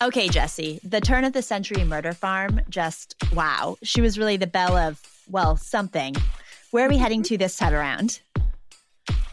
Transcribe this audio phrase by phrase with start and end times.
[0.00, 3.76] Okay, Jesse, the turn of the century murder farm, just wow.
[3.82, 6.14] She was really the belle of, well, something.
[6.70, 8.20] Where are we heading to this time around?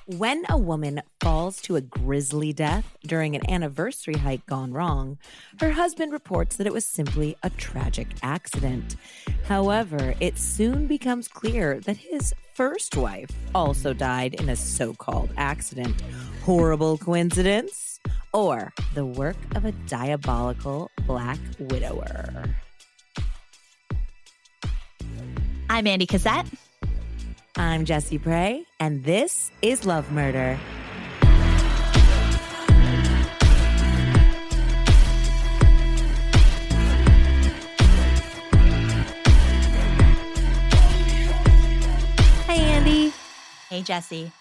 [0.07, 5.20] When a woman falls to a grisly death during an anniversary hike gone wrong,
[5.59, 8.95] her husband reports that it was simply a tragic accident.
[9.43, 15.29] However, it soon becomes clear that his first wife also died in a so called
[15.38, 16.02] accident.
[16.41, 17.95] Horrible coincidence?
[18.33, 22.55] Or the work of a diabolical black widower.
[25.69, 26.47] I'm Andy Cassette.
[27.57, 30.60] I'm Jesse Prey, and this is Love Murder.
[42.45, 43.13] Hey, Andy.
[43.69, 44.31] Hey, Jesse.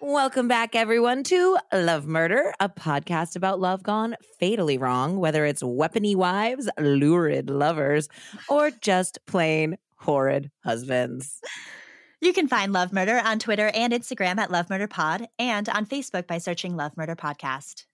[0.00, 5.62] Welcome back, everyone, to Love Murder, a podcast about love gone fatally wrong, whether it's
[5.62, 8.08] weapony wives, lurid lovers,
[8.50, 11.40] or just plain horrid husbands.
[12.20, 15.86] You can find Love Murder on Twitter and Instagram at Love Murder Pod and on
[15.86, 17.86] Facebook by searching Love Murder Podcast.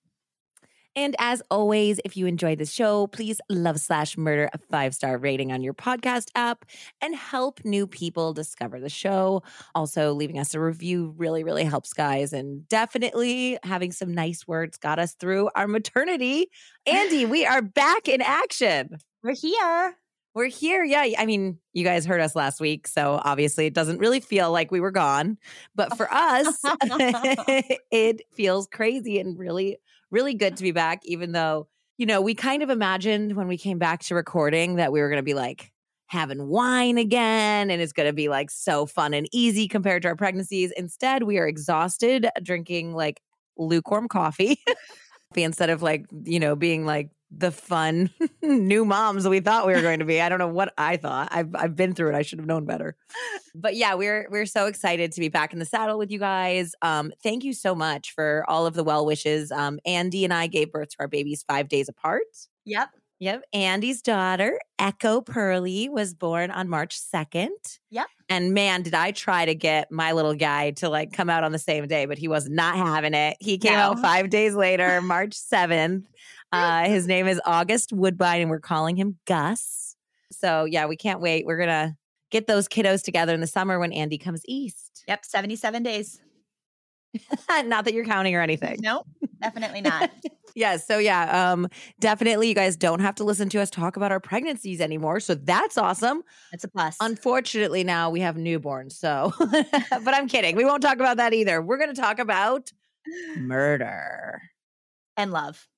[0.94, 5.16] And as always, if you enjoyed the show, please love slash murder a five star
[5.16, 6.64] rating on your podcast app
[7.00, 9.42] and help new people discover the show.
[9.74, 12.32] Also, leaving us a review really, really helps, guys.
[12.32, 16.48] And definitely having some nice words got us through our maternity.
[16.86, 18.98] Andy, we are back in action.
[19.22, 19.96] We're here.
[20.34, 20.82] We're here.
[20.82, 21.06] Yeah.
[21.18, 22.88] I mean, you guys heard us last week.
[22.88, 25.36] So obviously, it doesn't really feel like we were gone.
[25.74, 26.58] But for us,
[27.90, 29.76] it feels crazy and really
[30.12, 31.66] really good to be back, even though,
[31.98, 35.08] you know, we kind of imagined when we came back to recording that we were
[35.08, 35.72] going to be like
[36.06, 40.08] having wine again and it's going to be like so fun and easy compared to
[40.08, 40.70] our pregnancies.
[40.76, 43.20] Instead, we are exhausted drinking like
[43.56, 44.62] lukewarm coffee
[45.34, 48.10] instead of like, you know, being like the fun
[48.42, 50.20] new moms we thought we were going to be.
[50.20, 51.28] I don't know what I thought.
[51.30, 52.14] I've I've been through it.
[52.14, 52.96] I should have known better.
[53.54, 56.74] But yeah, we're we're so excited to be back in the saddle with you guys.
[56.82, 59.50] Um, thank you so much for all of the well wishes.
[59.50, 62.22] Um, Andy and I gave birth to our babies five days apart.
[62.64, 62.88] Yep.
[63.22, 63.44] Yep.
[63.52, 67.50] Andy's daughter, Echo Pearly, was born on March 2nd.
[67.90, 68.06] Yep.
[68.28, 71.52] And man, did I try to get my little guy to like come out on
[71.52, 73.36] the same day, but he was not having it.
[73.38, 73.78] He came no.
[73.78, 76.02] out five days later, March 7th.
[76.52, 79.96] Uh, his name is August Woodbine, and we're calling him Gus.
[80.30, 81.46] So yeah, we can't wait.
[81.46, 81.96] We're gonna
[82.30, 85.04] get those kiddos together in the summer when Andy comes east.
[85.08, 86.20] Yep, 77 days.
[87.64, 88.78] not that you're counting or anything.
[88.80, 89.06] Nope,
[89.40, 90.10] definitely not.
[90.54, 90.86] yes.
[90.86, 91.68] So yeah, um,
[92.00, 95.20] definitely you guys don't have to listen to us talk about our pregnancies anymore.
[95.20, 96.22] So that's awesome.
[96.50, 96.96] That's a plus.
[97.00, 98.92] Unfortunately, now we have newborns.
[98.92, 100.56] So but I'm kidding.
[100.56, 101.60] We won't talk about that either.
[101.60, 102.72] We're gonna talk about
[103.36, 104.40] murder.
[105.18, 105.68] And love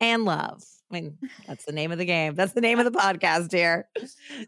[0.00, 0.62] and love.
[0.90, 2.34] I mean, that's the name of the game.
[2.34, 3.88] That's the name of the podcast here.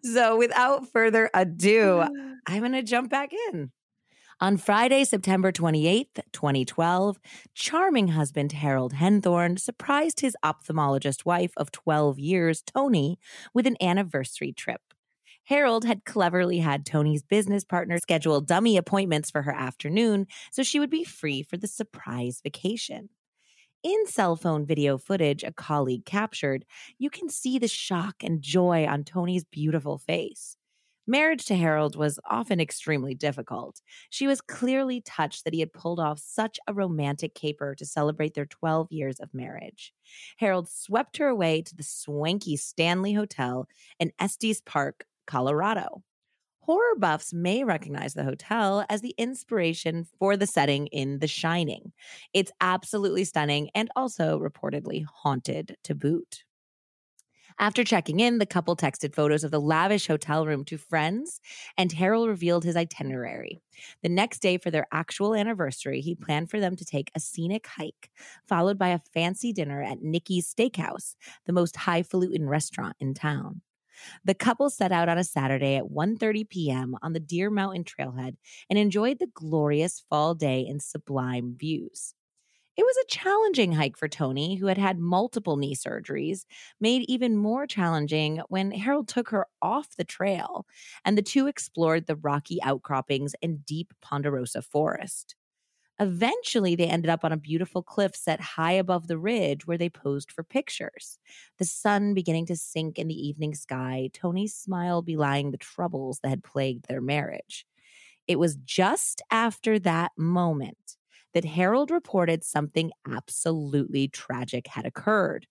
[0.02, 2.00] So, without further ado,
[2.46, 3.70] I'm going to jump back in.
[4.40, 7.20] On Friday, September 28th, 2012,
[7.54, 13.20] charming husband Harold Henthorn surprised his ophthalmologist wife of 12 years, Toni,
[13.54, 14.80] with an anniversary trip.
[15.44, 20.80] Harold had cleverly had Toni's business partner schedule dummy appointments for her afternoon so she
[20.80, 23.10] would be free for the surprise vacation.
[23.82, 26.64] In cell phone video footage a colleague captured,
[26.98, 30.56] you can see the shock and joy on Toni's beautiful face.
[31.04, 33.80] Marriage to Harold was often extremely difficult.
[34.08, 38.34] She was clearly touched that he had pulled off such a romantic caper to celebrate
[38.34, 39.92] their 12 years of marriage.
[40.36, 43.66] Harold swept her away to the swanky Stanley Hotel
[43.98, 46.04] in Estes Park, Colorado.
[46.64, 51.92] Horror buffs may recognize the hotel as the inspiration for the setting in The Shining.
[52.32, 56.44] It's absolutely stunning and also reportedly haunted to boot.
[57.58, 61.40] After checking in, the couple texted photos of the lavish hotel room to friends,
[61.76, 63.60] and Harold revealed his itinerary.
[64.02, 67.66] The next day, for their actual anniversary, he planned for them to take a scenic
[67.66, 68.10] hike,
[68.46, 73.62] followed by a fancy dinner at Nikki's Steakhouse, the most highfalutin restaurant in town.
[74.24, 76.96] The couple set out on a Saturday at 1:30 p.m.
[77.02, 78.36] on the Deer Mountain trailhead
[78.70, 82.14] and enjoyed the glorious fall day and sublime views.
[82.76, 86.46] It was a challenging hike for Toni, who had had multiple knee surgeries,
[86.80, 90.66] made even more challenging when Harold took her off the trail
[91.04, 95.36] and the two explored the rocky outcroppings and deep ponderosa forest.
[96.00, 99.88] Eventually, they ended up on a beautiful cliff set high above the ridge where they
[99.90, 101.18] posed for pictures.
[101.58, 106.30] The sun beginning to sink in the evening sky, Toni's smile belying the troubles that
[106.30, 107.66] had plagued their marriage.
[108.26, 110.96] It was just after that moment
[111.34, 115.46] that Harold reported something absolutely tragic had occurred.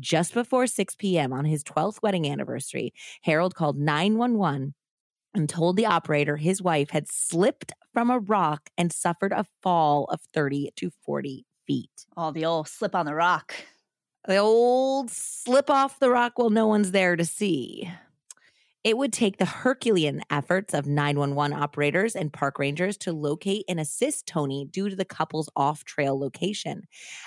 [0.00, 1.32] Just before 6 p.m.
[1.32, 2.92] on his 12th wedding anniversary,
[3.22, 4.74] Harold called 911
[5.36, 10.04] and told the operator his wife had slipped from a rock and suffered a fall
[10.06, 12.06] of 30 to 40 feet.
[12.16, 13.54] Oh, the old slip on the rock.
[14.26, 17.88] The old slip off the rock while no one's there to see.
[18.82, 23.80] It would take the Herculean efforts of 911 operators and park rangers to locate and
[23.80, 26.82] assist Toni due to the couple's off trail location.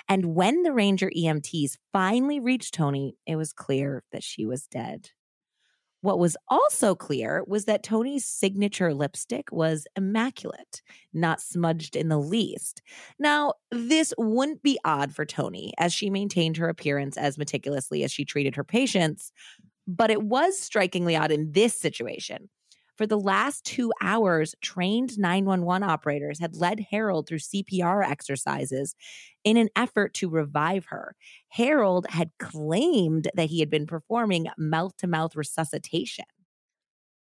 [0.08, 5.10] And when the ranger EMTs finally reached Toni, it was clear that she was dead.
[6.02, 10.82] What was also clear was that Toni's signature lipstick was immaculate,
[11.14, 12.82] not smudged in the least.
[13.20, 18.12] Now, this wouldn't be odd for Toni, as she maintained her appearance as meticulously as
[18.14, 19.34] she treated her patients,
[19.88, 22.50] but it was strikingly odd in this situation.
[23.00, 28.94] For the last two hours, trained 911 operators had led Harold through CPR exercises
[29.46, 31.16] in an effort to revive her.
[31.48, 36.26] Harold had claimed that he had been performing mouth to mouth resuscitation.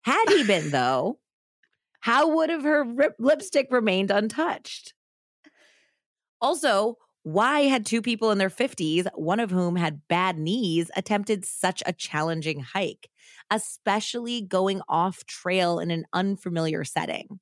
[0.02, 1.20] Had he been, though,
[2.00, 4.92] how would have her rip- lipstick remained untouched?
[6.38, 11.46] Also, why had two people in their 50s, one of whom had bad knees, attempted
[11.46, 13.08] such a challenging hike,
[13.52, 17.38] especially going off trail in an unfamiliar setting?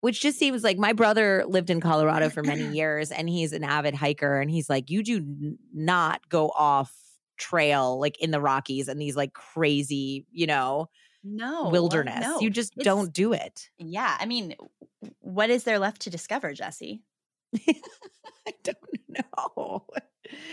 [0.00, 3.64] Which just seems like my brother lived in Colorado for many years and he's an
[3.64, 4.40] avid hiker.
[4.40, 6.92] And he's like, you do not go off
[7.38, 10.88] trail like in the Rockies and these like crazy, you know,
[11.24, 11.66] No.
[11.66, 12.20] Uh, wilderness.
[12.20, 12.40] no.
[12.40, 13.68] You just It's- don't do it.
[13.78, 14.16] Yeah.
[14.18, 14.54] I mean,
[15.20, 17.02] what is there left to discover, Jesse?
[17.56, 18.76] I don't
[19.08, 19.86] know.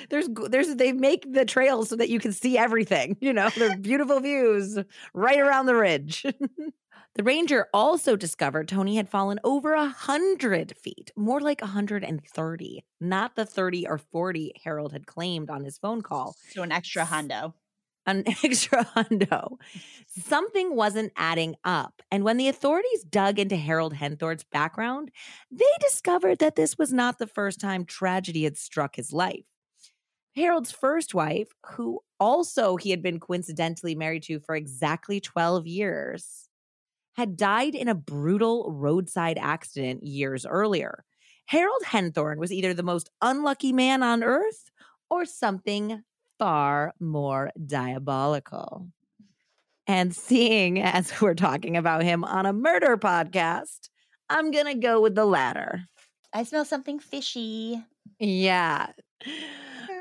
[0.09, 3.17] There's there's they make the trails so that you can see everything.
[3.21, 4.77] You know, they're beautiful views
[5.13, 6.25] right around the ridge.
[7.15, 13.35] the ranger also discovered Toni had fallen over a hundred feet, more like 130, not
[13.35, 17.53] the 30 or 40 Harold had claimed on his phone call So an extra hundo.
[18.05, 19.57] an extra hundo.
[20.07, 22.01] Something wasn't adding up.
[22.11, 25.11] And when the authorities dug into Harold Henthorn's background,
[25.51, 29.45] they discovered that this was not the first time tragedy had struck his life.
[30.35, 36.49] Harold's first wife, who also he had been coincidentally married to for exactly 12 years,
[37.15, 41.03] had died in a brutal roadside accident years earlier.
[41.47, 44.69] Harold Henthorn was either the most unlucky man on earth
[45.09, 46.03] or something
[46.37, 48.87] far more diabolical.
[49.87, 53.89] And seeing as we're talking about him on a murder podcast,
[54.29, 55.85] I'm going to go with the latter.
[56.31, 57.83] I smell something fishy.
[58.19, 58.87] Yeah.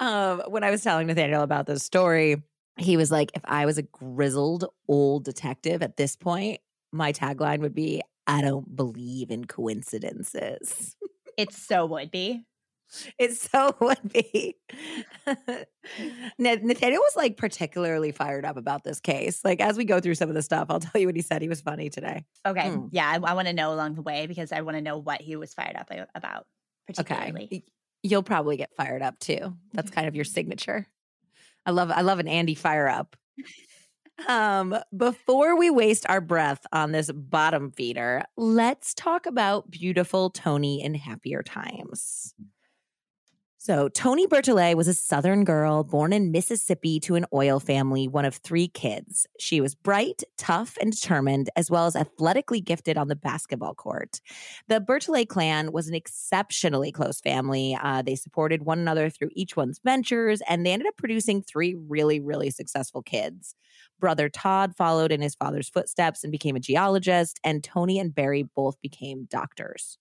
[0.00, 2.42] Um, when I was telling Nathaniel about this story,
[2.76, 6.60] he was like, if I was a grizzled old detective at this point,
[6.92, 10.94] my tagline would be, I don't believe in coincidences.
[11.36, 12.44] It so would be.
[13.18, 14.56] It so would be.
[16.38, 19.44] Nathaniel was like particularly fired up about this case.
[19.44, 21.42] Like as we go through some of the stuff, I'll tell you what he said.
[21.42, 22.24] He was funny today.
[22.46, 22.68] Okay.
[22.68, 22.88] Mm.
[22.92, 23.08] Yeah.
[23.08, 25.36] I, I want to know along the way because I want to know what he
[25.36, 26.46] was fired up about,
[26.90, 27.02] Okay.
[27.04, 27.48] particularly.
[27.50, 27.62] Y-
[28.02, 29.54] You'll probably get fired up too.
[29.72, 30.86] That's kind of your signature.
[31.66, 33.16] I love I love an Andy fire up.
[34.26, 40.82] Um, before we waste our breath on this bottom feeder, let's talk about beautiful Toni
[40.82, 42.34] in happier times.
[43.68, 48.24] So, Toni Bertolet was a Southern girl born in Mississippi to an oil family, one
[48.24, 49.26] of three kids.
[49.38, 54.22] She was bright, tough, and determined, as well as athletically gifted on the basketball court.
[54.68, 57.76] The Bertolet clan was an exceptionally close family.
[57.78, 61.74] Uh, they supported one another through each one's ventures, and they ended up producing three
[61.74, 63.54] really, really successful kids.
[64.00, 68.44] Brother Todd followed in his father's footsteps and became a geologist, and Toni and Barry
[68.44, 69.98] both became doctors.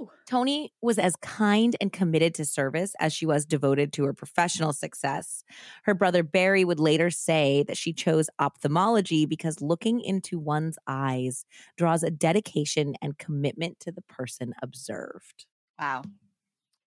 [0.00, 0.10] Ooh.
[0.26, 4.72] Toni was as kind and committed to service as she was devoted to her professional
[4.72, 5.44] success.
[5.84, 11.44] Her brother Barry would later say that she chose ophthalmology because looking into one's eyes
[11.76, 15.46] draws a dedication and commitment to the person observed.
[15.78, 16.02] Wow.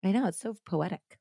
[0.04, 1.20] I know, it's so poetic.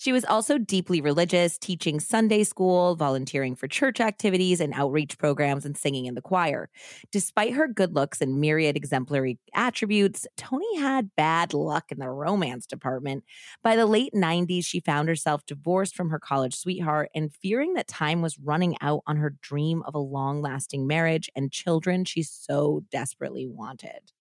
[0.00, 5.66] She was also deeply religious, teaching Sunday school, volunteering for church activities and outreach programs,
[5.66, 6.70] and singing in the choir.
[7.12, 12.64] Despite her good looks and myriad exemplary attributes, Toni had bad luck in the romance
[12.64, 13.24] department.
[13.62, 17.86] By the late 90s, she found herself divorced from her college sweetheart and fearing that
[17.86, 22.22] time was running out on her dream of a long lasting marriage and children she
[22.22, 24.12] so desperately wanted.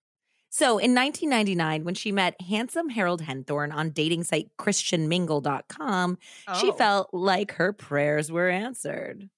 [0.50, 6.18] So in 1999, when she met handsome Harold Henthorn on dating site ChristianMingle.com,
[6.60, 6.74] she Oh.
[6.74, 9.30] felt like her prayers were answered.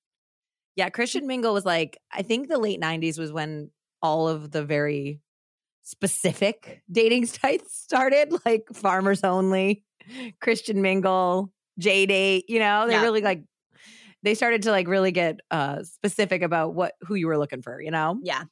[0.75, 4.63] Yeah, Christian Mingle was like, I think the late 90s was when all of the
[4.63, 5.19] very
[5.83, 9.83] specific dating sites started, like Farmers Only,
[10.39, 12.45] Christian Mingle, J Date.
[12.47, 13.01] You know, they Yeah.
[13.01, 13.43] really like
[14.23, 17.81] they started to like really get uh specific about what who you were looking for.
[17.81, 18.43] You know, Yeah.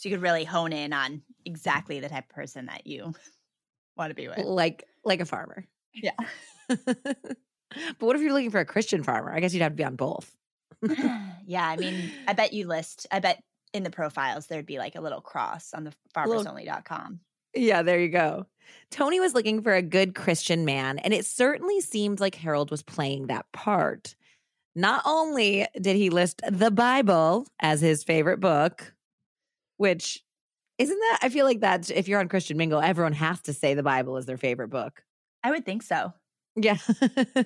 [0.00, 1.20] So you could really hone in on mm.
[1.44, 3.12] exactly the type of person that you
[3.96, 4.38] want to be with.
[4.38, 5.66] like like a farmer.
[5.92, 6.12] Yeah.
[6.68, 7.36] but
[7.98, 9.30] what if you're looking for a Christian farmer?
[9.30, 10.34] I guess you'd have to be on both.
[11.46, 13.42] yeah, I mean, I bet you list, I bet
[13.74, 17.20] in the profiles there'd be like a little cross on the farmersonly.com.
[17.54, 18.46] Yeah, there you go.
[18.90, 22.82] Toni was looking for a good Christian man, and it certainly seemed like Harold was
[22.82, 24.14] playing that part.
[24.74, 28.94] Not only did he list the Bible as his favorite book,
[29.80, 30.22] which
[30.76, 33.72] isn't that, I feel like that if you're on Christian Mingle, everyone has to say
[33.72, 35.02] the Bible is their favorite book.
[35.42, 36.12] I would think so.
[36.54, 36.76] Yeah.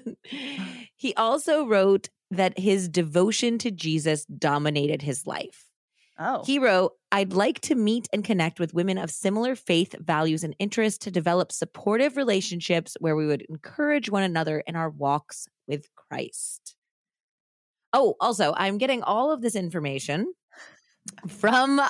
[0.96, 5.66] he also wrote that his devotion to Jesus dominated his life.
[6.18, 10.42] Oh, He wrote, I'd like to meet and connect with women of similar faith, values,
[10.42, 15.46] and interests to develop supportive relationships where we would encourage one another in our walks
[15.68, 16.74] with Christ.
[17.92, 20.34] Oh, also, I'm getting all of this information
[21.28, 21.80] from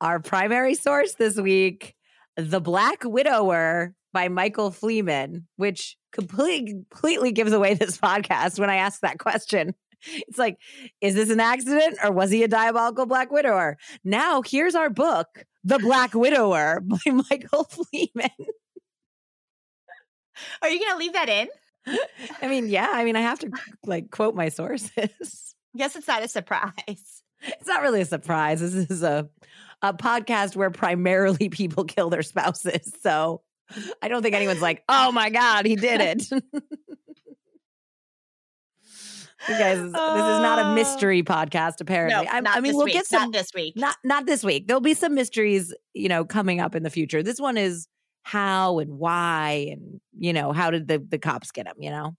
[0.00, 1.94] our primary source this week,
[2.36, 8.76] The Black Widower by Michael Fleeman, which completely, completely gives away this podcast when I
[8.76, 9.74] ask that question.
[10.02, 10.58] It's like,
[11.00, 13.76] is this an accident or was he a diabolical Black Widower?
[14.02, 18.30] Now, here's our book, The Black Widower by Michael Fleeman.
[20.62, 21.48] are you going to leave that in?
[22.40, 23.50] I mean, yeah, I mean, I have to
[23.84, 25.54] like quote my sources.
[25.76, 27.22] Guess it's not a surprise.
[27.42, 28.60] It's not really a surprise.
[28.60, 29.28] This is a
[29.82, 32.92] a podcast where primarily people kill their spouses.
[33.02, 33.42] So
[34.02, 36.30] I don't think anyone's like, oh my God, he did it.
[39.48, 40.74] you guys, this is not a Oh.
[40.74, 42.24] mystery podcast, apparently.
[42.26, 42.94] No, I, not I mean, this we'll week.
[42.94, 43.76] get some Not this week.
[43.76, 44.66] not not this week.
[44.66, 47.22] There'll be some mysteries, you know, coming up in the future.
[47.22, 47.86] This one is
[48.22, 52.16] how and why and you know, how did the the cops get him, you know?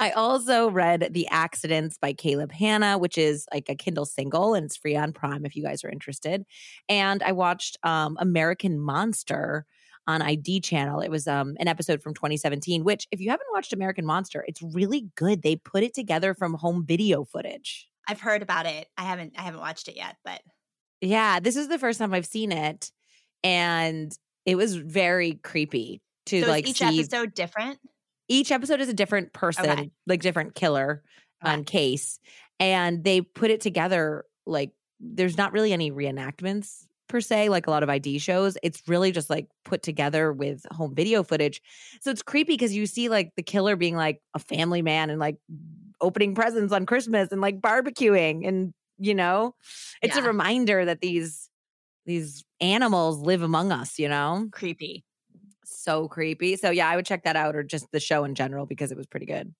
[0.00, 4.64] I also read The Accidents by Caleb Hannan, which is like a Kindle single and
[4.64, 6.44] it's free on Prime if you guys are interested.
[6.88, 9.66] And I watched um American Monster
[10.06, 11.00] on ID channel.
[11.00, 14.62] It was um an episode from 2017, which if you haven't watched American Monster, it's
[14.62, 15.42] really good.
[15.42, 17.88] They put it together from home video footage.
[18.08, 18.88] I've heard about it.
[18.98, 20.42] I haven't I haven't watched it yet, but
[21.00, 22.90] Yeah, this is the first time I've seen it,
[23.42, 24.12] and
[24.46, 27.00] it was very creepy to so like is each see.
[27.00, 27.78] episode different?
[28.28, 29.90] Each episode is a different person, Okay.
[30.06, 31.02] like different killer
[31.44, 31.56] Okay.
[31.56, 32.18] on case,
[32.58, 37.70] and they put it together like there's not really any reenactments per se, like a
[37.70, 38.56] lot of ID shows.
[38.62, 41.60] It's really just like put together with home video footage.
[42.00, 45.20] So it's creepy because you see like the killer being like a family man and
[45.20, 45.36] like
[46.00, 49.54] opening presents on Christmas and like barbecuing and you know,
[50.02, 51.50] it's a reminder that these
[52.06, 54.50] these animals live among us, you know?
[54.50, 55.04] Creepy.
[55.64, 56.56] So creepy.
[56.56, 58.96] So yeah, I would check that out or just the show in general because it
[58.96, 59.54] was pretty good.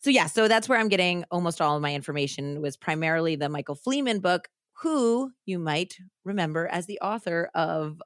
[0.00, 3.48] So yeah, so that's where I'm getting almost all of my information was primarily the
[3.48, 4.48] Michael Fleeman book,
[4.82, 8.00] who you might remember as the author of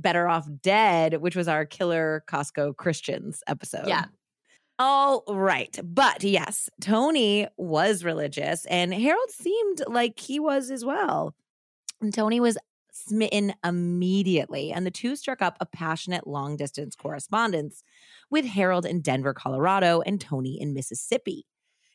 [0.00, 3.86] Better Off Dead, which was our Killer Costco Christians episode.
[3.86, 4.06] Yeah.
[4.80, 5.76] All right.
[5.82, 11.34] But yes, Toni was religious and Harold seemed like he was as well.
[12.00, 12.56] And Toni was
[13.06, 17.82] smitten immediately, and the two struck up a passionate long distance correspondence
[18.30, 21.46] with Harold in Denver, Colorado, and Toni in Mississippi.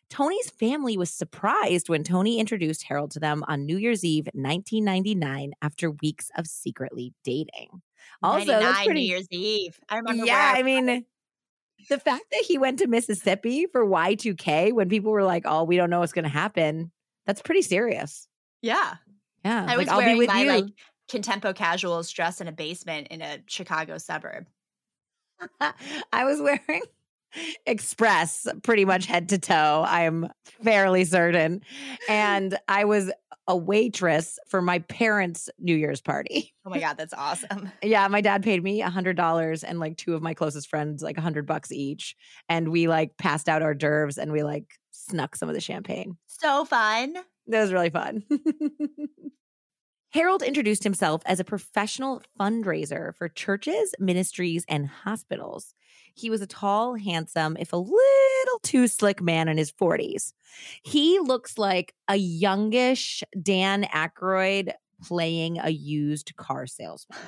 [0.10, 5.54] Toni's family was surprised when Toni introduced Harold to them on New Year's Eve, 1999,
[5.62, 7.82] after weeks of secretly dating.
[8.22, 9.80] Also, that's pretty- New Year's Eve.
[9.90, 10.26] I remember.
[10.26, 11.06] yeah, where I mean,
[11.90, 15.78] the fact that he went to Mississippi for Y2K when people were like, "Oh, we
[15.78, 16.92] don't know what's going to happen,"
[17.26, 18.28] that's pretty serious.
[18.62, 18.96] yeah.
[19.46, 20.48] Yeah, I was like, I'll be wearing with my you.
[20.48, 20.66] like
[21.14, 24.48] contempo casuals dress in a basement in a Chicago suburb.
[26.12, 26.82] I was wearing
[27.66, 29.84] Express pretty much head to toe.
[29.88, 30.30] I am
[30.64, 31.62] fairly certain,
[32.08, 33.12] and I was
[33.48, 36.54] a waitress for my parents' New Year's party.
[36.66, 37.72] Oh my god, that's awesome.
[37.84, 41.04] Yeah, my dad paid me a hundred dollars and like two of my closest friends
[41.04, 42.16] like a hundred bucks each,
[42.48, 46.18] and we like passed out hors d'oeuvres and we like snuck some of the champagne.
[46.28, 47.16] So fun.
[47.48, 48.24] That was really fun.
[50.14, 55.74] Harold introduced himself as a professional fundraiser for churches, ministries, and hospitals.
[56.14, 60.34] He was a tall, handsome, if a little too slick man in his 40s.
[60.84, 67.18] He looks like a youngish Dan Aykroyd playing a used car salesman.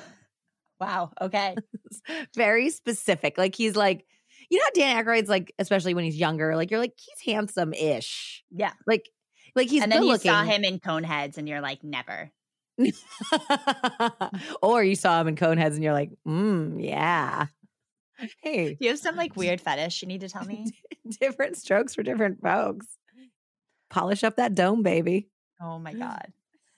[0.78, 1.10] Wow.
[1.22, 1.56] Okay.
[2.36, 3.38] Very specific.
[3.38, 4.04] Like he's like,
[4.50, 7.72] you know, how Dan Aykroyd's like, especially when he's younger, like you're like, he's handsome
[7.72, 8.44] ish.
[8.50, 8.74] Yeah.
[8.86, 9.08] Like,
[9.54, 10.30] like he's and then you looking.
[10.30, 12.30] saw him in Coneheads, and you're like, never.
[14.62, 17.46] or you saw him in Coneheads and you're like, mm, yeah.
[18.42, 20.66] Hey, Do you have some like weird fetish you need to tell me?
[21.20, 22.86] different strokes for different folks.
[23.90, 25.28] Polish up that dome, baby.
[25.60, 26.32] Oh my God.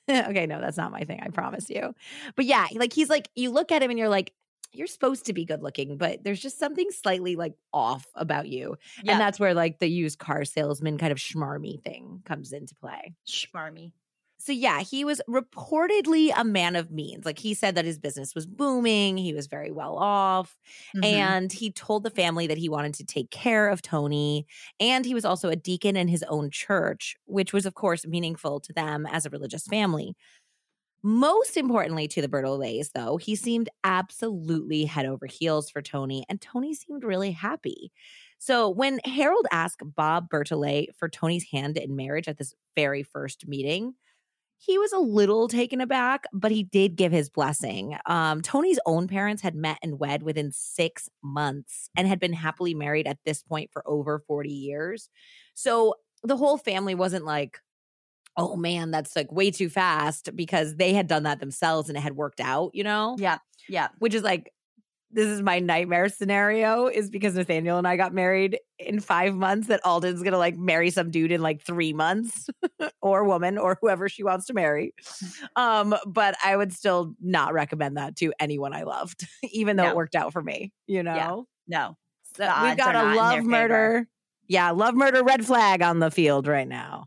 [0.08, 1.20] okay, no, that's not my thing.
[1.22, 1.94] I promise you.
[2.36, 4.32] But yeah, like he's like, you look at him and you're like,
[4.72, 8.76] you're supposed to be good looking, but there's just something slightly like off about you.
[9.02, 9.12] Yeah.
[9.12, 13.14] And that's where like the used car salesman kind of schmarmy thing comes into play.
[13.26, 13.92] Schmarmy.
[14.48, 17.26] So yeah, he was reportedly a man of means.
[17.26, 20.58] Like he said that his business was booming, he was very well off,
[20.94, 21.28] Mhm.
[21.28, 24.46] and he told the family that he wanted to take care of Toni,
[24.80, 28.58] and he was also a deacon in his own church, which was of course meaningful
[28.60, 30.14] to them as a religious family.
[31.02, 36.40] Most importantly to the Bertolets, though, he seemed absolutely head over heels for Toni, and
[36.40, 37.92] Toni seemed really happy.
[38.38, 43.46] So when Harold asked Bob Bertolet for Toni's hand in marriage at this very first
[43.46, 43.94] meeting,
[44.58, 47.96] he was a little taken aback, but he did give his blessing.
[48.06, 52.74] Um, Toni's own parents had met and wed within six months and had been happily
[52.74, 55.08] married at this point for over 40 years.
[55.54, 57.60] So the whole family wasn't like,
[58.36, 62.02] oh man, that's like way too fast because they had done that themselves and it
[62.02, 63.16] had worked out, you know?
[63.18, 63.38] Yeah.
[63.68, 63.88] Yeah.
[63.98, 64.52] Which is like,
[65.10, 69.68] this is my nightmare scenario is because Nathaniel and I got married in five months
[69.68, 72.48] that Alden's gonna like marry some dude in like three months
[73.02, 74.92] or woman or whoever she wants to marry.
[75.56, 79.90] Um, but I would still not recommend that to anyone I loved, even though No.
[79.90, 81.46] it worked out for me, you know?
[81.66, 81.96] No.
[82.36, 83.50] So we've got a love their favor.
[83.50, 84.08] murder.
[84.46, 87.06] Yeah, love murder red flag on the field right now.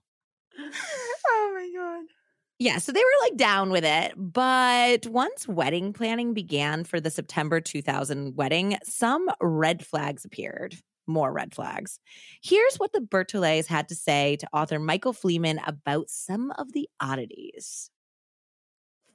[2.62, 4.14] Yeah, so they were like down with it.
[4.16, 10.76] But once wedding planning began for the September 2000 wedding, some red flags appeared.
[11.08, 12.00] More red flags.
[12.44, 16.88] Here's what the Bertolets had to say to author Michael Fleeman about some of the
[17.00, 17.90] oddities.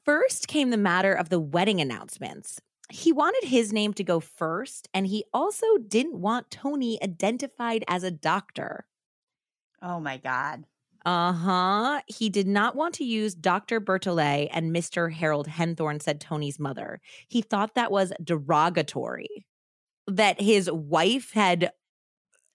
[0.04, 2.60] First came the matter of the wedding announcements.
[2.90, 8.02] He wanted his name to go first, and he also didn't want Toni identified as
[8.02, 8.86] a doctor.
[9.80, 10.64] Oh my God.
[11.06, 12.00] Uh huh.
[12.08, 13.80] He did not want to use Dr.
[13.80, 15.10] Bertolet and Mr.
[15.12, 17.00] Harold Henthorn, said Toni's mother.
[17.28, 19.46] He thought that was derogatory.
[20.08, 21.70] That his wife had,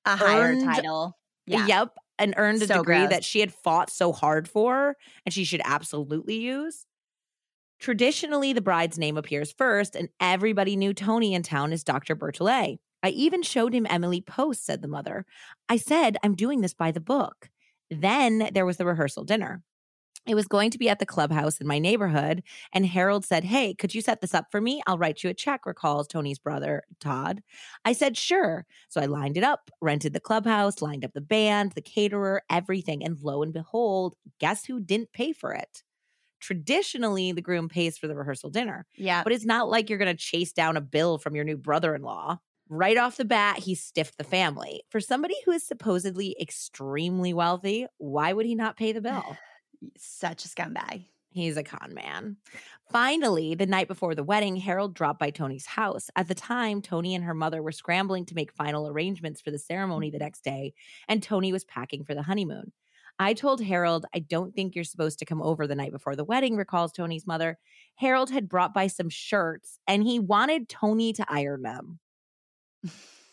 [0.06, 1.18] A higher Earned- title.
[1.48, 1.66] Yeah.
[1.66, 3.10] yep, and earned a So degree gross.
[3.10, 6.86] that she had fought so hard for and she should absolutely use.
[7.80, 12.16] Traditionally, the bride's name appears first, and everybody knew Toni in town as Dr.
[12.16, 12.78] Bertolet.
[13.02, 15.26] I even showed him Emily Post, said the mother.
[15.68, 17.50] I said, I'm doing this by the book.
[17.91, 19.62] Then there was the rehearsal dinner.
[20.27, 23.73] It was going to be at the clubhouse in my neighborhood, and Harold said, Hey,
[23.73, 24.82] could you set this up for me?
[24.86, 27.41] I'll write you a check, recalls Toni's brother, Todd.
[27.86, 28.67] I said, Sure.
[28.88, 33.04] So I lined it up, rented the clubhouse, lined up the band, the caterer, everything.
[33.04, 35.82] And lo and behold, guess who didn't pay for it?
[36.39, 39.23] Traditionally, the groom pays for the rehearsal dinner, Yeah.
[39.23, 41.95] but it's not like you're going to chase down a bill from your new brother
[41.95, 42.39] in law.
[42.74, 44.84] Right off the bat, he stiffed the family.
[44.88, 49.38] For somebody who is supposedly extremely wealthy, why would he not pay the bill?
[49.98, 51.04] Such a scumbag.
[51.32, 52.38] He's a con man.
[52.90, 56.10] Finally, the night before the wedding, Harold dropped by Toni's house.
[56.16, 59.60] At the time, Toni and her mother were scrambling to make final arrangements for the
[59.60, 60.74] ceremony the next day,
[61.10, 62.72] and Toni was packing for the honeymoon.
[63.20, 66.24] I told Harold, I don't think you're supposed to come over the night before the
[66.24, 67.60] wedding, recalls Toni's mother.
[67.96, 72.00] Harold had brought by some shirts and he wanted Toni to iron them.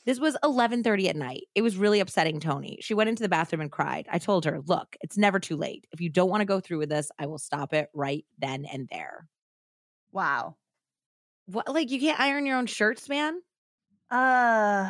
[0.04, 1.44] This was 11:30 at night.
[1.54, 2.78] It was really upsetting Toni.
[2.80, 4.06] She went into the bathroom and cried.
[4.10, 5.86] I told her, "Look, it's never too late.
[5.92, 8.64] If you don't want to go through with this, I will stop it right then
[8.64, 9.28] and there."
[10.12, 10.56] Wow.
[11.46, 13.42] What like you can't iron your own shirts, man?
[14.10, 14.88] Uh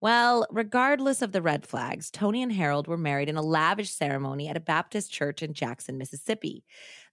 [0.00, 4.48] Well, regardless of the red flags, Toni and Harold were married in a lavish ceremony
[4.48, 6.64] at a Baptist church in Jackson, Mississippi.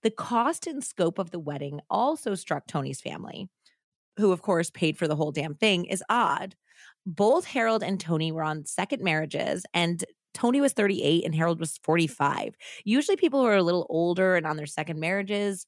[0.02, 3.48] The cost and scope of the wedding also struck Toni's family,
[4.16, 6.54] who, of course, paid for the whole damn thing, is odd.
[7.06, 11.78] Both Harold and Toni were on second marriages, and Toni was 38 and Harold was
[11.84, 12.54] 45.
[12.84, 15.66] Usually, people who are a little older and on their second marriages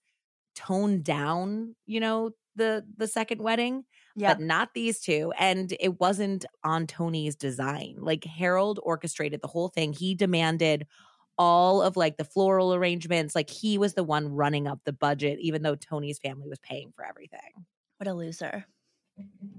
[0.54, 3.84] tone down, you know, the the second wedding
[4.16, 4.34] yeah.
[4.34, 5.32] but not these two.
[5.38, 7.96] And it wasn't on Toni's design.
[7.98, 9.92] Like Harold orchestrated the whole thing.
[9.92, 10.86] He demanded
[11.38, 13.34] all of like the floral arrangements.
[13.34, 16.92] Like he was the one running up the budget, even though Toni's family was paying
[16.96, 17.66] for everything.
[17.98, 18.66] What a loser.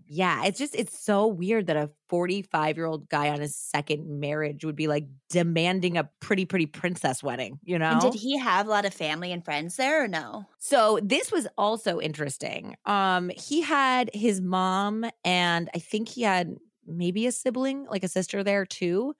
[0.10, 4.08] Yeah, it's just it's so weird that a 45 year old guy on his second
[4.20, 7.90] marriage would be like demanding a pretty pretty princess wedding, you know?
[7.90, 10.46] And did he have a lot of family and friends there or no?
[10.60, 12.76] So this was also interesting.
[12.86, 18.08] Um, he had his mom, and I think he had maybe a sibling, like a
[18.08, 19.16] sister there too.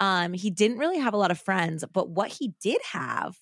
[0.00, 3.38] Um, he didn't really have a lot of friends, but what he did have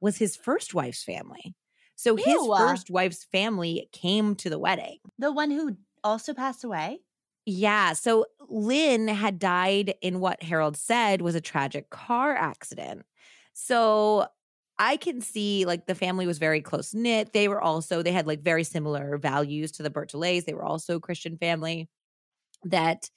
[0.00, 1.54] was his first wife's family.
[2.02, 2.56] So his Ew.
[2.58, 4.98] first wife's family came to the wedding.
[5.20, 6.98] The one who also passed away?
[7.46, 7.92] Yeah.
[7.92, 13.02] So Lynn had died in what Harold said was a tragic car accident.
[13.52, 14.26] So
[14.80, 17.32] I can see like the family was very close knit.
[17.32, 20.44] They were also, they had like very similar values to the Bertolets.
[20.44, 21.88] They were also a Christian family.
[22.64, 23.08] That,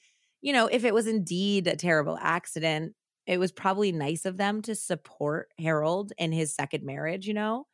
[0.42, 2.94] you know, if it was indeed a terrible accident,
[3.26, 7.66] it was probably nice of them to support Harold in his second marriage, you know?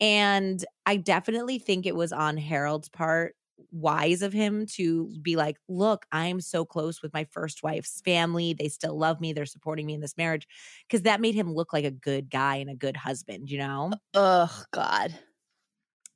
[0.00, 3.34] And I definitely think it was on Harold's part
[3.70, 8.54] wise of him to be like, look, I'm so close with my first wife's family.
[8.54, 9.32] They still love me.
[9.32, 10.46] They're supporting me in this marriage.
[10.90, 13.92] Cause that made him look like a good guy and a good husband, you know?
[14.14, 15.18] Oh, God.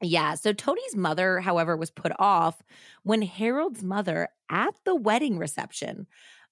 [0.02, 0.34] Yeah.
[0.34, 2.62] So Toni's mother, however, was put off
[3.02, 6.06] when Harold's mother at the wedding reception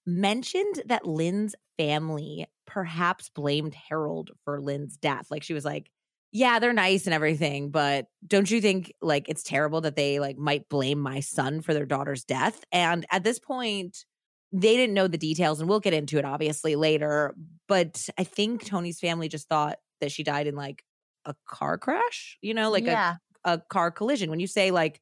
[0.06, 5.30] mentioned that Lynn's family perhaps blamed Harold for Lynn's death.
[5.30, 5.90] Like she was like,
[6.30, 10.36] yeah, they're nice and everything, but don't you think like it's terrible that they like
[10.36, 12.64] might blame my son for their daughter's death?
[12.70, 14.04] And at this point,
[14.52, 17.34] they didn't know the details, and we'll get into it obviously later.
[17.66, 20.84] But I think Toni's family just thought that she died in like
[21.24, 23.16] a car crash, you know, like yeah.
[23.44, 24.30] a, a car collision.
[24.30, 25.00] When you say like,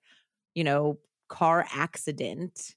[0.54, 2.74] you know, car accident,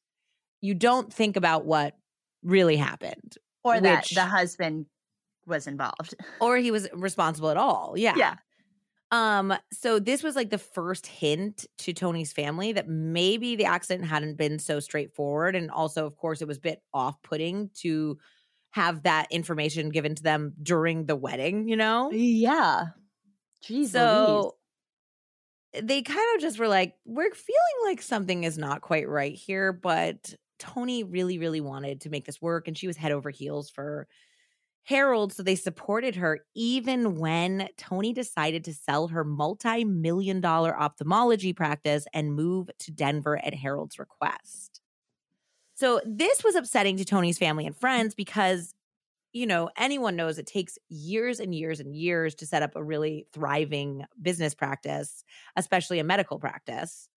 [0.62, 1.96] you don't think about what
[2.44, 4.88] really happened or that which- the husband
[5.50, 6.16] was involved.
[6.40, 7.96] or he was responsible at all.
[7.98, 8.16] Yeah.
[8.16, 8.36] Yeah.
[9.12, 14.08] Um, so this was like the first hint to Toni's family that maybe the accident
[14.08, 15.56] hadn't been so straightforward.
[15.56, 18.20] And also, of course, it was a bit off-putting to
[18.72, 22.12] have that information given to them during the wedding, you know?
[22.12, 22.90] Yeah.
[23.66, 23.88] Jeez.
[23.88, 24.56] so
[25.74, 29.74] they kind of just were like, we're feeling like something is not quite right here,
[29.74, 33.70] but Toni really, really wanted to make this work, and she was head over heels
[33.70, 34.08] for
[34.84, 35.34] Harold.
[35.34, 41.54] So they supported her even when Toni decided to sell her multi million dollar ophthalmology
[41.54, 44.82] practice and move to Denver at Harold's request.
[45.76, 48.74] So this was upsetting to Toni's family and friends because
[49.34, 52.84] you know, anyone knows it takes years and years and years to set up a
[52.84, 55.24] really thriving business practice,
[55.56, 57.10] especially a medical practice.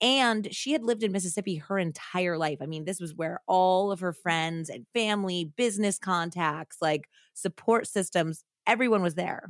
[0.00, 2.58] And she had lived in Mississippi her entire life.
[2.60, 7.86] I mean, this was where all of her friends and family, business contacts, like support
[7.86, 9.48] systems, everyone was there.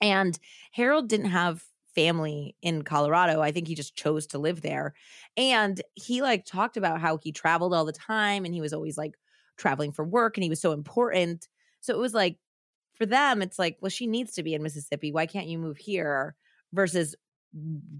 [0.00, 0.38] And
[0.72, 3.40] Harold didn't have family in Colorado.
[3.40, 4.94] I think he just chose to live there.
[5.36, 8.98] And he like talked about how he traveled all the time and he was always
[8.98, 9.14] like
[9.56, 11.48] traveling for work and he was so important.
[11.80, 12.36] So it was like
[12.94, 15.12] for them, it's like, well, she needs to be in Mississippi.
[15.12, 16.36] Why can't you move here?
[16.72, 17.14] Versus,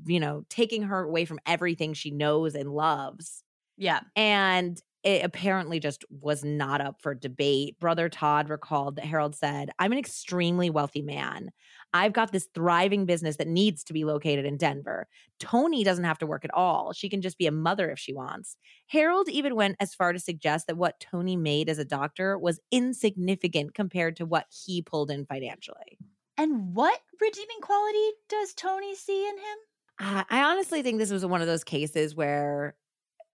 [0.07, 3.43] you know, taking her away from everything she knows and loves.
[3.77, 4.01] Yeah.
[4.17, 7.79] And it apparently just was not up for debate.
[7.79, 11.51] Brother Todd recalled that Harold said, I'm an extremely wealthy man.
[11.93, 15.07] I've got this thriving business that needs to be located in Denver.
[15.39, 16.95] Toni doesn't have to work at all.
[16.95, 18.57] She can just be a mother if she wants.
[18.89, 22.61] Harold even went as far to suggest that what Toni made as a doctor was
[22.71, 25.99] insignificant compared to what he pulled in financially.
[26.37, 29.57] And what redeeming quality does Toni see in him?
[29.99, 32.75] I I honestly think this was one of those cases where,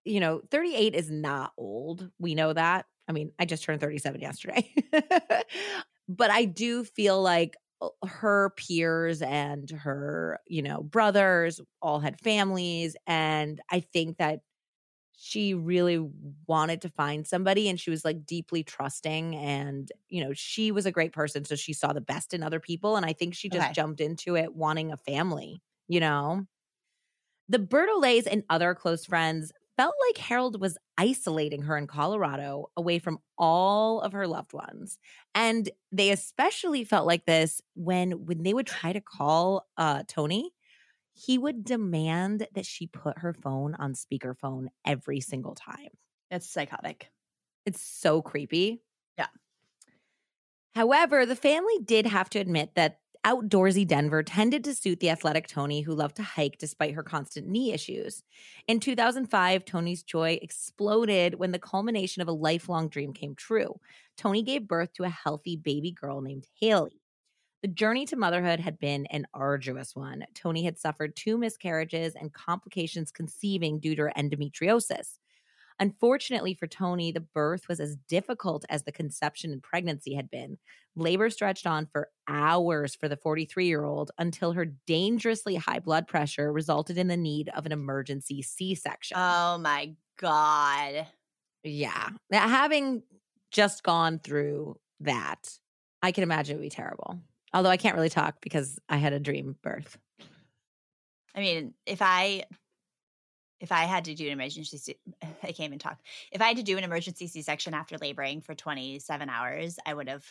[0.05, 2.11] you know, 38 is not old.
[2.19, 2.87] We know that.
[3.09, 4.73] I mean, I just turned 37 yesterday.
[6.09, 12.21] but I do feel like uh, her peers and her, you know, brothers all had
[12.21, 12.97] families.
[13.07, 14.41] And I think that
[15.23, 15.99] she really
[16.47, 19.37] wanted to find somebody and she was like deeply trusting.
[19.37, 21.45] And, you know, she was a great person.
[21.45, 22.97] So she saw the best in other people.
[22.97, 23.75] And I think she just Okay.
[23.75, 26.47] jumped into it wanting a family, you know?
[27.49, 32.99] The Bertolets and other close friends felt like Harold was isolating her in Colorado away
[32.99, 34.99] from all of her loved ones.
[35.35, 40.53] And they especially felt like this when when they would try to call uh Toni,
[41.13, 45.91] he would demand that she put her phone on speakerphone every single time.
[46.31, 47.11] It's psychotic.
[47.67, 48.83] It's so creepy.
[49.19, 49.27] Yeah.
[50.75, 55.47] However, the family did have to admit that outdoorsy Denver tended to suit the athletic
[55.47, 58.23] Toni, who loved to hike despite her constant knee issues.
[58.67, 63.79] In 2005, Toni's joy exploded when the culmination of a lifelong dream came true.
[64.17, 67.00] Toni gave birth to a healthy baby girl named Haley.
[67.63, 70.25] The journey to motherhood had been an arduous one.
[70.35, 75.19] Toni had suffered two miscarriages and complications conceiving due to her endometriosis.
[75.79, 80.59] Unfortunately for Toni, the birth was as difficult as the conception and pregnancy had been.
[80.95, 86.07] Labor stretched on for hours for the 43 year old until her dangerously high blood
[86.07, 89.17] pressure resulted in the need of an emergency C section.
[89.19, 91.07] Oh my God.
[91.63, 92.11] yeah.
[92.31, 93.03] Now, Having
[93.51, 95.59] just gone through that,
[96.03, 97.21] I can imagine it would be terrible.
[97.53, 99.99] Although I can't really talk because I had a dream birth.
[101.35, 102.45] I mean, if I
[103.61, 104.97] if I had to do an emergency,
[105.43, 105.99] I can't even talk.
[106.33, 109.95] If I had to do an emergency C section after laboring for 27 hours, I
[109.95, 110.25] would have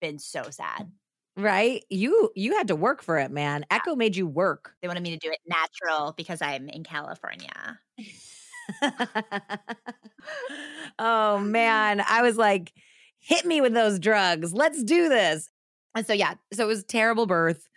[0.00, 0.90] been so sad.
[1.36, 1.84] Right?
[1.90, 3.66] You you had to work for it, man.
[3.70, 4.74] Echo made you work.
[4.80, 7.80] They wanted me to do it natural because I'm in California.
[10.98, 12.72] oh man, I was like,
[13.18, 14.52] hit me with those drugs.
[14.54, 15.50] Let's do this.
[15.94, 17.68] And so yeah, so it was terrible birth,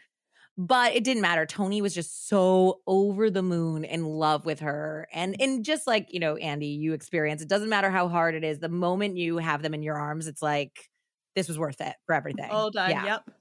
[0.57, 1.45] but it didn't matter.
[1.45, 5.07] Toni was just so over the moon in love with her.
[5.13, 8.43] And and just like, you know, Andy, you experience, it doesn't matter how hard it
[8.43, 8.59] is.
[8.59, 10.89] The moment you have them in your arms, it's like
[11.35, 12.49] this was worth it for everything.
[12.49, 12.89] All done.
[12.89, 13.05] Yeah.
[13.05, 13.31] Yep.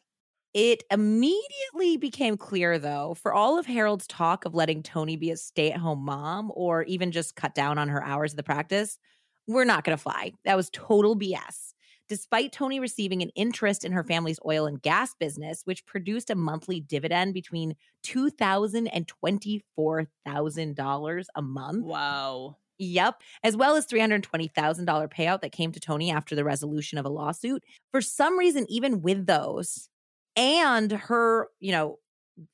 [0.53, 5.37] It immediately became clear, though, for all of Harold's talk of letting Toni be a
[5.37, 8.99] stay at home mom or even just cut down on her hours of the practice,
[9.47, 10.33] we're not going to fly.
[10.47, 11.75] That was total BS.
[12.09, 16.37] Despite Toni receiving an interest in her family's oil and gas business, which produced a
[16.37, 21.85] monthly dividend between $2,000 and $24,000 a month.
[21.85, 22.57] Wow.
[22.79, 23.23] Yep.
[23.43, 27.65] As well as $320,000 payout that came to Toni after the resolution of a lawsuit.
[27.91, 29.89] For some reason, even with those,
[30.37, 31.99] and her, you know,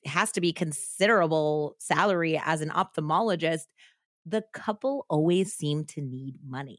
[0.07, 3.67] has to be considerable salary as an ophthalmologist,
[4.25, 6.79] the couple always seemed to need money.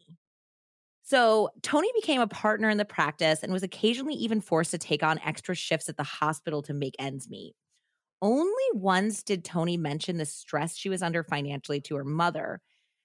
[1.13, 5.03] So Toni became a partner in the practice and was occasionally even forced to take
[5.03, 7.53] on extra shifts at the hospital to make ends meet.
[8.19, 12.61] Only once did Toni mention the stress she was under financially to her mother,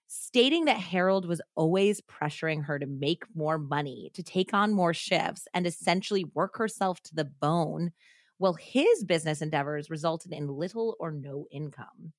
[0.06, 4.94] stating that Harold was always pressuring her to make more money, to take on more
[4.94, 7.92] shifts, and essentially work herself to the bone,
[8.38, 12.14] while his business endeavors resulted in little or no income.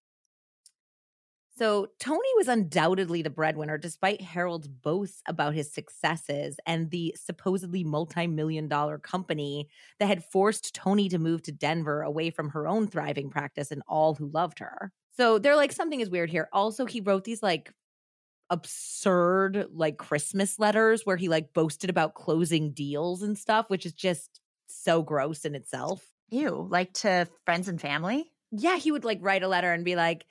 [1.60, 7.84] So, Toni was undoubtedly the breadwinner, despite Harold's boasts about his successes and the supposedly
[7.84, 9.68] multi million dollar company
[10.00, 13.84] that had forced Toni to move to Denver away from her own thriving practice and
[13.90, 14.94] all who loved her.
[15.18, 16.48] So, they're like, something is weird here.
[16.54, 17.74] Also, he wrote these like
[18.50, 23.92] absurd like Christmas letters where he like boasted about closing deals and stuff, which is
[23.92, 26.06] just so gross in itself.
[26.30, 26.68] Ew.
[26.70, 28.32] Like to friends and family?
[28.50, 30.26] Yeah, he would like write a letter and be like,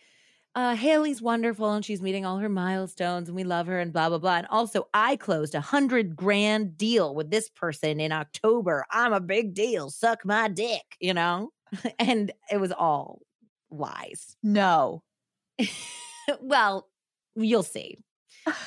[0.58, 4.08] uh, Haley's wonderful and she's meeting all her milestones and we love her and blah,
[4.08, 4.38] blah, blah.
[4.38, 8.84] And also, I closed a hundred grand deal with this person in October.
[8.90, 9.88] I'm a big deal.
[9.88, 11.52] Suck my dick, you know?
[12.00, 13.20] and it was all
[13.70, 14.36] lies.
[14.42, 15.04] No.
[16.40, 16.88] well,
[17.36, 17.98] you'll see.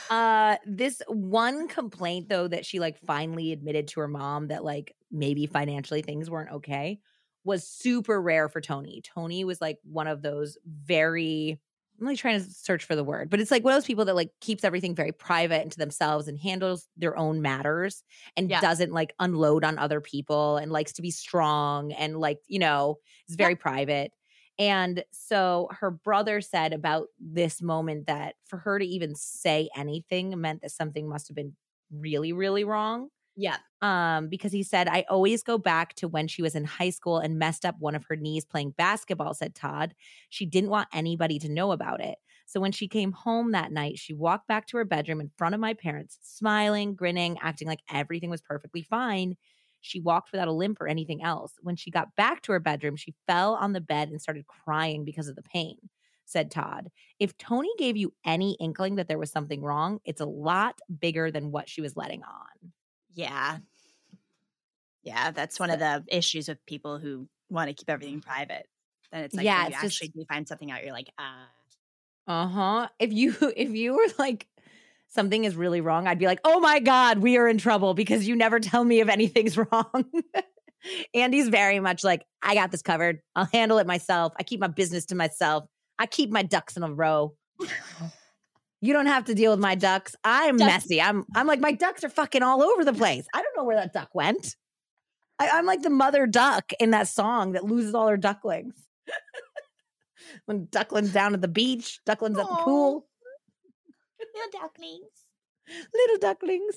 [0.10, 4.96] Uh, this one complaint, though, that she like finally admitted to her mom that like
[5.12, 7.02] maybe financially things weren't okay
[7.44, 9.02] was super rare for Toni.
[9.02, 11.60] Toni was like one of those very
[12.02, 14.06] I'm like trying to search for the word, but it's like one of those people
[14.06, 18.04] that like keeps everything very private and to themselves and handles their own matters
[18.36, 18.60] and Yeah.
[18.60, 22.98] doesn't like unload on other people and likes to be strong and like, you know,
[23.30, 24.12] is very private.
[24.58, 30.40] And so her brother said about this moment that for her to even say anything
[30.42, 31.56] meant that something must have been
[31.92, 33.58] really, really wrong Yeah.
[33.82, 37.18] um, because he said, I always go back to when she was in high school
[37.18, 39.96] and messed up one of her knees playing basketball, said Todd.
[40.30, 42.18] She didn't want anybody to know about it.
[42.46, 45.56] So when she came home that night, she walked back to her bedroom in front
[45.56, 49.38] of my parents, smiling, grinning, acting like everything was perfectly fine.
[49.80, 51.54] She walked without a limp or anything else.
[51.62, 55.06] When she got back to her bedroom, she fell on the bed and started crying
[55.06, 55.78] because of the pain,
[56.26, 56.90] said Todd.
[57.20, 61.32] If Toni gave you any inkling that there was something wrong, it's a lot bigger
[61.32, 62.72] than what she was letting on.
[63.14, 63.58] Yeah.
[65.04, 65.32] Yeah.
[65.32, 68.68] That's one of the issues with people who want to keep everything private.
[69.12, 71.48] Then it's like, Yeah, you it's just- actually do find something out, you're like, ah.
[72.28, 72.88] Uh-huh.
[73.00, 74.48] If you if you were like
[75.10, 78.28] something is really wrong, I'd be like, "Oh my god, we are in trouble because
[78.28, 80.06] you never tell me if anything's wrong."
[81.14, 83.20] Andy's very much like, "I got this covered.
[83.36, 84.34] I'll handle it myself.
[84.40, 85.66] I keep my business to myself.
[86.00, 87.36] I keep my ducks in a row."
[88.82, 90.16] You don't have to deal with my ducks.
[90.24, 91.02] I'm Duck- messy.
[91.02, 93.26] I'm I'm like my ducks are fucking all over the place.
[93.34, 94.56] I don't know where that duck went.
[95.40, 98.76] I, I'm like the mother duck in that song that loses all her ducklings.
[100.46, 103.08] when ducklings down at the beach, ducklings at the pool,
[104.36, 105.08] Little ducklings.
[105.94, 106.76] little ducklings.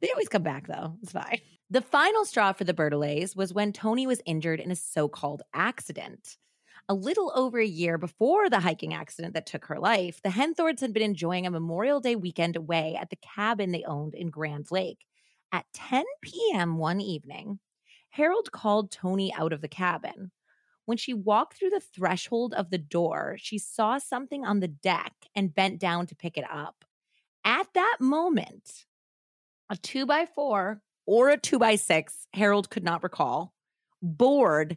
[0.00, 0.96] They always come back though.
[1.02, 1.40] It's fine.
[1.70, 6.36] The final straw for the Bertolets was when Toni was injured in a so-called accident.
[6.88, 10.80] A little over a year before the hiking accident that took her life, the Henthorns
[10.80, 14.70] had been enjoying a Memorial Day weekend away at the cabin they owned in Grand
[14.70, 15.04] Lake.
[15.50, 16.78] At 10 p.m.
[16.78, 17.58] one evening,
[18.10, 20.30] Harold called Toni out of the cabin.
[20.84, 25.12] When she walked through the threshold of the door, she saw something on the deck
[25.34, 26.84] and bent down to pick it up.
[27.44, 28.86] At that moment,
[29.68, 33.52] a two by four or a two by six, Harold could not recall,
[34.00, 34.76] board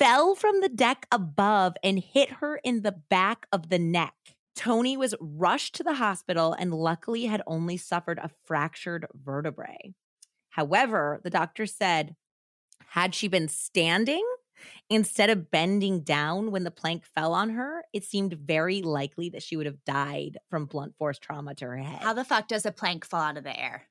[0.00, 4.14] fell from the deck above and hit her in the back of the neck.
[4.56, 9.92] Toni was rushed to the hospital and luckily had only suffered a fractured vertebrae.
[10.48, 12.16] However, the doctor said,
[12.88, 14.24] had she been standing
[14.88, 19.42] instead of bending down when the plank fell on her, it seemed very likely that
[19.42, 22.02] she would have died from blunt force trauma to her head.
[22.02, 23.89] How the fuck does a plank fall out of the air?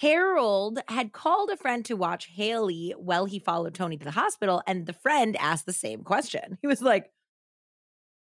[0.00, 4.62] Harold had called a friend to watch Haley while he followed Toni to the hospital,
[4.66, 6.56] and the friend asked the same question.
[6.62, 7.10] He was like,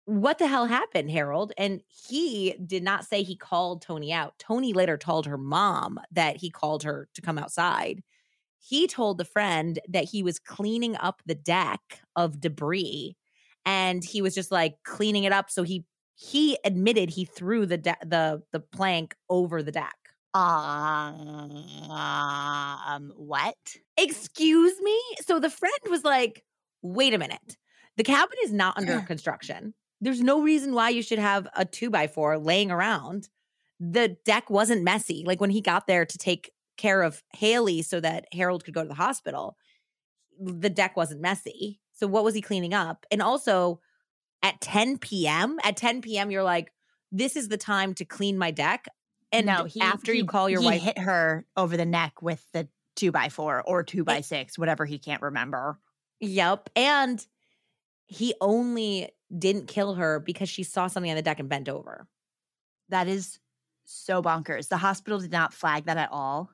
[0.04, 1.54] What the hell happened, Harold?
[1.58, 4.38] And he did not say he called Toni out.
[4.40, 8.04] Toni later told her mom that he called her to come outside.
[8.60, 13.16] He told the friend that he was cleaning up the deck of debris
[13.66, 15.50] and he was just like cleaning it up.
[15.50, 20.03] So he he admitted he threw the de- the the plank over the deck.
[20.34, 21.52] Um,
[23.16, 23.56] what?
[23.98, 25.00] Excuse me?
[25.26, 26.44] So the friend was like,
[26.82, 27.58] wait a minute.
[27.98, 29.74] The cabin is not under construction.
[30.02, 33.30] There's no reason why you should have a two by four laying around.
[33.80, 35.24] The deck wasn't messy.
[35.26, 38.82] Like when he got there to take care of Haley so that Harold could go
[38.82, 39.56] to the hospital,
[40.40, 41.80] the deck wasn't messy.
[41.94, 43.06] So what was he cleaning up?
[43.12, 43.80] And also
[44.42, 46.72] at 10 p.m., at 10 p.m., you're like,
[47.12, 48.88] this is the time to clean my deck.
[49.34, 52.22] And no, he, after he- you call your he wife, hit her over the neck
[52.22, 55.80] with the two by four or two eh by six, whatever he can't remember.
[56.22, 56.70] Yep.
[56.76, 57.26] And
[58.06, 62.08] he only didn't kill her because she saw something on the deck and bent over.
[62.90, 63.40] That is
[63.86, 64.70] so bonkers.
[64.70, 66.52] The hospital did not flag that at all.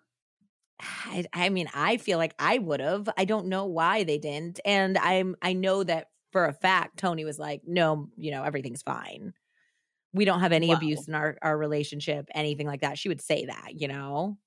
[0.80, 3.10] I, I mean, I feel like I would have.
[3.18, 4.62] I don't know why they didn't.
[4.64, 8.82] And I'm I know that for a fact Toni was like, no, you know, everything's
[8.82, 9.34] fine.
[10.14, 10.76] We don't have any Wow.
[10.76, 12.98] abuse in our, our relationship, anything like that.
[12.98, 14.38] She would say that, you know?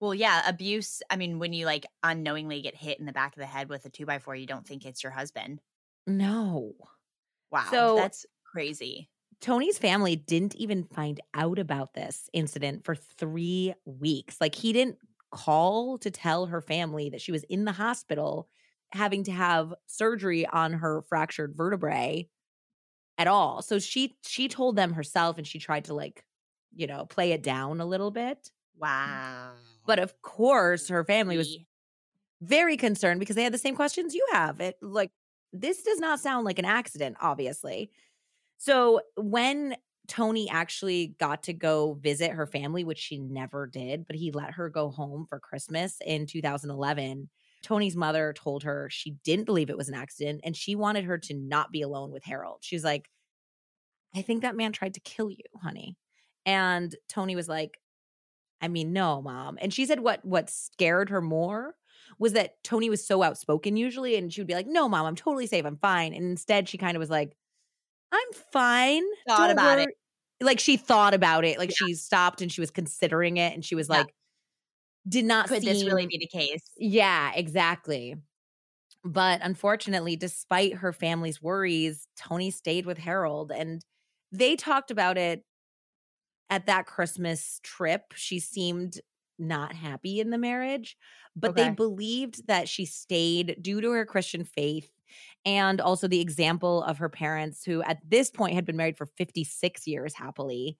[0.00, 1.02] Well, yeah, abuse.
[1.10, 3.84] I mean, when you like unknowingly get hit in the back of the head with
[3.84, 5.60] a two by four, you don't think it's your husband.
[6.06, 6.74] No.
[7.50, 7.68] Wow.
[7.70, 9.10] So- that's crazy.
[9.40, 14.40] Toni's family didn't even find out about this incident for three weeks.
[14.40, 14.98] Like he didn't
[15.30, 18.48] call to tell her family that she was in the hospital
[18.92, 22.28] having to have surgery on her fractured vertebrae
[23.18, 23.60] at all.
[23.62, 26.24] So she she told them herself and she tried to like,
[26.74, 28.50] you know, play it down a little bit.
[28.78, 29.50] Wow.
[29.86, 31.58] But of course, her family was
[32.40, 34.60] very concerned because they had the same questions you have.
[34.60, 35.10] It like
[35.52, 37.90] this does not sound like an accident, obviously.
[38.58, 39.76] So when
[40.08, 44.52] Toni actually got to go visit her family, which she never did, but he let
[44.52, 47.28] her go home for Christmas in 2011.
[47.68, 51.18] Toni's mother told her she didn't believe it was an accident and she wanted her
[51.18, 52.60] to not be alone with Harold.
[52.62, 53.10] She's like,
[54.14, 55.96] I think that man tried to kill you, honey.
[56.46, 57.78] And Toni was like,
[58.62, 59.58] I mean, no, mom.
[59.60, 61.76] And she said what what scared her more
[62.18, 65.16] was that Toni was so outspoken usually, and she would be like, "No, mom, I'm
[65.16, 65.64] totally safe.
[65.66, 67.36] I'm fine." And instead, she kind of was like,
[68.12, 69.90] "I'm fine." Thought don't about it.
[70.40, 71.58] Like she thought about it.
[71.58, 74.04] Like she stopped and she was considering it, and she was Yeah.
[74.04, 74.14] like,
[75.06, 76.62] "Did not Could this really be the case?
[76.76, 78.16] yeah, exactly.
[79.04, 83.84] But unfortunately, despite her family's worries, Toni stayed with Harold and
[84.32, 85.44] they talked about it
[86.50, 88.12] at that Christmas trip.
[88.14, 89.00] She seemed
[89.38, 90.96] not happy in the marriage,
[91.36, 94.90] but they believed that she stayed due to her Christian faith
[95.44, 99.06] and also the example of her parents, who at this point had been married for
[99.06, 100.76] 56 years happily.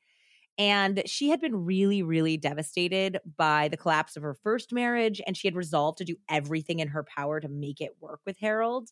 [0.58, 5.36] And she had been really, really devastated by the collapse of her first marriage, and
[5.36, 8.90] she had resolved to do everything in her power to make it work with Harold.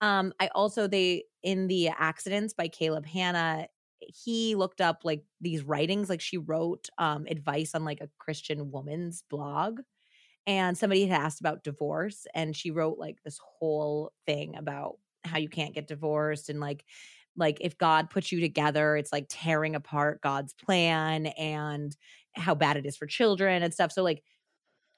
[0.00, 3.66] Um, I also they in the accidents by Caleb Hannan,
[4.00, 8.70] he looked up like these writings, like she wrote um advice on like a Christian
[8.70, 9.80] woman's blog.
[10.46, 15.38] And somebody had asked about divorce, and she wrote like this whole thing about how
[15.38, 16.84] you can't get divorced and like
[17.36, 21.96] like if God puts you together, it's like tearing apart God's plan and
[22.34, 23.92] how bad it is for children and stuff.
[23.92, 24.22] So like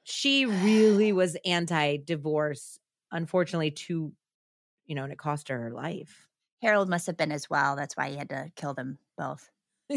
[0.05, 2.79] she really was anti-divorce,
[3.13, 4.13] unfortunately, to
[4.87, 6.27] you know, and it cost her her life.
[6.63, 7.77] Harold must have been as well.
[7.77, 9.51] That's why he had to kill them both.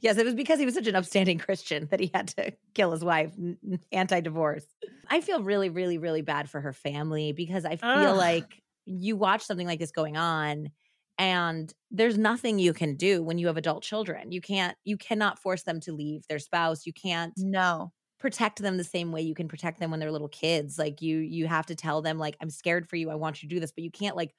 [0.00, 2.92] yes, it was because he was such an upstanding Christian that he had to kill
[2.92, 4.66] his wife, n- anti-divorce.
[5.08, 8.16] I feel really, really, really bad for her family because I feel Ugh.
[8.16, 10.70] like you watch something like this going on
[11.18, 14.32] and there's nothing you can do when you have adult children.
[14.32, 16.86] You can't you cannot force them to leave their spouse.
[16.86, 17.92] You can't No.
[18.20, 20.78] protect them the same way you can protect them when they're little kids.
[20.78, 23.10] Like you you have to tell them like I'm scared for you.
[23.10, 24.34] I want you to do this, but you can't like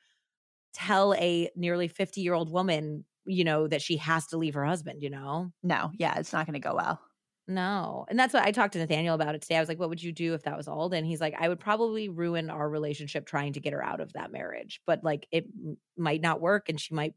[0.73, 5.09] tell a nearly 50-year-old woman, you know, that she has to leave her husband, you
[5.09, 5.51] know?
[5.63, 5.91] No.
[5.97, 7.01] Yeah, it's not going to go well.
[7.47, 8.05] No.
[8.09, 9.57] And that's what I talked to Nathaniel about it today.
[9.57, 11.03] I was like, what would you do if that was Alden?
[11.03, 14.31] He's like, I would probably ruin our relationship trying to get her out of that
[14.31, 14.79] marriage.
[14.85, 17.15] But like it m- might not work and she might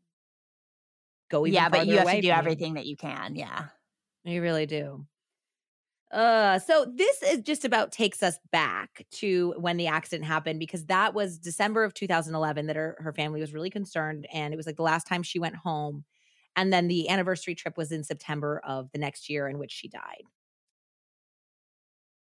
[1.30, 2.30] go even yeah, but you have to do from me.
[2.30, 3.36] everything that you can.
[3.36, 3.66] Yeah.
[4.24, 5.06] You really do.
[6.10, 10.86] Uh, so this is just about takes us back to when the accident happened because
[10.86, 14.66] that was December of 2011 that her, her family was really concerned and it was
[14.66, 16.04] like the last time she went home.
[16.56, 19.88] And then the anniversary trip was in September of the next year in which she
[19.88, 20.24] died.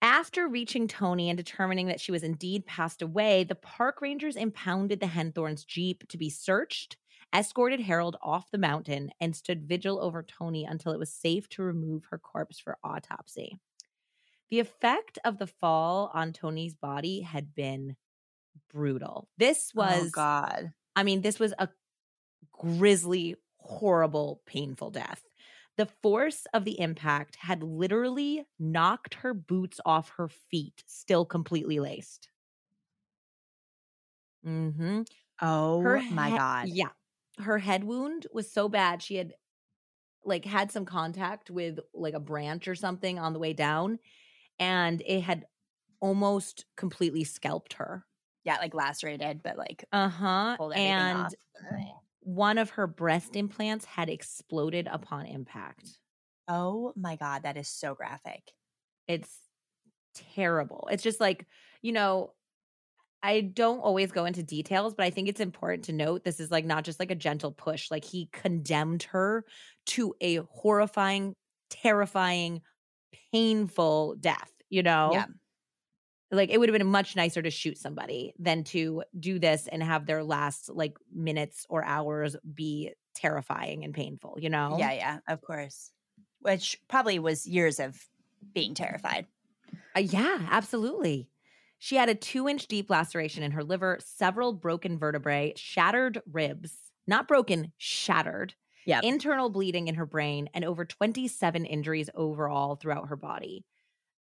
[0.01, 4.99] After reaching Toni and determining that she was indeed passed away, the park rangers impounded
[5.01, 6.97] the Henthorns' Jeep to be searched,
[7.35, 11.63] escorted Harold off the mountain, and stood vigil over Toni until it was safe to
[11.63, 13.61] remove her corpse for autopsy.
[14.51, 17.97] The effect of the fall on Toni's body had been
[18.73, 19.29] brutal.
[19.39, 20.73] This oh was, God.
[20.97, 21.69] I mean, this was a
[22.53, 25.25] grisly, horrible, painful death.
[25.77, 31.81] The force of the impact had literally knocked her boots off her feet, still completely
[31.81, 32.29] laced.
[34.45, 35.03] Mm-hmm.
[35.41, 36.69] Oh Her my he- God.
[36.69, 36.91] Yeah.
[37.39, 39.03] Her head wound was so bad.
[39.03, 39.35] She had
[40.25, 43.99] like had some contact with like a branch or something on the way down
[44.59, 45.47] and it had
[46.01, 48.07] almost completely scalped her.
[48.45, 50.59] Yeah, like lacerated, but like Uh-huh.
[50.75, 51.35] And off.
[52.23, 55.89] One of her breast implants had exploded upon impact.
[56.49, 57.43] Oh my God.
[57.43, 58.43] That is so graphic.
[59.09, 59.37] It's
[60.35, 60.89] terrible.
[60.91, 61.47] It's just like,
[61.81, 62.33] you know,
[63.23, 66.51] I don't always go into details, but I think it's important to note this is
[66.51, 67.91] like not just like a gentle push.
[67.91, 69.45] Like he condemned her
[69.87, 71.35] to a horrifying,
[71.71, 72.63] terrifying,
[73.33, 75.11] painful death, you know?
[75.13, 75.27] Yeah.
[76.33, 79.83] Like it would have been much nicer to shoot somebody than to do this and
[79.83, 84.77] have their last like minutes or hours be terrifying and painful, you know?
[84.79, 85.93] Yeah, yeah, of course.
[86.41, 88.09] Which probably was years of
[88.55, 89.27] being terrified.
[89.97, 91.29] Uh, yeah, absolutely.
[91.79, 96.93] She had a two inch deep laceration in her liver, several broken vertebrae, shattered ribs,
[97.07, 98.55] not broken, shattered,
[98.85, 99.05] Yep.
[99.05, 103.65] internal bleeding in her brain, and over 27 injuries overall throughout her body.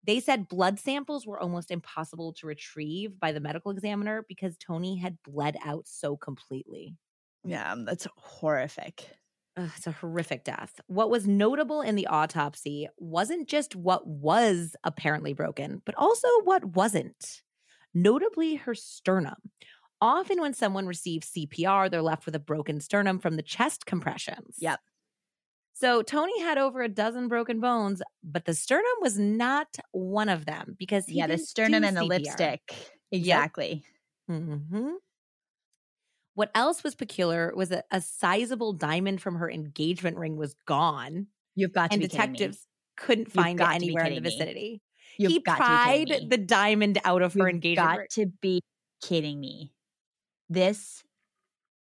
[0.04, 4.96] They said blood samples were almost impossible to retrieve by the medical examiner because Toni
[4.96, 6.96] had bled out so completely.
[7.44, 9.16] Yeah, um, that's horrific.
[9.56, 10.80] Ugh, it's a horrific death.
[10.86, 16.64] What was notable in the autopsy wasn't just what was apparently broken, but also what
[16.64, 17.42] wasn't.
[17.92, 19.50] Notably, her sternum.
[20.00, 24.56] Often, when someone receives CPR, they're left with a broken sternum from the chest compressions.
[24.60, 24.80] Yep.
[25.72, 30.44] So, Toni had over a dozen broken bones, but the sternum was not one of
[30.44, 32.92] them because he yeah, the sternum and the lipstick.
[33.12, 33.84] Exactly.
[34.28, 34.94] hmm
[36.34, 41.26] What else was peculiar was that a sizable diamond from her engagement ring was gone,
[41.54, 42.38] You've got to and be kidding me.
[42.38, 42.66] detectives
[42.96, 44.82] couldn't find it got to be anywhere in the vicinity.
[45.18, 46.28] You've he got to be pried me.
[46.28, 47.54] the diamond out of her engagement ring.
[47.54, 48.08] You've engagement got ring.
[48.10, 48.60] to be
[49.02, 49.72] kidding me.
[50.48, 51.04] This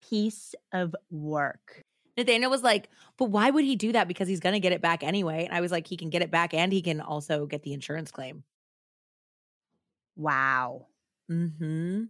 [0.02, 1.84] piece of work.
[2.18, 4.08] Nathaniel was like, "But why would he do that?
[4.08, 6.22] Because he's going to get it back anyway." And I was like, "He can get
[6.24, 8.44] it back, and he can also get the insurance claim."
[10.16, 10.88] Wow.
[11.30, 12.06] Hmm.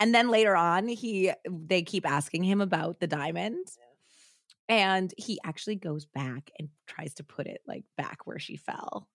[0.00, 3.66] And then later on, he they keep asking him about the diamond,
[4.68, 9.08] and he actually goes back and tries to put it like back where she fell.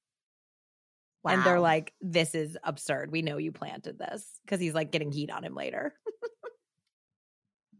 [1.23, 1.31] Wow.
[1.31, 3.11] And they're like, "This is absurd.
[3.11, 5.93] We know you planted this." Because he's like getting heat on him later.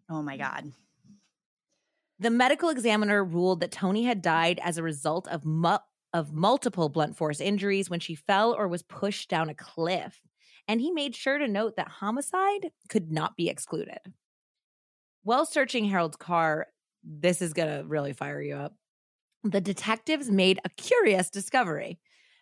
[0.10, 0.72] oh my God.
[2.20, 5.78] The medical examiner ruled that Toni had died as a result of mu-
[6.14, 10.22] of multiple blunt force injuries when she fell or was pushed down a cliff.
[10.68, 14.00] And he made sure to note that homicide could not be excluded.
[15.24, 16.68] While searching Harold's car,
[17.04, 18.76] this is going to really fire you up.
[19.44, 22.00] The detectives made a curious discovery.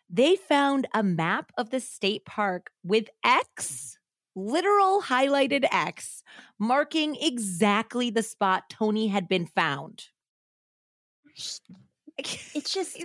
[0.09, 3.97] They found a map of the state park with X,
[4.35, 6.23] literal highlighted X,
[6.59, 10.05] marking exactly the spot Toni had been found.
[12.53, 13.03] It's just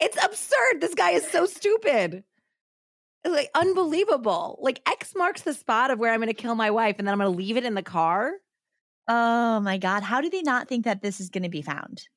[0.00, 0.80] It's absurd.
[0.80, 2.24] This guy is so stupid.
[3.24, 4.58] Like unbelievable.
[4.60, 7.12] Like X marks the spot of where I'm going to kill my wife and then
[7.12, 8.32] I'm going to leave it in the car.
[9.08, 10.02] Oh my God.
[10.02, 12.08] How do they not think that this is going to be found?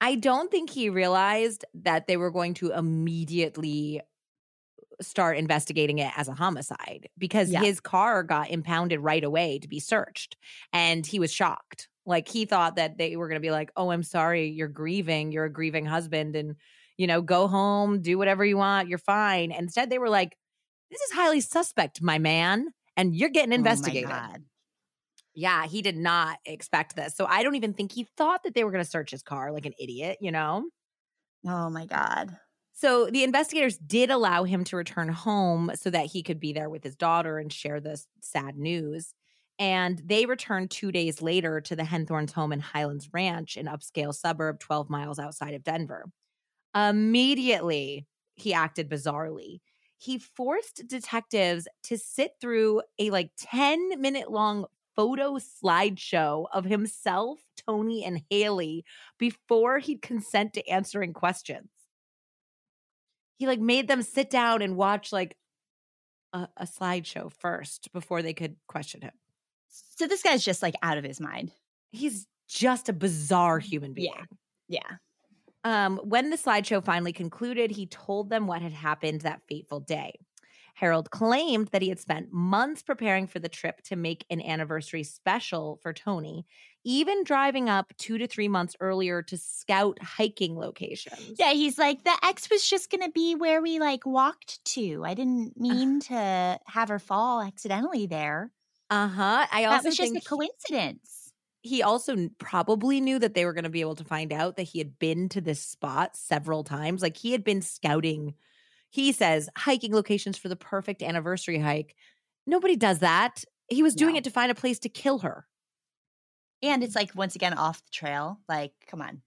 [0.00, 4.00] I don't think he realized that they were going to immediately
[5.02, 7.60] start investigating it as a homicide because Yeah.
[7.60, 10.36] his car got impounded right away to be searched
[10.72, 11.88] and he was shocked.
[12.06, 15.30] Like he thought that they were going to be like, "Oh, I'm sorry, you're grieving.
[15.32, 16.56] You're a grieving husband and
[16.98, 18.88] you know, go home, do whatever you want.
[18.88, 20.36] You're fine." Instead, they were like,
[20.90, 24.44] "This is highly suspect, my man, and you're getting investigated." Oh my God.
[25.34, 27.14] Yeah, he did not expect this.
[27.16, 29.50] So I don't even think he thought that they were going to search his car
[29.52, 30.64] like an idiot, you know?
[31.46, 32.36] Oh my God.
[32.82, 36.68] So the investigators did allow him to return home so that he could be there
[36.68, 39.14] with his daughter and share this sad news.
[39.56, 44.12] And they returned two days later to the Henthorns' home in Highlands Ranch, an upscale
[44.12, 46.06] suburb 12 miles outside of Denver.
[46.74, 49.60] Immediately, he acted bizarrely.
[49.96, 54.66] He forced detectives to sit through a like 10 minute long
[54.96, 58.84] photo slideshow of himself, Toni, and Haley
[59.18, 61.68] before he'd consent to answering questions.
[63.42, 65.36] He like made them sit down and watch like
[66.32, 69.10] a, a slideshow first before they could question him.
[69.96, 71.50] So this guy's just like out of his mind.
[71.90, 74.12] He's just a bizarre human being.
[74.68, 74.78] Yeah.
[74.84, 74.96] Yeah.
[75.64, 80.20] Um, when the slideshow finally concluded, he told them what had happened that fateful day.
[80.74, 85.02] Harold claimed that he had spent months preparing for the trip to make an anniversary
[85.04, 86.46] special for Toni,
[86.84, 91.36] even driving up two to three months earlier to scout hiking locations.
[91.38, 95.04] Yeah, he's like, the X was just going to be where we like walked to.
[95.04, 98.50] I didn't mean to have her fall accidentally there.
[98.90, 99.46] Uh huh.
[99.50, 101.32] I also that was just a coincidence.
[101.62, 104.64] he also probably knew that they were going to be able to find out that
[104.64, 107.02] he had been to this spot several times.
[107.02, 108.34] Like he had been scouting,
[108.92, 111.96] he says, hiking locations for the perfect anniversary hike.
[112.46, 113.44] Nobody does that.
[113.68, 114.18] He was doing No.
[114.18, 115.46] it to find a place to kill her.
[116.62, 118.38] And it's like, once again, off the trail.
[118.48, 119.22] Like, come on.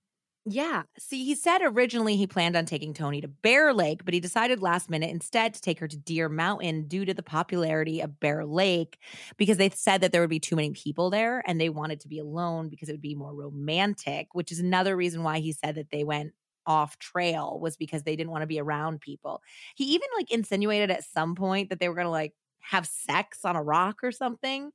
[0.47, 0.83] Yeah.
[0.99, 4.61] See, he said originally he planned on taking Toni to Bear Lake, but he decided
[4.61, 8.45] last minute instead to take her to Deer Mountain due to the popularity of Bear
[8.45, 8.99] Lake
[9.37, 12.07] because they said that there would be too many people there and they wanted to
[12.07, 15.75] be alone because it would be more romantic, which is another reason why he said
[15.75, 16.33] that they went
[16.65, 19.41] off trail was because they didn't want to be around people.
[19.75, 23.45] He even like insinuated at some point that they were going to like have sex
[23.45, 24.71] on a rock or something.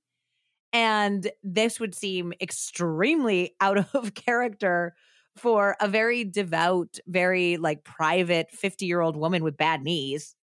[0.72, 4.95] And this would seem extremely out of character
[5.36, 10.34] for a very devout, very like private 50 year old woman with bad knees.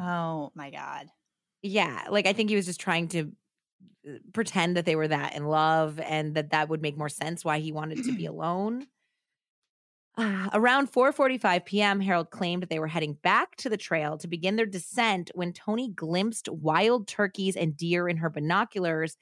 [0.00, 1.06] Oh my God.
[1.62, 2.04] Yeah.
[2.10, 3.32] Like I think he was just trying to
[4.08, 7.44] uh, pretend that they were that in love and that that would make more sense
[7.44, 8.86] why he wanted to be alone.
[10.18, 14.56] Ah, around 4:45 p.m., Harold claimed they were heading back to the trail to begin
[14.56, 19.18] their descent when Toni glimpsed wild turkeys and deer in her binoculars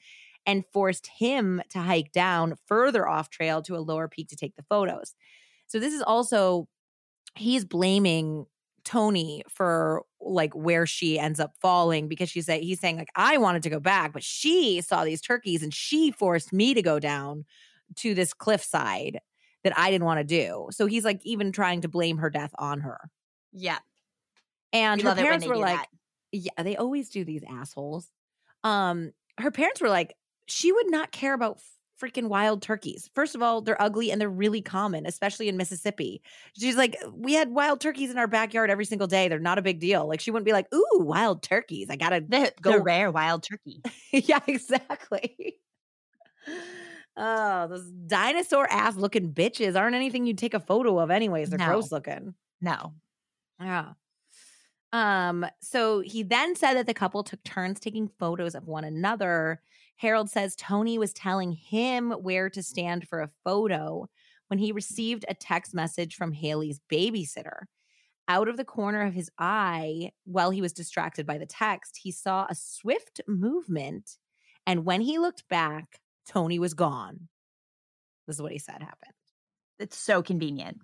[0.47, 4.55] and forced him to hike down further off trail to a lower peak to take
[4.57, 5.15] the photos.
[5.67, 6.69] So this is also
[7.37, 8.47] he's blaming
[8.85, 13.39] Toni for like where she ends up falling because she's say he's saying like I
[13.39, 17.01] wanted to go back, but she saw these turkeys and she forced me to go
[17.01, 17.45] down
[17.97, 19.21] to this cliffside
[19.65, 20.69] that I didn't want to do.
[20.71, 22.99] So he's like even trying to blame her death on her.
[23.53, 23.79] Yeah.
[24.73, 25.89] And We her love it when parents were like, that.
[26.33, 28.11] yeah, they always do these assholes.
[28.63, 30.15] Um, her parents were like,
[30.47, 31.61] she would not care about
[32.03, 33.09] freaking wild turkeys.
[33.15, 36.23] First of all, they're ugly and they're really common, especially in Mississippi.
[36.59, 39.29] She's like, we had wild turkeys in our backyard every single day.
[39.29, 40.09] They're not a big deal.
[40.09, 41.89] Like she wouldn't be like, ooh, wild turkeys.
[41.91, 43.81] I gotta The, go the rare wild turkey.
[44.13, 45.57] yeah, exactly.
[47.17, 51.51] Oh, those dinosaur ass looking bitches aren't anything you'd take a photo of, anyways.
[51.51, 51.67] They're No.
[51.67, 52.35] gross looking.
[52.61, 52.95] No.
[53.61, 53.93] Yeah.
[54.93, 59.61] Um, so he then said that the couple took turns taking photos of one another.
[59.97, 64.09] Harold says Toni was telling him where to stand for a photo
[64.49, 67.63] when he received a text message from Haley's babysitter.
[68.27, 72.11] Out of the corner of his eye, while he was distracted by the text, he
[72.11, 74.17] saw a swift movement.
[74.67, 77.29] And when he looked back, Toni was gone.
[78.27, 79.15] This is what he said happened
[79.79, 80.79] It's so convenient.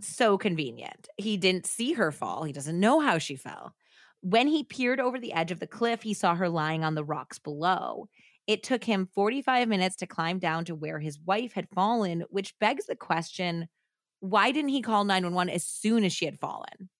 [0.00, 1.08] so convenient.
[1.16, 2.44] He didn't see her fall.
[2.44, 3.74] He doesn't know how she fell.
[4.22, 7.04] When he peered over the edge of the cliff, he saw her lying on the
[7.04, 8.08] rocks below.
[8.46, 12.58] It took him 45 minutes to climb down to where his wife had fallen, which
[12.58, 13.68] begs the question
[14.20, 16.90] why didn't he call 911 as soon as she had fallen?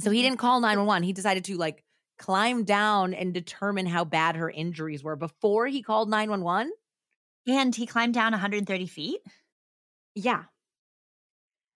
[0.00, 0.28] So he mm-hmm.
[0.28, 1.02] didn't call 911.
[1.02, 1.82] He decided to like
[2.20, 6.70] climb down and determine how bad her injuries were before he called 911.
[7.48, 9.20] And he climbed down 130 feet.
[10.14, 10.44] Yeah.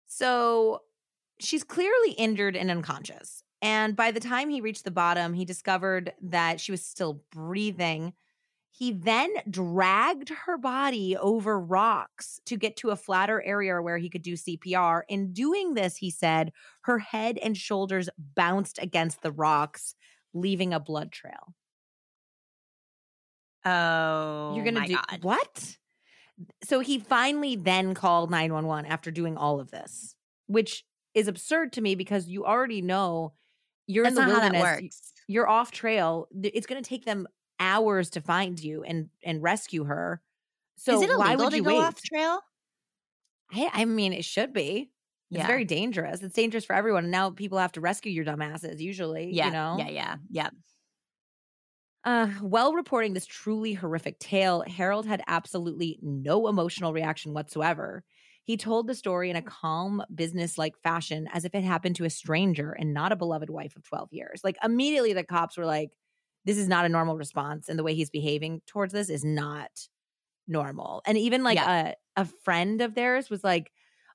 [0.06, 0.82] So
[1.40, 3.42] she's clearly injured and unconscious.
[3.62, 8.12] And by the time he reached the bottom, he discovered that she was still breathing.
[8.70, 14.10] He then dragged her body over rocks to get to a flatter area where he
[14.10, 15.02] could do CPR.
[15.08, 19.94] In doing this, he said her head and shoulders bounced against the rocks,
[20.34, 21.54] leaving a blood trail.
[23.64, 25.22] Oh, You're gonna my do God.
[25.22, 25.76] what?
[26.64, 30.14] So he finally then called 911 after doing all of this,
[30.46, 33.32] which is absurd to me because you already know
[33.86, 35.12] you're That's in the not how that wilderness.
[35.28, 36.28] You're off trail.
[36.42, 37.26] It's going to take them
[37.60, 40.20] hours to find you and and rescue her.
[40.76, 41.78] So Is it why illegal would to you go wait?
[41.78, 42.40] off trail?
[43.52, 44.90] I, I mean, it should be.
[45.34, 45.46] It's Yeah.
[45.46, 46.22] very dangerous.
[46.22, 47.04] It's dangerous for everyone.
[47.04, 49.32] And now people have to rescue your dumbasses, usually.
[49.32, 49.46] yeah.
[49.46, 49.76] You know?
[49.78, 49.88] Yeah.
[49.90, 50.16] Yeah.
[50.30, 50.50] Yeah.
[52.04, 58.04] Uh, while reporting this truly horrific tale, Harold had absolutely no emotional reaction whatsoever.
[58.44, 62.04] He told the story in a calm, business like fashion as if it happened to
[62.04, 64.42] a stranger and not a beloved wife of 12 years.
[64.44, 65.92] Like, immediately, the cops were like,
[66.44, 67.70] this is not a normal response.
[67.70, 69.70] And the way he's behaving towards this is not
[70.46, 71.02] normal.
[71.06, 73.72] And even like a, a friend of theirs was like,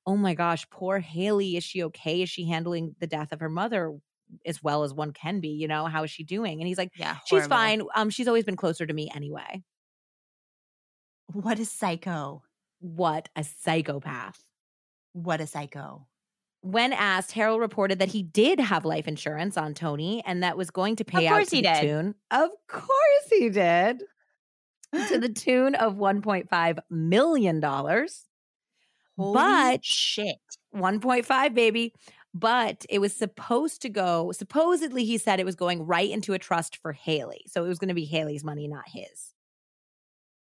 [0.09, 1.55] oh my gosh, poor Haley.
[1.55, 2.23] Is she okay?
[2.23, 3.93] Is she handling the death of her mother
[4.43, 5.49] as well as one can be?
[5.49, 6.59] You know, how is she doing?
[6.59, 7.17] And he's like, Yeah.
[7.27, 7.55] She's horrible.
[7.55, 7.81] fine.
[7.95, 9.61] Um, she's always been closer to me anyway.
[11.27, 12.41] What a psycho.
[12.79, 14.43] What a psychopath.
[15.13, 16.07] What a psycho.
[16.61, 20.71] When asked, Harold reported that he did have life insurance on Toni and that was
[20.71, 21.81] going to pay out course to he the did.
[21.81, 22.15] tune.
[22.31, 24.01] Of course he did.
[25.09, 27.61] to the tune of $1.5 million.
[29.19, 30.37] Holy But- shit.
[30.73, 31.93] 1.5 baby.
[32.33, 36.39] But it was supposed to go supposedly he said it was going right into a
[36.39, 37.41] trust for haley.
[37.47, 39.33] So it was going to be haley's money not his.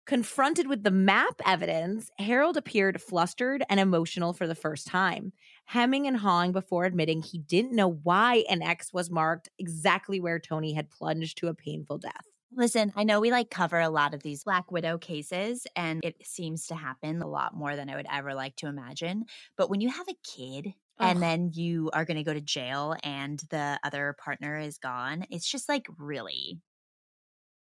[0.05, 5.32] Confronted with the map evidence harold appeared flustered and emotional for the first time
[5.65, 10.39] hemming and hawing before admitting he didn't know why an x was marked exactly where
[10.39, 14.14] toni had plunged to a painful death Listen, I know we like cover a lot
[14.16, 17.95] of these Black Widow cases, and it seems to happen a lot more than I
[17.95, 19.26] would ever like to imagine.
[19.56, 21.14] But when you have a kid Ugh.
[21.14, 25.26] and then you are going to go to jail and the other partner is gone,
[25.30, 26.60] it's just like really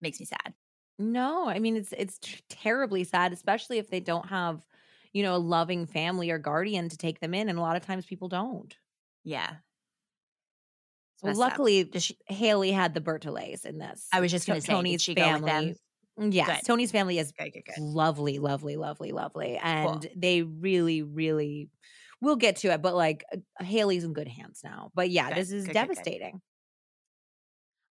[0.02, 0.54] makes me sad.
[0.98, 4.68] No, I mean it's it's terribly sad, especially if they don't have,
[5.14, 7.86] you know, a loving family or guardian to take them in, and a lot of
[7.86, 8.78] times people don't.
[9.24, 9.60] Yeah.
[11.22, 14.08] Well, luckily, she, Haley had the Bertolets in this.
[14.12, 15.76] I was just going to say, did she go with them?
[16.20, 16.66] Mm, Yes, Good.
[16.74, 21.70] Toni's family is Good, good, lovely, lovely, lovely, lovely, and they really, really.
[22.22, 24.92] We'll get to it, but like uh, Haley's in good hands now.
[24.94, 26.42] But yeah, this is devastating.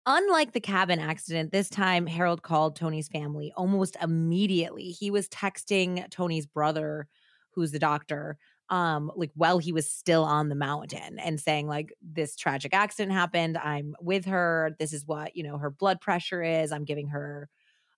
[0.06, 4.92] Unlike the cabin accident, this time Harold called Toni's family almost immediately.
[4.92, 7.08] He was texting Toni's brother,
[7.52, 8.38] who's the doctor,
[8.70, 13.14] um, like while he was still on the mountain and saying, like, this tragic accident
[13.14, 13.58] happened.
[13.58, 14.76] I'm with her.
[14.80, 16.72] This is what, you know, her blood pressure is.
[16.72, 17.50] I'm giving her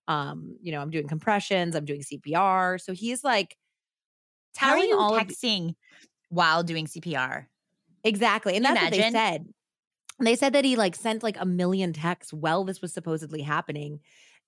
[0.09, 2.81] um, you know, I'm doing compressions, I'm doing CPR.
[2.81, 3.55] So he's like
[4.55, 5.75] telling all of texting
[6.29, 7.45] while doing CPR?
[8.03, 8.55] Exactly.
[8.55, 9.13] And that's what they imagine?
[9.13, 9.45] said.
[10.19, 13.99] They said that he like sent like a million texts while this was supposedly happening.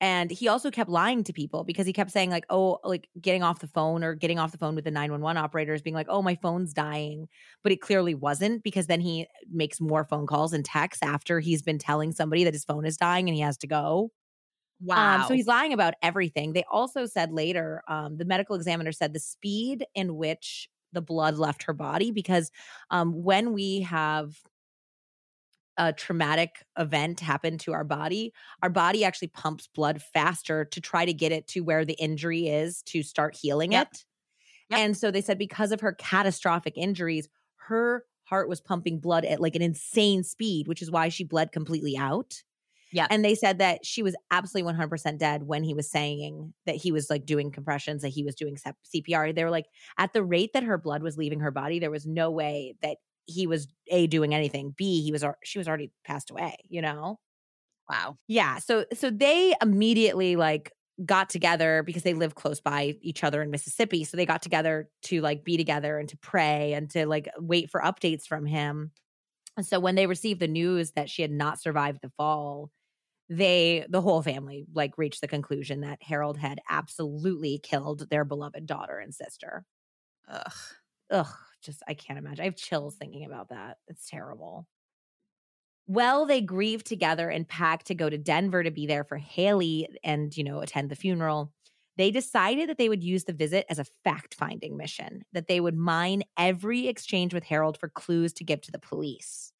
[0.02, 3.44] And he also kept lying to people because he kept saying, like, oh, like getting
[3.44, 6.24] off the phone or getting off the phone with the 911 operators, being like, oh,
[6.24, 7.28] my phone's dying.
[7.62, 11.62] But it clearly wasn't because then he makes more phone calls and texts after he's
[11.62, 14.12] been telling somebody that his phone is dying and he has to go.
[14.82, 15.22] Wow.
[15.22, 16.54] Um, so he's lying about everything.
[16.54, 21.38] They also said later, um, the medical examiner said the speed in which the blood
[21.38, 22.52] left her body, because
[22.90, 24.42] um, when we have
[25.78, 31.06] a traumatic event happen to our body, our body actually pumps blood faster to try
[31.06, 33.88] to get it to where the injury is to start healing Yep.
[33.92, 34.06] it.
[34.70, 34.80] Yep.
[34.80, 37.28] And so they said because of her catastrophic injuries,
[37.68, 41.52] her heart was pumping blood at like an insane speed, which is why she bled
[41.52, 42.42] completely out.
[42.94, 43.08] Yeah.
[43.10, 46.92] And they said that she was absolutely 100% dead when he was saying that he
[46.92, 49.34] was like doing compressions, that he was doing CPR.
[49.34, 49.68] They were like,
[49.98, 52.98] at the rate that her blood was leaving her body, there was no way that
[53.32, 54.74] he was A, doing anything.
[54.78, 57.20] B, he was, she was already passed away, you know?
[57.92, 58.18] wow.
[58.28, 58.58] Yeah.
[58.60, 60.72] So, so they immediately like
[61.06, 64.04] got together because they live close by each other in Mississippi.
[64.04, 67.70] So they got together to like be together and to pray and to like wait
[67.70, 68.92] for updates from him.
[69.58, 72.72] And so when they received the news that she had not survived the fall,
[73.30, 78.66] they the whole family like reached the conclusion that Harold had absolutely killed their beloved
[78.66, 79.66] daughter and sister.
[80.30, 80.52] Ugh.
[81.10, 82.42] Ugh, just I can't imagine.
[82.42, 83.78] I have chills thinking about that.
[83.88, 84.68] It's terrible.
[85.88, 89.88] Well, they grieved together and packed to go to Denver to be there for Haley
[90.04, 91.54] and, you know, attend the funeral.
[91.98, 95.60] They decided that they would use the visit as a fact finding mission, that they
[95.60, 99.52] would mine every exchange with Harold for clues to give to the police.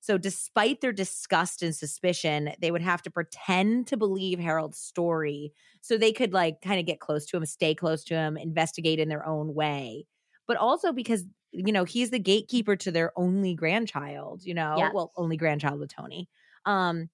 [0.00, 5.52] So, despite their disgust and suspicion, they would have to pretend to believe Harold's story
[5.82, 9.00] so they could, like, kind of get close to him, stay close to him, investigate
[9.00, 10.06] in their own way.
[10.46, 11.24] But also because,
[11.64, 15.94] you know, he's the gatekeeper to their only grandchild, you know, well, only grandchild with
[15.94, 16.28] Toni.
[16.64, 17.08] Um,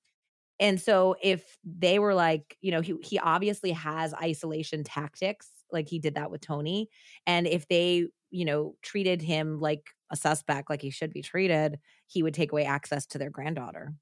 [0.61, 5.89] and so if they were like, you know, he he obviously has isolation tactics, like
[5.89, 6.89] he did that with Toni.
[7.27, 11.79] And if they, you know, treated him like a suspect, like he should be treated,
[12.07, 13.95] he would take away access to their granddaughter.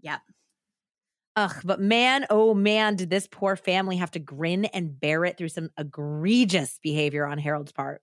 [0.00, 0.20] Yep.
[1.36, 5.36] Ugh, but man, oh man, did this poor family have to grin and bear it
[5.36, 8.02] through some egregious behavior on Harold's part.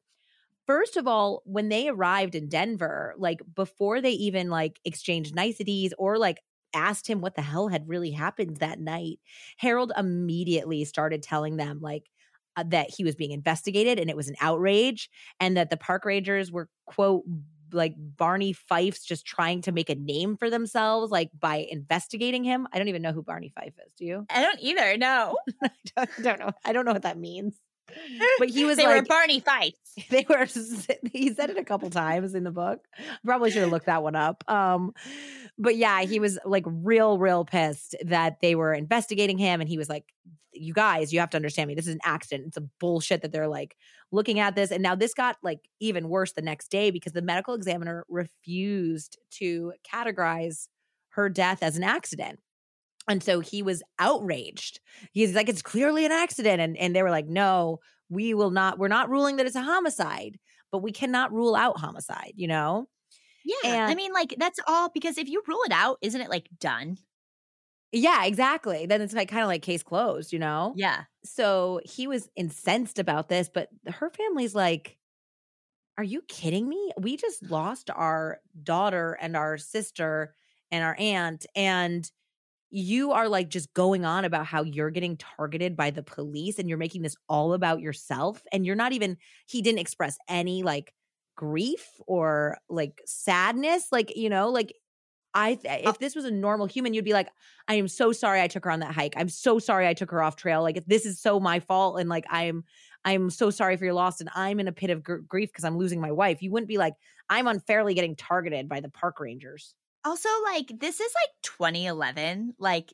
[0.72, 5.94] First of all, when they arrived in Denver, like before they even like exchanged niceties
[5.98, 6.40] or like
[6.74, 9.20] asked him what the hell had really happened that night,
[9.58, 12.10] Harold immediately started telling them like
[12.56, 15.10] uh, that he was being investigated and it was an outrage
[15.42, 17.24] and that the park rangers were quote
[17.74, 22.66] like Barney Fife's just trying to make a name for themselves, like by investigating him.
[22.72, 23.94] I don't even know who Barney Fife is.
[23.98, 24.26] Do you?
[24.30, 24.98] I don't either.
[24.98, 26.52] No, I don't, don't know.
[26.64, 27.60] I don't know what that means.
[28.40, 29.78] But he was they like were Barney Fifes.
[30.10, 30.46] they were.
[31.12, 32.86] He said it a couple times in the book.
[33.26, 34.44] Probably should have looked that one up.
[34.48, 34.94] Um,
[35.58, 39.78] but yeah, he was like real, real pissed that they were investigating him, and he
[39.78, 40.06] was like,
[40.54, 41.76] "You guys, you have to understand me.
[41.76, 42.48] This is an accident.
[42.48, 43.76] It's a bullshit that they're like
[44.12, 47.22] looking at this." And now this got like even worse the next day because the
[47.22, 50.68] medical examiner refused to categorize
[51.10, 52.40] her death as an accident.
[53.10, 54.80] And so he was outraged.
[55.12, 56.62] He's like, it's clearly an accident.
[56.62, 57.80] And, and they were like, no,
[58.10, 60.38] we will not, we're not ruling that it's a homicide,
[60.72, 62.88] but we cannot rule out homicide, you know?
[63.44, 63.88] Yeah.
[63.90, 66.98] I mean, like, that's all because if you rule it out, isn't it like done?
[67.92, 68.86] Yeah, exactly.
[68.86, 70.74] Then it's like kind of like case closed, you know?
[70.76, 71.04] Yeah.
[71.26, 74.98] So he was incensed about this, but her family's like,
[75.98, 76.92] Are you kidding me?
[76.98, 80.34] We just lost our daughter and our sister
[80.72, 81.46] and our aunt.
[81.56, 82.10] And
[82.72, 86.70] you are like just going on about how you're getting targeted by the police and
[86.70, 88.42] you're making this all about yourself.
[88.52, 90.94] And you're not even, he didn't express any like
[91.36, 93.88] grief or like sadness.
[93.92, 94.74] Like, you know, like
[95.34, 97.30] i uh if this was a normal human, you'd be like,
[97.68, 99.14] I am so sorry I took her on that hike.
[99.18, 100.62] I'm so sorry I took her off trail.
[100.62, 102.64] Like this is so my fault, and like I'm,
[103.04, 105.64] I'm so sorry for your loss, and I'm in a pit of gr- grief because
[105.64, 106.42] I'm losing my wife.
[106.42, 106.94] You wouldn't be like,
[107.30, 109.74] I'm unfairly getting targeted by the park rangers.
[110.04, 112.56] Also, like, this is like 2011.
[112.58, 112.94] Like,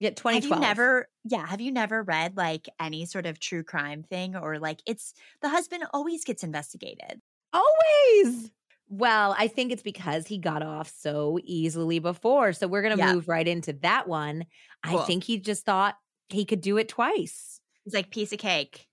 [0.00, 4.02] Yeah, have you never, yeah, have you never read like any sort of true crime
[4.04, 7.22] thing or like it's the husband always gets investigated?
[7.52, 8.50] always?
[8.88, 12.52] Well, I think it's because he got off so easily before.
[12.52, 13.14] So we're gonna Yeah.
[13.14, 14.44] move right into that one.
[14.82, 14.98] Cool.
[14.98, 15.96] I think he just thought
[16.28, 17.60] he could do it twice.
[17.86, 18.88] It's like piece of cake.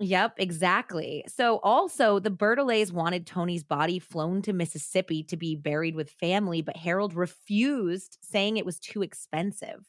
[0.00, 1.24] Yep, exactly.
[1.26, 6.62] So also the Bertolets wanted Toni's body flown to Mississippi to be buried with family,
[6.62, 9.84] but Harold refused, saying it was too expensive.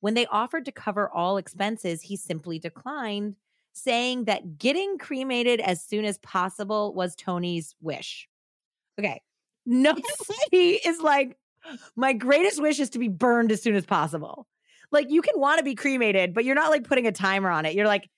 [0.00, 3.36] When they offered to cover all expenses, he simply declined,
[3.72, 8.28] saying that getting cremated as soon as possible was Toni's wish.
[8.98, 9.22] Okay.
[9.64, 9.92] no,
[10.28, 11.38] Nobody is like,
[11.96, 14.46] my greatest wish is to be burned as soon as possible.
[14.92, 17.64] Like you can want to be cremated, but you're not like putting a timer on
[17.64, 17.74] it.
[17.74, 18.10] You're like,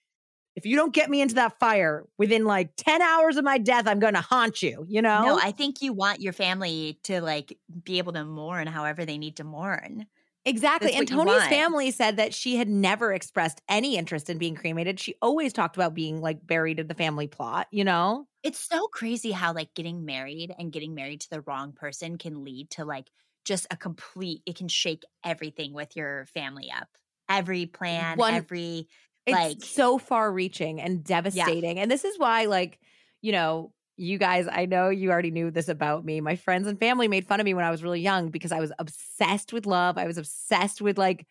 [0.56, 3.86] if you don't get me into that fire within like 10 hours of my death,
[3.86, 5.22] I'm going to haunt you, you know?
[5.22, 9.18] No, I think you want your family to like be able to mourn however they
[9.18, 10.06] need to mourn.
[10.44, 10.92] exactly.
[10.92, 15.00] that's And Toni's family said that she had never expressed any interest in being cremated.
[15.00, 18.28] She always talked about being like buried in the family plot, you know?
[18.42, 22.44] It's so crazy how like getting married and getting married to the wrong person can
[22.44, 23.10] lead to like
[23.44, 26.88] just a complete it can shake everything with your family up.
[27.28, 28.88] Every plan, One- every
[29.26, 31.78] It's Like- so far reaching and devastating.
[31.78, 32.78] And this is why, like,
[33.22, 36.20] you know, you guys, I know you already knew this about me.
[36.20, 38.60] My friends and family made fun of me when I was really young because I
[38.60, 39.98] was obsessed with love.
[39.98, 41.26] I was obsessed with like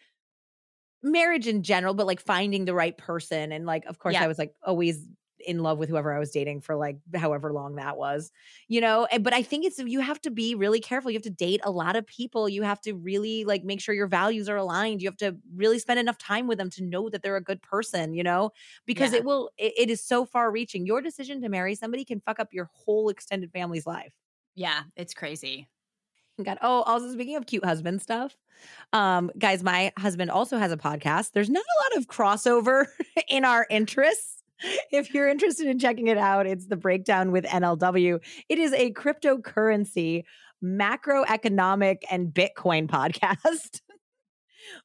[1.03, 3.51] marriage in general, but like finding the right person.
[3.51, 4.23] And like, of course, Yeah.
[4.23, 5.07] I was like always
[5.45, 8.31] in love with whoever I was dating for like however long that was,
[8.67, 9.05] you know.
[9.11, 11.11] And but I think it's you have to be really careful.
[11.11, 12.47] You have to date a lot of people.
[12.49, 15.01] You have to really like make sure your values are aligned.
[15.01, 17.61] You have to really spend enough time with them to know that they're a good
[17.61, 18.51] person, you know,
[18.85, 19.19] because Yeah.
[19.19, 19.51] it will.
[19.57, 20.85] It, it is so far reaching.
[20.85, 24.13] Your decision to marry somebody can fuck up your whole extended family's life.
[24.55, 25.67] yeah, it's crazy.
[26.43, 26.57] God.
[26.61, 28.35] Oh, also speaking of cute husband stuff,
[28.91, 31.31] um, guys, my husband also has a podcast.
[31.31, 32.87] There's not a lot of crossover
[33.29, 34.43] in our interests.
[34.91, 38.19] If you're interested in checking it out, it's the breakdown with NLW.
[38.49, 40.23] It is a cryptocurrency,
[40.63, 43.81] macroeconomic, and Bitcoin podcast.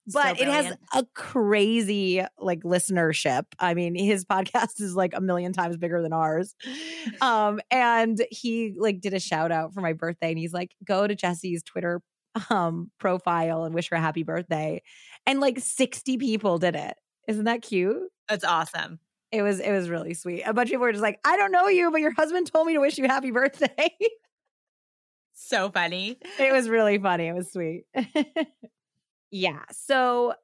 [0.07, 3.45] but So it has a crazy like listenership.
[3.59, 6.55] I mean, his podcast is like a million times bigger than ours.
[7.21, 11.07] Um, and he like did a shout out for my birthday, and he's like, go
[11.07, 12.03] to Jesse's Twitter
[12.49, 14.83] um profile and wish her a happy birthday.
[15.27, 16.95] And like 60 people did it.
[17.29, 17.99] Isn't that cute?
[18.29, 18.99] That's awesome.
[19.33, 20.43] It was it was really sweet.
[20.43, 22.66] A bunch of people were just like, I don't know you, but your husband told
[22.66, 23.95] me to wish you happy birthday.
[25.43, 26.18] So funny.
[26.39, 27.26] it was really funny.
[27.26, 27.85] It was sweet.
[29.31, 29.62] yeah.
[29.72, 30.35] So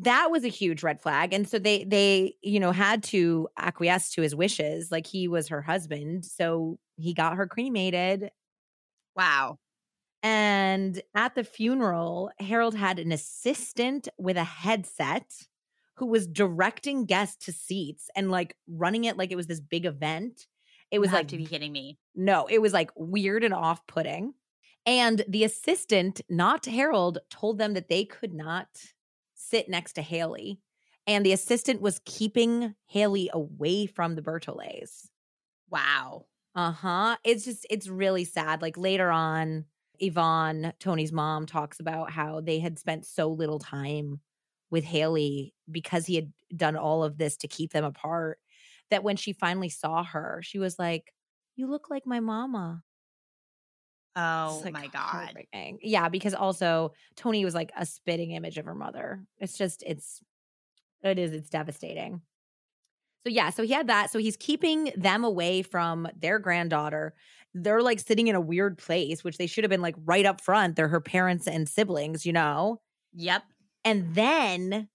[0.00, 1.32] that was a huge red flag.
[1.32, 4.90] And so they they, you know, had to acquiesce to his wishes.
[4.90, 6.24] Like he was her husband.
[6.24, 8.30] So he got her cremated.
[9.16, 9.58] Wow.
[10.22, 15.32] And at the funeral, Harold had an assistant with a headset
[15.98, 19.84] who was directing guests to seats and like running it like it was this big
[19.84, 20.46] event.
[20.90, 21.98] It was You have like to be kidding me.
[22.14, 24.34] no, it was like weird and off putting.
[24.86, 28.68] And the assistant, not Harold, told them that they could not
[29.34, 30.60] sit next to Haley.
[31.06, 35.08] And the assistant was keeping Haley away from the Bertolets.
[35.70, 36.26] Wow.
[36.54, 37.16] Uh huh.
[37.24, 38.62] It's just, it's really sad.
[38.62, 39.66] Like later on,
[40.00, 44.20] Yvonne, Toni's mom, talks about how they had spent so little time
[44.70, 48.38] with Haley because he had done all of this to keep them apart
[48.90, 51.12] that when she finally saw her, she was like,
[51.56, 52.82] You look like my mama.
[54.16, 55.32] Oh like, my god.
[55.80, 59.24] Yeah, because also Toni was like a spitting image of her mother.
[59.38, 60.20] It's just, it's,
[61.02, 62.22] it is, it's devastating.
[63.24, 64.10] So yeah, so he had that.
[64.10, 67.14] So he's keeping them away from their granddaughter.
[67.54, 70.40] They're like sitting in a weird place, which they should have been like right up
[70.40, 70.74] front.
[70.74, 72.80] They're her parents and siblings, you know?
[73.14, 73.42] Yep.
[73.84, 74.88] And then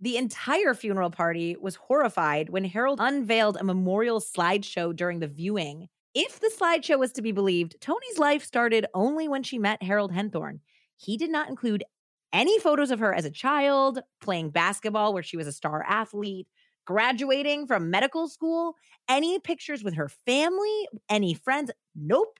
[0.00, 5.88] the entire funeral party was horrified when Harold unveiled a memorial slideshow during the viewing.
[6.14, 10.12] If the slideshow was to be believed, Toni's life started only when she met Harold
[10.12, 10.60] Henthorn.
[10.96, 11.84] He did not include
[12.32, 16.48] any photos of her as a child, playing basketball where she was a star athlete,
[16.84, 18.74] graduating from medical school,
[19.08, 21.70] any pictures with her family, any friends.
[21.94, 22.38] Nope.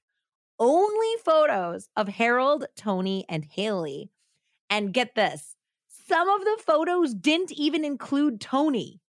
[0.59, 4.11] Only photos of Harold, Toni, and Haley.
[4.71, 5.54] And get this
[6.07, 9.01] some of the photos didn't even include Toni.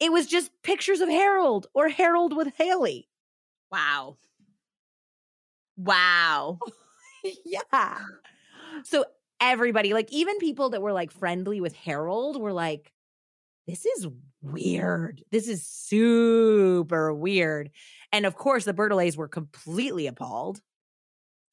[0.00, 3.08] It was just pictures of Harold or Harold with Haley.
[3.72, 4.16] Wow.
[5.76, 6.58] Wow.
[7.44, 7.98] yeah.
[8.84, 9.04] So
[9.40, 12.92] everybody, like even people that were like friendly with Harold were like,
[13.66, 14.06] this is
[14.40, 15.22] weird.
[15.30, 17.70] This is super weird.
[18.12, 20.60] And of course, the Bertolets were completely appalled.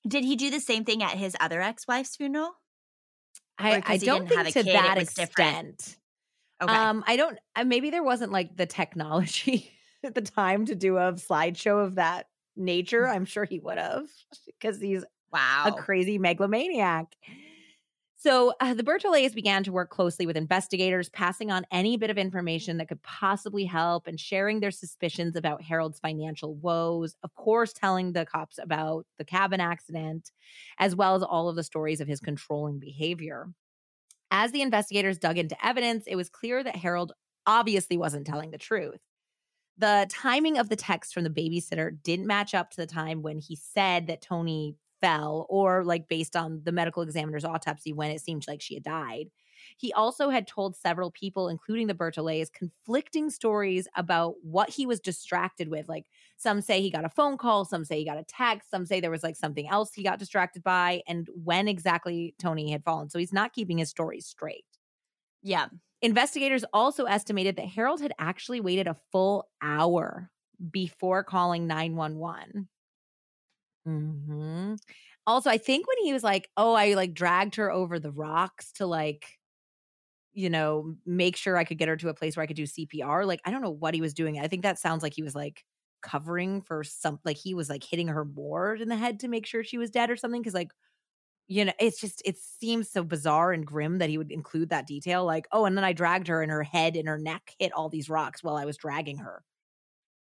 [0.08, 2.56] Did he do the same thing at his other ex-wife's funeral?
[3.58, 5.70] I, I don't think to kid, that was different?
[5.70, 5.98] extent.
[6.62, 6.74] Okay.
[6.74, 7.38] Um, I don't.
[7.66, 9.72] Maybe there wasn't like the technology
[10.04, 13.08] at the time to do a slideshow of that nature.
[13.08, 14.08] I'm sure he would have
[14.46, 15.66] because he's wow.
[15.68, 17.16] a crazy megalomaniac.
[18.26, 22.18] So uh, the Bertolets began to work closely with investigators, passing on any bit of
[22.18, 27.16] information that could possibly help and sharing their suspicions about Harold's financial woes.
[27.22, 30.32] Of course, telling the cops about the cabin accident,
[30.80, 33.50] as well as all of the stories of his controlling behavior.
[34.32, 37.14] As the investigators dug into evidence, it was clear that Harold
[37.46, 39.02] obviously wasn't telling the truth.
[39.78, 43.38] The timing of the text from the babysitter didn't match up to the time when
[43.38, 48.22] he said that Toni fell, or like based on the medical examiner's autopsy when it
[48.22, 49.30] seemed like she had died.
[49.78, 55.00] He also had told several people, including the Bertolets, conflicting stories about what he was
[55.00, 55.90] distracted with.
[55.90, 56.06] Like
[56.38, 59.00] some say he got a phone call, some say he got a text, some say
[59.00, 63.10] there was like something else he got distracted by, and when exactly Toni had fallen.
[63.10, 64.66] So he's not keeping his stories straight.
[65.42, 65.68] yeah.
[66.02, 70.30] Investigators also estimated that Harold had actually waited a full hour
[70.72, 72.68] before calling 911.
[73.86, 74.76] Hmm
[75.28, 78.72] Also, I think when he was like, "Oh, I like dragged her over the rocks
[78.74, 79.40] to like,
[80.34, 82.66] you know, make sure I could get her to a place where I could do
[82.66, 84.40] CPR." Like, I don't know what he was doing.
[84.40, 85.64] I think that sounds like he was like
[86.02, 89.46] covering for some, like he was like hitting her more in the head to make
[89.46, 90.42] sure she was dead or something.
[90.42, 90.72] Because like,
[91.48, 94.88] you know, it's just it seems so bizarre and grim that he would include that
[94.88, 95.26] detail.
[95.26, 97.90] Like, oh, and then I dragged her, and her head and her neck hit all
[97.90, 99.44] these rocks while I was dragging her.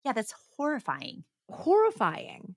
[0.04, 1.24] Yeah, that's horrifying.
[1.50, 2.56] horrifying.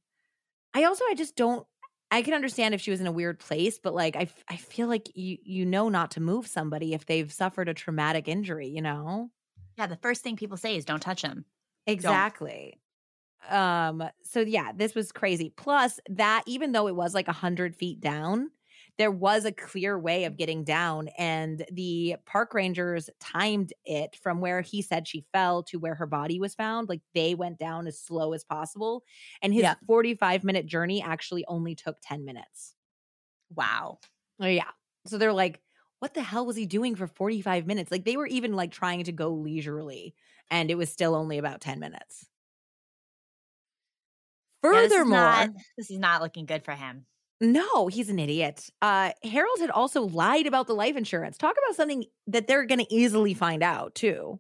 [0.78, 1.66] I also I just don't
[2.12, 4.88] I can understand if she was in a weird place, but like I I feel
[4.88, 8.84] like you you know not to move somebody if they've suffered a traumatic injury, you
[8.84, 9.32] know?
[9.76, 11.46] Yeah, the first thing people say is don't touch him.
[11.88, 12.80] Exactly.
[13.50, 15.50] Um so yeah, this was crazy.
[15.58, 18.52] Plus that even though it was like a 100 feet down,
[18.98, 24.42] there was a clear way of getting down and the park rangers timed it from
[24.42, 27.88] where he said she fell to where her body was found like they went down
[27.88, 29.04] as slow as possible
[29.42, 29.76] and his Yeah.
[29.88, 32.76] 45 minute journey actually only took 10 minutes
[33.56, 34.00] Wow.
[34.42, 34.72] oh yeah
[35.06, 35.62] so they're like
[36.00, 39.04] what the hell was he doing for 45 minutes like they were even like trying
[39.06, 40.16] to go leisurely
[40.52, 42.30] and it was still only about 10 minutes
[44.72, 47.06] Yeah, this is furthermore not- this is not looking good for him.
[47.40, 48.70] No, he's an idiot.
[48.82, 51.38] Uh, Harold had also lied about the life insurance.
[51.38, 54.40] Talk about something that they're going to easily find out, too.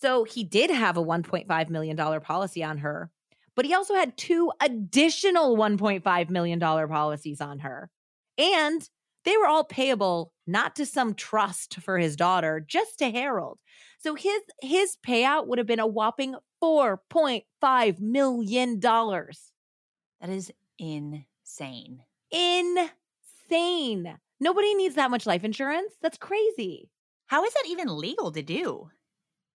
[0.00, 3.10] So he did have a $1.5 million policy on her,
[3.56, 7.90] but he also had two additional $1.5 million policies on her.
[8.38, 8.88] And
[9.24, 13.58] they were all payable not to some trust for his daughter, just to Harold.
[13.98, 18.78] So his his payout would have been a whopping $4.5 million.
[18.78, 19.34] That
[20.28, 20.52] is
[21.46, 22.02] insane.
[22.30, 24.18] insane.
[24.40, 25.94] Nobody needs that much life insurance.
[26.02, 26.90] That's crazy.
[27.28, 28.90] How is that even legal to do?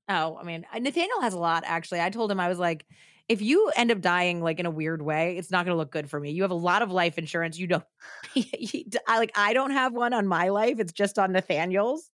[0.09, 2.01] Oh, I mean, uh, Nathaniel has a lot actually.
[2.01, 2.85] I told him I was like,
[3.29, 5.91] if you end up dying like in a weird way, it's not going to look
[5.91, 6.31] good for me.
[6.31, 7.57] You have a lot of life insurance.
[7.57, 7.83] You don't,
[8.35, 10.79] I like, I don't have one on my life.
[10.79, 12.09] It's just on Nathaniel's.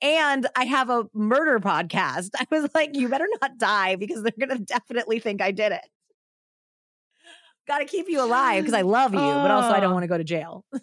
[0.00, 2.30] And I have a murder podcast.
[2.38, 5.72] I was like, you better not die because they're going to definitely think I did
[5.72, 5.84] it.
[7.66, 10.08] Got to keep you alive because I love you, but also I don't want to
[10.08, 10.64] go to jail.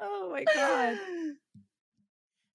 [0.00, 0.98] oh my God.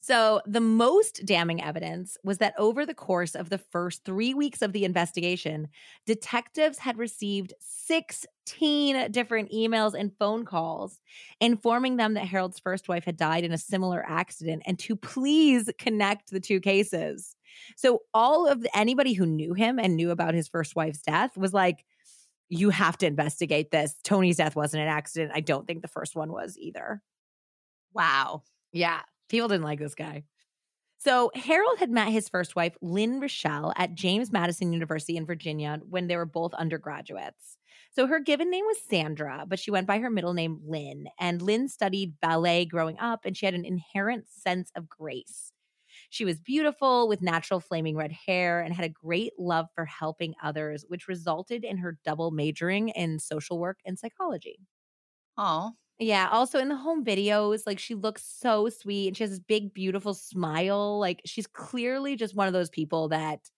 [0.03, 4.63] So, the most damning evidence was that over the course of the first three weeks
[4.63, 5.67] of the investigation,
[6.07, 10.99] detectives had received 16 different emails and phone calls
[11.39, 15.69] informing them that Harold's first wife had died in a similar accident and to please
[15.77, 17.35] connect the two cases.
[17.75, 21.37] So, all of the, anybody who knew him and knew about his first wife's death
[21.37, 21.85] was like,
[22.49, 23.95] you have to investigate this.
[24.03, 25.31] Toni's death wasn't an accident.
[25.33, 27.01] I don't think the first one was either.
[27.93, 28.43] Wow.
[28.73, 29.01] Yeah.
[29.29, 30.23] People didn't like this guy.
[30.97, 35.79] So Harold had met his first wife, Lynn Rishell, at James Madison University in Virginia
[35.89, 37.57] when they were both undergraduates.
[37.93, 41.07] So her given name was Sandra, but she went by her middle name Lynn.
[41.19, 45.50] And Lynn studied ballet growing up, and she had an inherent sense of grace.
[46.11, 50.35] She was beautiful with natural flaming red hair and had a great love for helping
[50.43, 54.59] others, which resulted in her double majoring in social work and psychology.
[55.37, 56.29] Oh, Yeah.
[56.31, 59.73] Also in the home videos, like she looks so sweet and she has this big,
[59.73, 60.99] beautiful smile.
[60.99, 63.49] Like she's clearly just one of those people that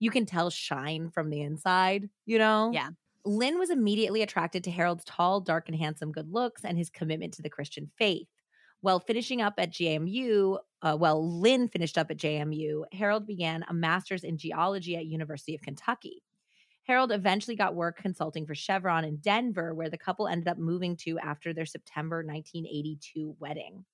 [0.00, 2.78] you can tell shine from the inside, you know?
[2.78, 2.90] Yeah.
[3.24, 7.34] Lynn was immediately attracted to Harold's tall, dark, and handsome good looks and his commitment
[7.34, 8.26] to the Christian faith.
[8.82, 13.72] While finishing up at JMU, uh, well, Lynn finished up at JMU, Harold began a
[13.72, 16.24] master's in geology at University of Kentucky.
[16.82, 20.96] Harold eventually got work consulting for Chevron in Denver, where the couple ended up moving
[20.96, 23.84] to after their September 1982 wedding.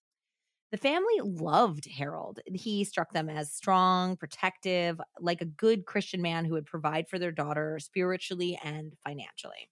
[0.70, 2.40] The family loved Harold.
[2.46, 7.18] He struck them as strong, protective, like a good Christian man who would provide for
[7.18, 9.68] their daughter spiritually and financially.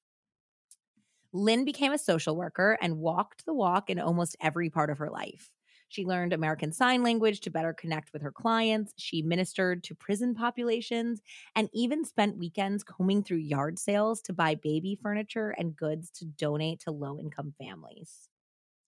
[1.33, 5.11] Lynn became a social worker and walked the walk in almost every part of her
[5.11, 5.51] life.
[5.89, 8.93] She learned American Sign Language to better connect with her clients.
[8.99, 11.21] She ministered to prison populations
[11.55, 16.25] and even spent weekends combing through yard sales to buy baby furniture and goods to
[16.25, 18.29] donate to low income families.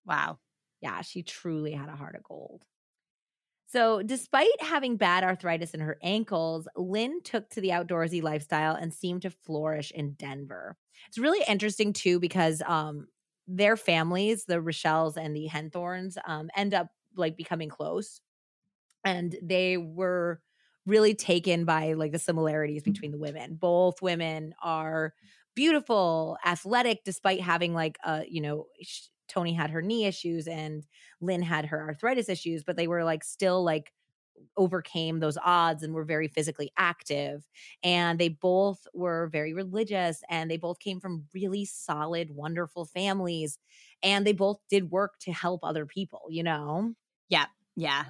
[0.04, 0.38] wow.
[0.80, 2.64] Yeah, she truly had a heart of gold.
[3.70, 8.94] So, despite having bad arthritis in her ankles, Lynn took to the outdoorsy lifestyle and
[8.94, 10.78] seemed to flourish in Denver.
[11.06, 13.08] It's really interesting too because um
[13.46, 18.20] their families, the Rishells and the Henthorns, um, end up like becoming close.
[19.04, 20.42] And they were
[20.86, 23.56] really taken by like the similarities between the women.
[23.56, 25.14] Both women are
[25.54, 30.86] beautiful, athletic, despite having like uh, you know, sh- Toni had her knee issues and
[31.20, 33.92] Lynn had her arthritis issues, but they were like still like
[34.56, 37.46] overcame those odds and were very physically active.
[37.82, 43.58] And they both were very religious and they both came from really solid, wonderful families.
[44.02, 46.94] And they both did work to help other people, you know?
[47.28, 47.46] Yeah.
[47.76, 48.04] Yeah.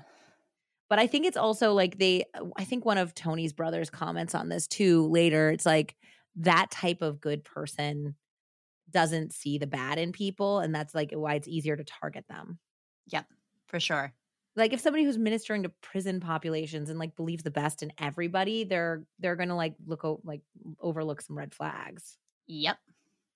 [0.88, 4.34] But I think it's also like they, uh, I think one of Toni's brothers comments
[4.34, 5.50] on this too later.
[5.50, 5.96] It's like
[6.36, 8.14] that type of good person
[8.90, 10.60] doesn't see the bad in people.
[10.60, 12.58] And that's like why it's easier to target them.
[13.08, 13.26] Yep,
[13.66, 14.12] for sure.
[14.56, 18.64] like if somebody who's ministering to prison populations and like believes the best in everybody
[18.64, 20.42] they're they're gonna like look o- like
[20.80, 22.78] overlook some red flags Yep.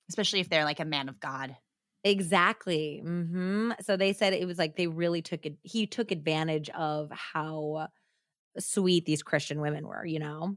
[0.08, 1.56] Especially if they're like a man of God.
[2.04, 6.68] exactly hmm so they said it was like they really took it he took advantage
[6.70, 7.86] of how
[8.58, 10.56] sweet these christian women were you know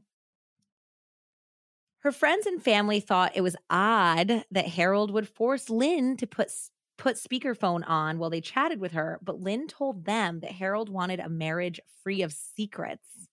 [2.00, 6.50] her friends and family thought it was odd that harold would force lynn to put
[6.98, 11.20] put speakerphone on while they chatted with her but lynn told them that harold wanted
[11.20, 13.28] a marriage free of secrets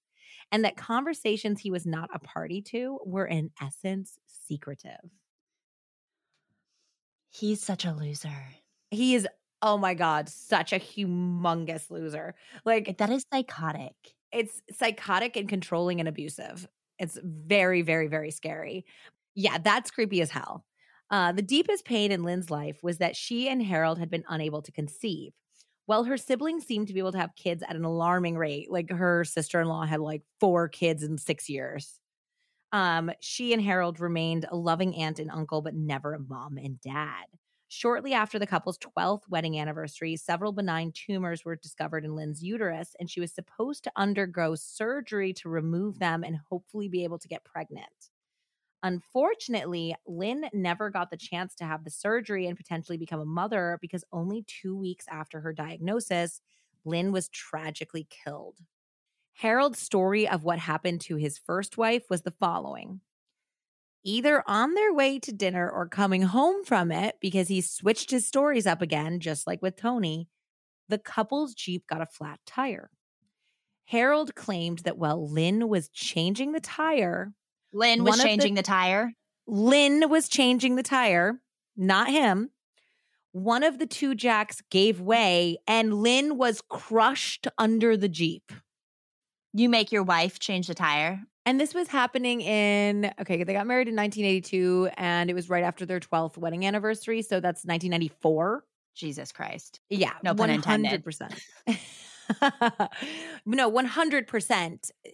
[0.51, 5.09] and that conversations he was not a party to were in essence secretive
[7.29, 8.55] He's such a loser.
[8.91, 9.27] he is
[9.61, 12.35] oh my god such a humongous loser
[12.65, 14.15] like That is psychotic.
[14.31, 16.67] it's psychotic and controlling and abusive.
[16.99, 18.85] It's very, very, very scary.
[19.35, 20.65] Yeah, that's creepy as hell.
[21.09, 24.61] Uh, the deepest pain in Lynn's life was that she and Harold had been unable
[24.61, 25.33] to conceive.
[25.85, 28.89] While her siblings seemed to be able to have kids at an alarming rate, like
[28.89, 31.99] her sister in law had like four kids in six years.
[32.71, 36.79] Um, she and Harold remained a loving aunt and uncle, but never a mom and
[36.81, 37.25] dad.
[37.75, 42.95] Shortly after the couple's 12th wedding anniversary, several benign tumors were discovered in Lynn's uterus,
[42.99, 47.27] and she was supposed to undergo surgery to remove them and hopefully be able to
[47.27, 48.11] get pregnant.
[48.83, 53.79] Unfortunately, Lynn never got the chance to have the surgery and potentially become a mother
[53.81, 56.41] because only two weeks after her diagnosis,
[56.85, 58.59] Lynn was tragically killed.
[59.33, 63.01] Harold's story of what happened to his first wife was the following
[64.03, 68.27] either on their way to dinner or coming home from it, because he switched his
[68.27, 70.27] stories up again, just like with Toni,
[70.89, 72.89] the couple's Jeep got a flat tire.
[73.85, 77.33] Harold claimed that while Lynn was changing the tire,
[77.71, 79.13] Lynn was of the- changing the, tire.
[79.47, 81.41] Lynn was changing the tire,
[81.75, 82.51] not him.
[83.31, 88.51] One of the two jacks gave way and Lynn was crushed under the Jeep.
[89.53, 91.21] You make your wife change the tire.
[91.45, 95.63] And this was happening in, okay, they got married in 1982 and it was right
[95.63, 97.21] after their 12th wedding anniversary.
[97.21, 98.63] So that's 1994.
[98.95, 99.79] Jesus Christ.
[99.89, 100.13] Yeah.
[100.23, 101.03] No pun intended.
[101.03, 101.31] 100%.
[103.45, 104.91] no, 100%.
[105.05, 105.09] Eh,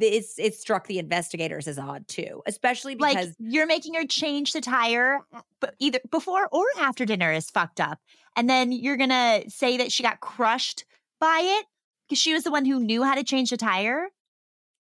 [0.00, 4.52] it's, it struck the investigators as odd too, especially because Like you're making her change
[4.52, 7.98] the tire mm, but either before or after dinner is fucked up.
[8.36, 10.84] And then you're going to say that she got crushed
[11.20, 11.66] by it
[12.08, 14.08] because she was the one who knew how to change the tire.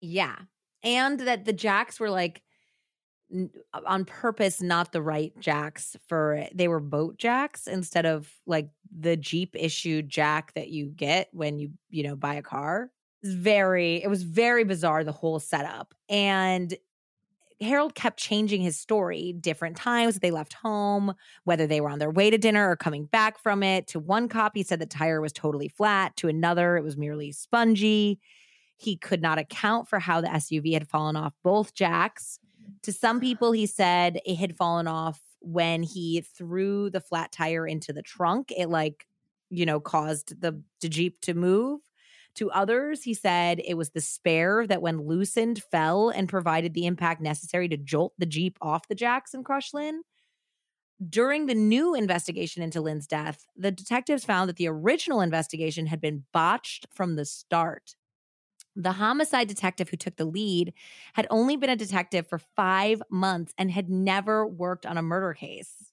[0.01, 0.35] Yeah.
[0.83, 2.41] And that the jacks were like
[3.33, 3.51] n-
[3.85, 6.55] on purpose not the right jacks for it.
[6.55, 11.59] They were boat jacks instead of like the Jeep issued jack that you get when
[11.59, 12.91] you, you know, buy a car.
[13.21, 15.93] It's very, it was very bizarre, the whole setup.
[16.07, 16.73] And
[17.61, 21.13] Harold kept changing his story different times that they left home,
[21.43, 23.87] whether they were on their way to dinner or coming back from it.
[23.87, 26.15] To one cop, he said the tire was totally flat.
[26.17, 28.19] To another, it was merely spongy.
[28.79, 32.39] He could not account for how the SUV had fallen off both jacks.
[32.83, 37.67] To some people, he said it had fallen off when he threw the flat tire
[37.67, 38.53] into the trunk.
[38.55, 39.05] It, like,
[39.49, 41.81] you know, caused the, the Jeep to move.
[42.35, 46.85] To others, he said it was the spare that, when loosened, fell and provided the
[46.85, 50.03] impact necessary to jolt the Jeep off the jacks and crush Lynn.
[51.09, 55.99] During the new investigation into Lynn's death, the detectives found that the original investigation had
[55.99, 57.95] been botched from the start.
[58.79, 60.73] The homicide detective who took the lead
[61.11, 65.33] had only been a detective for five months and had never worked on a murder
[65.33, 65.91] case.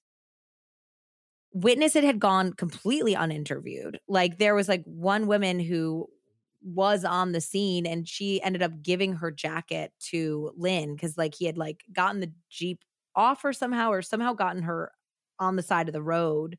[1.51, 3.97] Witnesses had gone completely uninterviewed.
[4.07, 6.07] Like there was like one woman who
[6.63, 11.35] was on the scene and she ended up giving her jacket to Lynn because like
[11.35, 12.85] he had like gotten the Jeep
[13.17, 14.93] off her somehow or somehow gotten her
[15.39, 16.57] on the side of the road.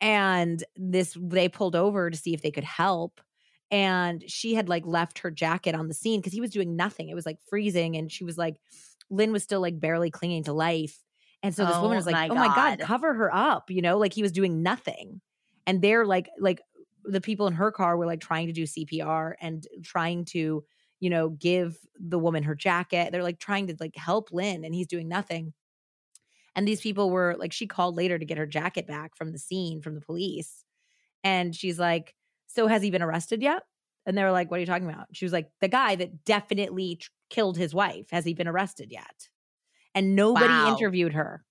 [0.00, 3.20] And this they pulled over to see if they could help
[3.72, 7.08] and she had like left her jacket on the scene because he was doing nothing.
[7.08, 8.56] It was like freezing, and she was like,
[9.10, 11.02] Lynn was still like barely clinging to life.
[11.42, 12.78] And so this woman Oh was like, my "Oh my god, God.
[12.78, 15.22] cover her up!" You know, like he was doing nothing.
[15.66, 16.60] And they're like, like
[17.04, 20.64] the people in her car were like trying to do CPR and trying to,
[21.00, 23.10] you know, give the woman her jacket.
[23.12, 25.54] They're like trying to like help Lynn, and he's doing nothing.
[26.54, 29.38] And these people were like, she called later to get her jacket back from the
[29.38, 30.64] scene from the police.
[31.24, 32.14] And she's like,
[32.54, 33.62] So has he been arrested yet?
[34.06, 35.08] And they were like, What are you talking about?
[35.12, 37.00] She was like, The guy that definitely
[37.30, 38.10] killed his wife.
[38.10, 39.28] Has he been arrested yet?
[39.94, 40.66] And nobody Wow.
[40.66, 41.44] interviewed her.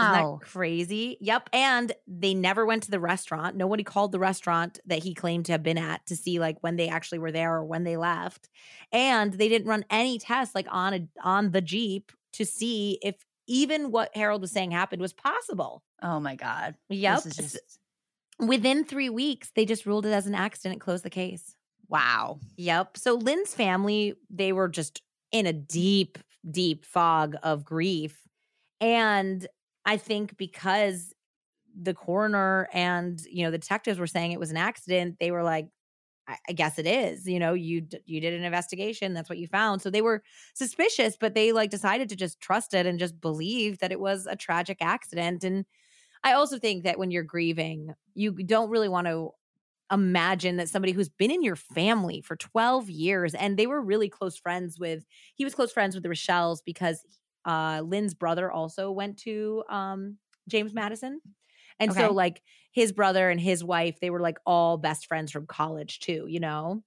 [0.00, 0.12] Isn't Wow.
[0.12, 1.16] that crazy?
[1.20, 1.50] Yep.
[1.52, 3.56] And they never went to the restaurant.
[3.56, 6.76] Nobody called the restaurant that he claimed to have been at to see like when
[6.76, 8.48] they actually were there or when they left.
[8.90, 13.16] And they didn't run any tests like on a on the Jeep to see if
[13.46, 15.84] even what Harold was saying happened was possible.
[16.02, 16.76] Oh my God.
[16.88, 17.24] Yep.
[17.24, 17.62] This is just
[18.46, 21.56] Within three weeks, they just ruled it as an accident closed the case.
[21.88, 22.38] wow.
[22.56, 22.96] Yep.
[22.96, 26.18] So Lynn's family, they were just in a deep,
[26.50, 28.26] deep fog of grief.
[28.80, 29.46] And
[29.86, 31.14] I think because
[31.80, 35.42] the coroner and, you know, the detectives were saying it was an accident, they were
[35.42, 35.68] like,
[36.28, 37.26] I, I guess it is.
[37.28, 39.14] You know, you d- you did an investigation.
[39.14, 39.82] That's what you found.
[39.82, 40.22] So they were
[40.54, 44.26] suspicious, but they like decided to just trust it and just believe that it was
[44.26, 45.44] a tragic accident.
[45.44, 45.66] And
[46.24, 49.30] I also think that when you're grieving, you don't really want to
[49.92, 54.08] imagine that somebody who's been in your family for 12 years and they were really
[54.08, 55.04] close friends with
[55.36, 57.04] he was close friends with the Rishells because
[57.46, 60.18] uh Lynn's brother also went to um
[60.48, 61.20] James Madison.
[61.80, 61.94] And Okay.
[61.94, 62.42] so like
[62.72, 66.40] his brother and his wife, they were like all best friends from college too, you
[66.40, 66.82] know?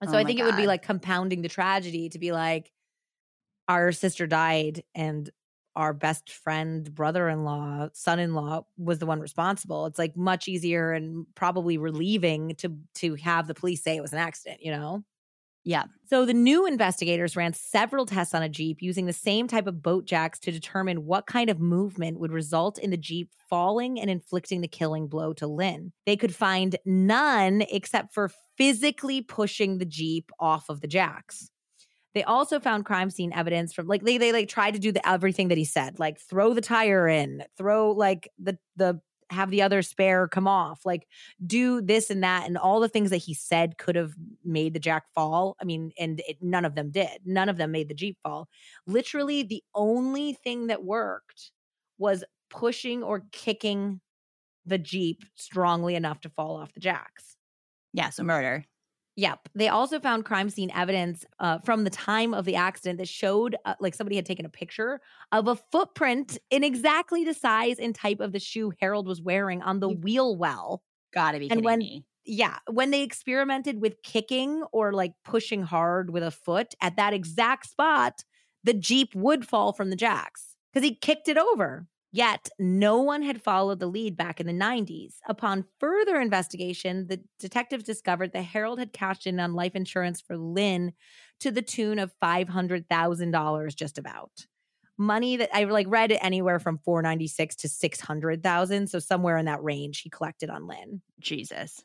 [0.00, 2.72] And so Oh I think it would be like compounding the tragedy to be like
[3.68, 5.30] our sister died and
[5.76, 9.86] our best friend, brother-in-law, son-in-law was the one responsible.
[9.86, 14.12] It's like much easier and probably relieving to to have the police say it was
[14.12, 15.04] an accident, you know?
[15.64, 15.86] Yeah.
[16.04, 19.82] So the new investigators ran several tests on a Jeep using the same type of
[19.82, 24.08] boat jacks to determine what kind of movement would result in the Jeep falling and
[24.08, 25.92] inflicting the killing blow to Lynn.
[26.06, 31.50] They could find none except for physically pushing the Jeep off of the jacks.
[32.16, 35.06] They also found crime scene evidence from like they they like tried to do the
[35.06, 39.60] everything that he said, like throw the tire in, throw like the the have the
[39.60, 41.06] other spare come off, like
[41.46, 44.80] do this and that, and all the things that he said could have made the
[44.80, 45.58] jack fall.
[45.60, 47.20] I mean, and it, none of them did.
[47.26, 48.48] None of them made the Jeep fall.
[48.86, 51.50] Literally, the only thing that worked
[51.98, 54.00] was pushing or kicking
[54.64, 57.36] the Jeep strongly enough to fall off the jacks.
[57.92, 58.64] Yeah, so murder.
[59.16, 59.48] Yep.
[59.54, 63.56] They also found crime scene evidence uh, from the time of the accident that showed
[63.64, 65.00] uh, like somebody had taken a picture
[65.32, 69.62] of a footprint in exactly the size and type of the shoe Harold was wearing
[69.62, 70.82] on the wheel well.
[71.14, 72.04] Gotta be kidding And when- me.
[72.28, 72.58] Yeah.
[72.68, 77.70] When they experimented with kicking or like pushing hard with a foot at that exact
[77.70, 78.24] spot,
[78.64, 81.86] the Jeep would fall from the jacks because he kicked it over.
[82.16, 85.16] Yet, no one had followed the lead back in the 90s.
[85.28, 90.38] Upon further investigation, the detectives discovered that Harold had cashed in on life insurance for
[90.38, 90.94] Lynn
[91.40, 94.30] to the tune of $500,000 just about.
[94.96, 99.62] Money that I like read it anywhere from 496 to 600,000, so somewhere in that
[99.62, 101.02] range he collected on Lynn.
[101.20, 101.84] Jesus.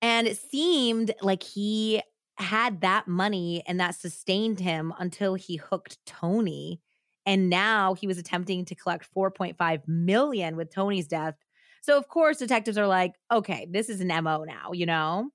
[0.00, 2.00] And it seemed like he
[2.38, 6.80] had that money and that sustained him until he hooked Toni.
[7.28, 11.34] And now he was attempting to collect 4.5 million with Toni's death.
[11.82, 15.28] So of course detectives are like, okay, this is an MO now, you know?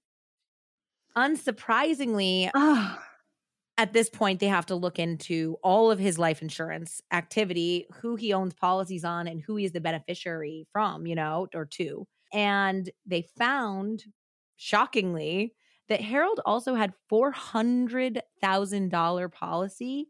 [1.15, 2.97] Unsurprisingly, Oh,
[3.77, 8.15] at this point they have to look into all of his life insurance activity, who
[8.15, 12.07] he owns policies on and who he is the beneficiary from, you know, or to.
[12.33, 14.05] And they found
[14.57, 15.53] shockingly
[15.89, 20.07] that Harold also had $400,000 policy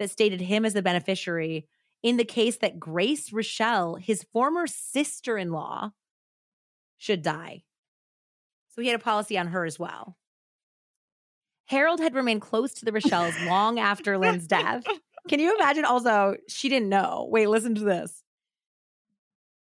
[0.00, 1.68] that stated him as the beneficiary
[2.02, 5.90] in the case that Grace Rishell, his former sister-in-law,
[6.96, 7.62] should die.
[8.70, 10.16] So he had a policy on her as well.
[11.66, 14.82] Harold had remained close to the Rishells long after Lynn's death.
[15.28, 15.84] Can you imagine?
[15.84, 17.28] Also, she didn't know.
[17.30, 18.24] Wait, listen to this.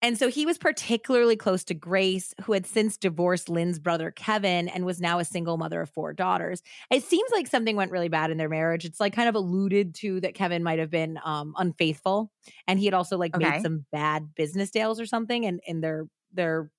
[0.01, 4.69] And so he was particularly close to Grace, who had since divorced Lynn's brother Kevin
[4.69, 6.63] and was now a single mother of four daughters.
[6.89, 8.85] It seems like something went really bad in their marriage.
[8.85, 12.31] It's like kind of alluded to that Kevin might have been um, unfaithful,
[12.65, 13.35] and he had also like Okay.
[13.35, 16.71] made some bad business deals or something, and and their their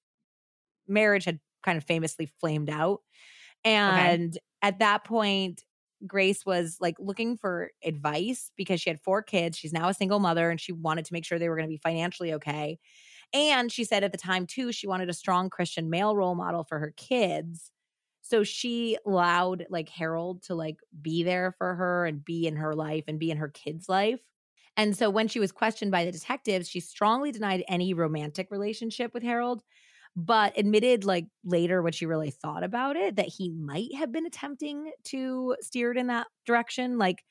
[0.87, 3.03] marriage had kind of famously flamed out.
[3.65, 5.65] And at that point,
[6.07, 9.59] Grace was like looking for advice because she had four kids.
[9.59, 11.73] She's now a single mother and she wanted to make sure they were going to
[11.75, 12.79] be financially okay.
[13.33, 16.65] And she said at the time, too, she wanted a strong Christian male role model
[16.65, 17.71] for her kids.
[18.23, 22.75] So she allowed like Harold to like be there for her and be in her
[22.75, 24.21] life and be in her kids' life.
[24.77, 29.13] And so when she was questioned by the detectives, she strongly denied any romantic relationship
[29.13, 29.63] with Harold,
[30.17, 34.27] but admitted like later when she really thought about it that he might have been
[34.27, 36.99] attempting to steer it in that direction.
[36.99, 37.23] Like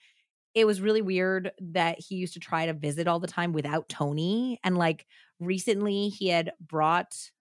[0.56, 3.90] it was really weird that he used to try to visit all the time without
[3.90, 4.60] Toni.
[4.64, 5.06] And like
[5.40, 7.32] recently he had brought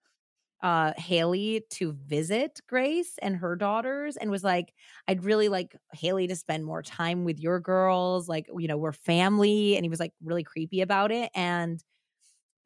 [0.61, 4.73] uh Haley to visit Grace and her daughters and was like
[5.07, 8.91] I'd really like Haley to spend more time with your girls like you know we're
[8.93, 11.83] family and he was like really creepy about it and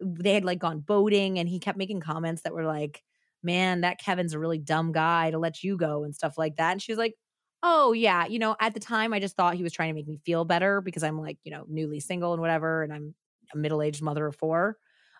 [0.01, 3.03] they had like gone boating and he kept making comments that were like
[3.43, 6.71] man that Kevin's a really dumb guy to let you go and stuff like that
[6.71, 7.15] and she was like
[7.61, 10.07] oh yeah you know at the time I just thought he was trying to make
[10.07, 13.15] me feel better because I'm like you know newly single and whatever and I'm
[13.53, 14.77] a middle-aged mother of four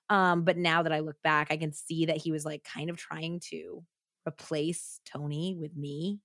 [0.10, 2.90] um, but now that I look back, I can see that he was like kind
[2.90, 3.84] of trying to
[4.28, 6.22] replace Toni with me.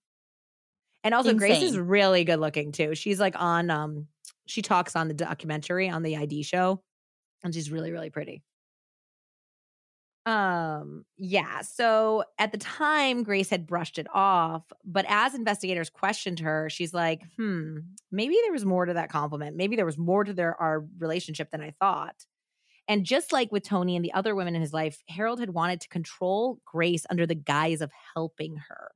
[1.05, 2.95] And also Grace is really good looking too.
[2.95, 4.09] She's like on um
[4.47, 6.83] she talks on the documentary on the ID show
[7.45, 8.45] and she's really really pretty.
[10.27, 16.41] Um yeah, so at the time Grace had brushed it off, but as investigators questioned
[16.41, 17.79] her, she's like, "Hmm,
[18.11, 19.57] maybe there was more to that compliment.
[19.57, 22.27] Maybe there was more to their our relationship than I thought."
[22.89, 25.83] And just like with Toni and the other women in his life, Harold had wanted
[25.83, 28.91] to control Grace under the guise of helping her.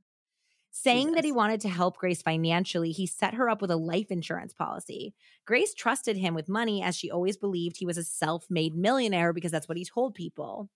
[0.75, 4.11] Saying that he wanted to help Grace financially, he set her up with a life
[4.11, 5.13] insurance policy.
[5.45, 9.35] Grace trusted him with money as she always believed he was a self made millionaire
[9.35, 10.71] because that's what he told people.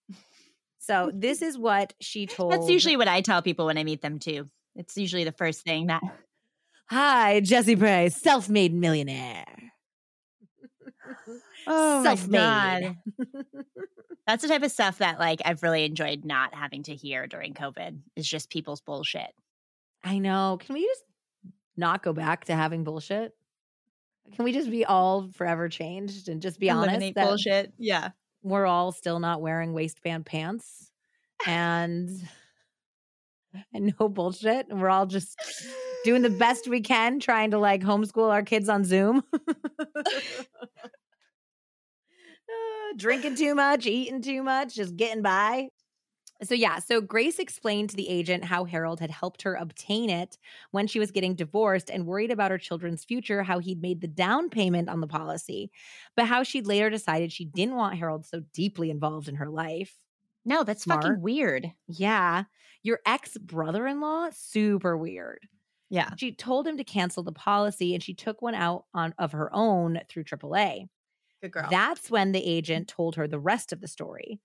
[0.79, 2.53] So, this is what she told.
[2.53, 4.51] That's usually what I tell people when I meet them too.
[4.75, 6.03] It's usually the first thing that
[6.91, 9.47] Hi, Jesse Price, self made millionaire.
[11.67, 12.97] Oh Self-made.
[14.27, 17.55] That's the type of stuff that like I've really enjoyed not having to hear during
[17.55, 17.99] COVID.
[18.17, 19.33] Is just people's bullshit.
[20.03, 20.59] I know.
[20.61, 21.05] Can we just
[21.77, 23.33] not go back to having bullshit?
[24.35, 27.73] Can we just be all forever changed and just be honest Eliminate that bullshit.
[27.79, 28.11] Yeah.
[28.43, 30.91] we're all still not wearing waistband pants
[31.47, 32.11] and
[33.73, 35.39] and no bullshit and we're all just
[36.05, 39.23] doing the best we can trying to like homeschool our kids on Zoom.
[42.97, 45.69] drinking too much, eating too much, just getting by.
[46.43, 50.37] So, yeah, so Grace explained to the agent how Harold had helped her obtain it
[50.71, 54.07] when she was getting divorced and worried about her children's future, how he'd made the
[54.07, 55.71] down payment on the policy,
[56.15, 59.95] but how she'd later decided she didn't want Harold so deeply involved in her life.
[60.45, 61.03] No, that's Smart.
[61.03, 61.73] fucking weird.
[61.89, 62.45] Yeah.
[62.83, 65.41] Your ex brother in law, super weird.
[65.89, 66.11] Yeah.
[66.17, 69.51] She told him to cancel the policy and she took one out on of her
[69.55, 70.89] own through AAA.
[71.47, 71.69] Good girl.
[71.71, 74.41] That's when the agent told her the rest of the story.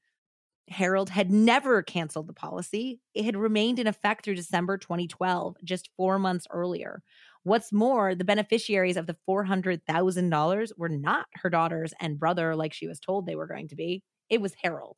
[0.69, 3.01] Harold had never canceled the policy.
[3.13, 7.01] It had remained in effect through December 2012, just four months earlier.
[7.43, 12.87] What's more, the beneficiaries of the $400,000 were not her daughters and brother like she
[12.87, 14.03] was told they were going to be.
[14.29, 14.97] It was Harold.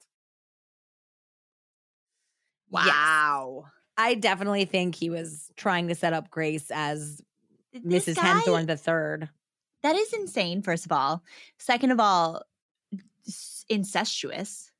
[2.71, 2.85] Yes.
[2.87, 3.65] wow.
[3.97, 7.21] I definitely think he was trying to set up Grace as
[7.73, 8.15] This Mrs.
[8.15, 9.29] guy- Henthorn the third.
[9.83, 11.23] That is insane, first of all.
[11.57, 12.43] Second of all,
[13.69, 14.71] incestuous.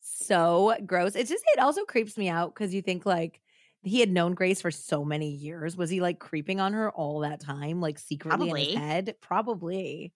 [0.00, 1.16] So gross.
[1.16, 3.40] It's just it also creeps me out because you think like
[3.82, 5.76] he had known Grace for so many years.
[5.76, 9.14] Was he like creeping on her all that time, like secretly in his head?
[9.20, 10.12] Probably.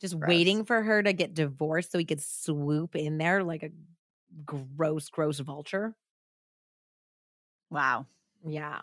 [0.00, 0.28] Just Gross.
[0.28, 3.70] waiting for her to get divorced so he could swoop in there like a
[4.44, 5.94] gross, gross vulture.
[7.70, 8.06] Wow.
[8.44, 8.82] Yeah.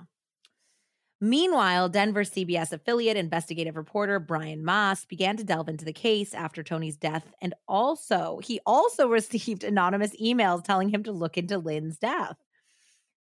[1.23, 6.63] Meanwhile, Denver CBS affiliate investigative reporter Brian Maass began to delve into the case after
[6.63, 7.31] Toni's death.
[7.41, 12.35] And also, he also received anonymous emails telling him to look into Lynn's death.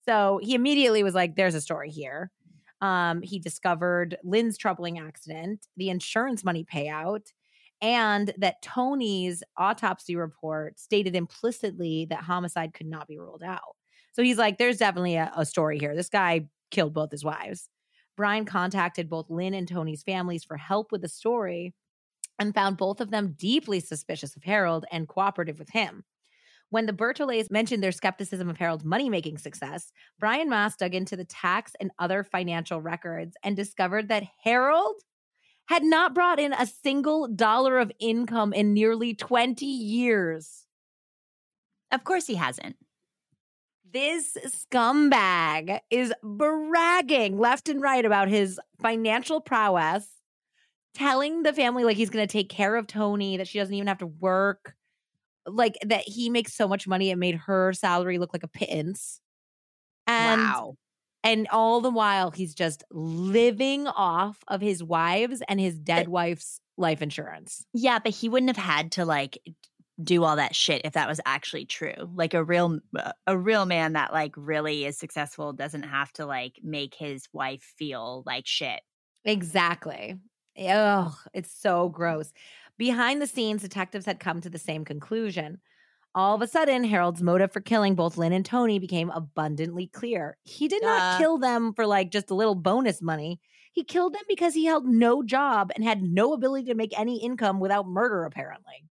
[0.03, 2.29] So he immediately was like, there's a story here.
[2.81, 7.31] Um, he discovered Lynn's troubling accident, the insurance money payout,
[7.81, 13.77] and that Toni's autopsy report stated implicitly that homicide could not be ruled out.
[14.11, 15.95] So he's like, there's definitely a, a story here.
[15.95, 17.69] This guy killed both his wives.
[18.15, 21.73] Brian contacted both Lynn and Toni's families for help with the story
[22.39, 26.03] and found both of them deeply suspicious of Harold and cooperative with him.
[26.69, 31.15] When the Bertolets mentioned their skepticism of Harold's money making success, Brian Maass dug into
[31.15, 34.95] the tax and other financial records and discovered that Harold
[35.67, 40.65] had not brought in a single dollar of income in nearly 20 years.
[41.91, 42.75] Of course he hasn't.
[43.93, 50.07] This scumbag is bragging left and right about his financial prowess,
[50.95, 53.87] telling the family like he's going to take care of Toni, that she doesn't even
[53.87, 54.73] have to work,
[55.45, 59.21] like that he makes so much money it made her salary look like a pittance.
[60.07, 60.75] And wow.
[61.23, 66.59] and all the while he's just living off of his wives and his dead wife's
[66.77, 67.63] life insurance.
[67.73, 69.37] Yeah, but he wouldn't have had to like
[70.01, 72.09] do all that shit if that was actually true.
[72.15, 76.25] Like a real uh, a real man that like really is successful doesn't have to
[76.25, 78.81] like make his wife feel like shit.
[79.25, 80.15] Exactly.
[80.57, 82.31] Ugh, it's so gross.
[82.77, 85.59] Behind the scenes, detectives had come to the same conclusion.
[86.15, 90.37] All of a sudden, Harold's motive for killing both Lynn and Toni became abundantly clear.
[90.43, 91.17] He did not Duh.
[91.17, 93.39] kill them for like just a little bonus money.
[93.71, 97.23] He killed them because he held no job and had no ability to make any
[97.23, 98.85] income without murder, apparently.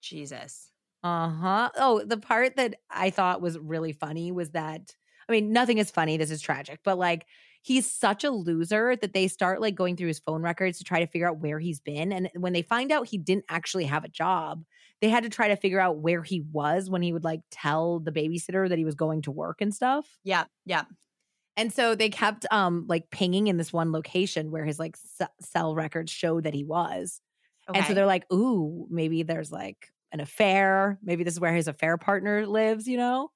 [0.00, 0.72] Jesus.
[1.02, 1.70] Uh huh.
[1.76, 4.94] Oh, the part that I thought was really funny was that
[5.28, 6.16] I mean, nothing is funny.
[6.16, 7.26] This is tragic, but like
[7.62, 10.98] he's such a loser that they start like going through his phone records to try
[11.00, 12.12] to figure out where he's been.
[12.12, 14.64] And when they find out he didn't actually have a job,
[15.00, 18.00] they had to try to figure out where he was when he would like tell
[18.00, 20.18] the babysitter that he was going to work and stuff.
[20.24, 20.84] Yeah, yeah.
[21.56, 25.24] And so they kept um like pinging in this one location where his like c-
[25.40, 27.20] cell records showed that he was.
[27.70, 27.78] Okay.
[27.78, 30.98] And so they're like, ooh, maybe there's like an affair.
[31.02, 33.30] Maybe this is where his affair partner lives, you know?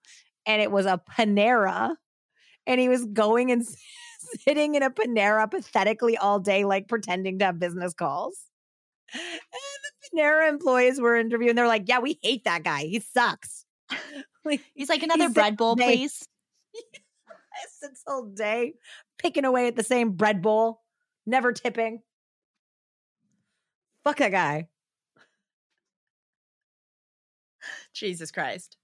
[0.46, 1.94] And it was a Panera.
[2.66, 3.64] And he was going and
[4.40, 8.38] sitting in a Panera pathetically all day, like pretending to have business calls.
[9.12, 11.54] And the Panera employees were interviewing.
[11.54, 12.84] They're like, yeah, we hate that guy.
[12.84, 13.64] He sucks.
[14.44, 16.26] like, He's like another He's bread bowl, they- please.
[17.80, 18.74] sits all day
[19.18, 20.82] picking away at the same bread bowl,
[21.26, 22.00] never tipping.
[24.04, 24.68] Fuck that guy.
[27.94, 28.76] Jesus Christ.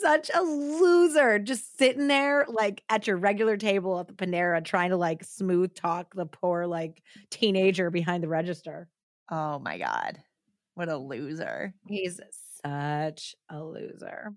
[0.00, 4.90] such a loser just sitting there like at your regular table at the Panera trying
[4.90, 8.88] to like smooth talk the poor like teenager behind the register.
[9.30, 10.18] Oh my God.
[10.74, 11.74] What a loser.
[11.88, 12.20] He's
[12.62, 14.34] such a loser.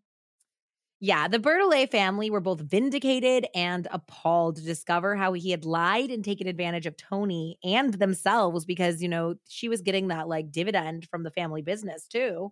[1.01, 6.11] Yeah, the Bertolet family were both vindicated and appalled to discover how he had lied
[6.11, 10.51] and taken advantage of Toni and themselves because, you know, she was getting that like
[10.51, 12.51] dividend from the family business too.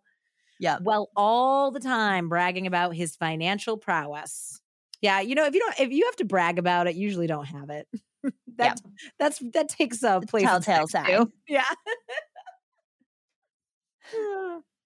[0.60, 0.78] Yeah.
[0.82, 4.62] Well, all the time bragging about his financial prowess.
[5.02, 7.46] Yeah, you know, if you don't if you have to brag about it, usually don't
[7.46, 7.88] have it.
[8.58, 8.80] that
[9.20, 10.44] that's that takes a place.
[10.44, 11.32] telltale sign.
[11.48, 11.66] Yeah.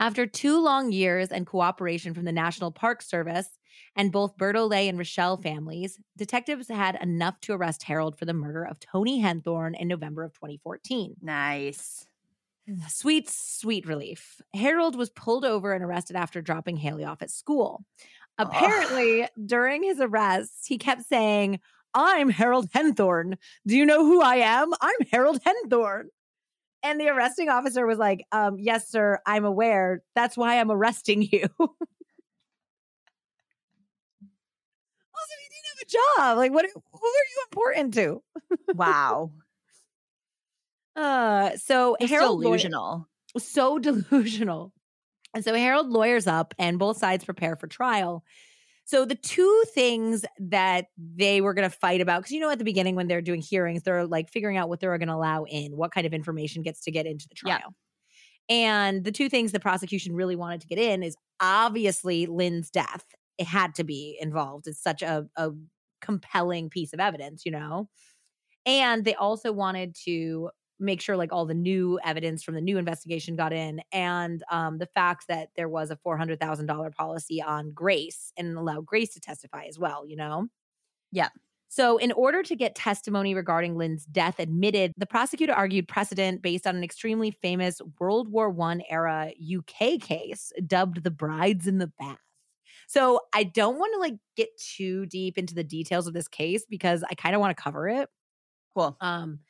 [0.00, 3.48] After two long years and cooperation from the National Park Service
[3.96, 8.64] and both Bertolet and Rishell families, detectives had enough to arrest Harold for the murder
[8.64, 11.16] of Toni Henthorn in November of 2014.
[11.20, 12.06] Nice.
[12.68, 14.40] Mm, sweet, sweet relief.
[14.54, 17.84] Harold was pulled over and arrested after dropping Haley off at school.
[18.38, 21.58] Apparently, during his arrest, he kept saying,
[21.92, 23.36] I'm Harold Henthorn.
[23.66, 24.72] Do you know who I am?
[24.80, 26.04] I'm Harold Henthorn.
[26.82, 30.02] And the arresting officer was like, um, Yes, sir, I'm aware.
[30.14, 31.28] That's why I'm arresting you.
[31.58, 31.74] also,
[35.40, 35.86] he didn't have a
[36.20, 36.38] job.
[36.38, 36.66] Like, what?
[36.72, 38.22] Who are you important to?
[38.74, 39.32] Wow.
[40.96, 43.06] Uh, so It's Harold delusional.
[43.38, 44.72] so delusional.
[45.32, 48.24] And so Harold lawyers up and both sides prepare for trial.
[48.88, 52.58] So the two things that they were going to fight about, because you know, at
[52.58, 55.44] the beginning when they're doing hearings, they're like figuring out what they're going to allow
[55.44, 57.60] in, what kind of information gets to get into the Yeah.
[57.60, 57.74] trial.
[58.48, 63.04] And the two things the prosecution really wanted to get in is obviously Lynn's death.
[63.38, 64.66] It had to be involved.
[64.68, 65.50] It's such a, a
[66.00, 67.88] compelling piece of evidence, you know?
[68.66, 72.78] And they also wanted to make sure like all the new evidence from the new
[72.78, 78.32] investigation got in and um, the fact that there was a $400,000 policy on Grace
[78.36, 80.48] and allow Grace to testify as well, you know?
[81.10, 81.28] Yeah.
[81.70, 86.66] So, in order to get testimony regarding Lynn's death admitted, the prosecutor argued precedent based
[86.66, 91.92] on an extremely famous World War I era UK case dubbed the Brides in the
[91.98, 92.16] Bath.
[92.86, 96.64] So, I don't want to like get too deep into the details of this case
[96.68, 98.08] because I kind of want to cover it.
[98.74, 98.96] Cool.
[99.02, 99.40] Um,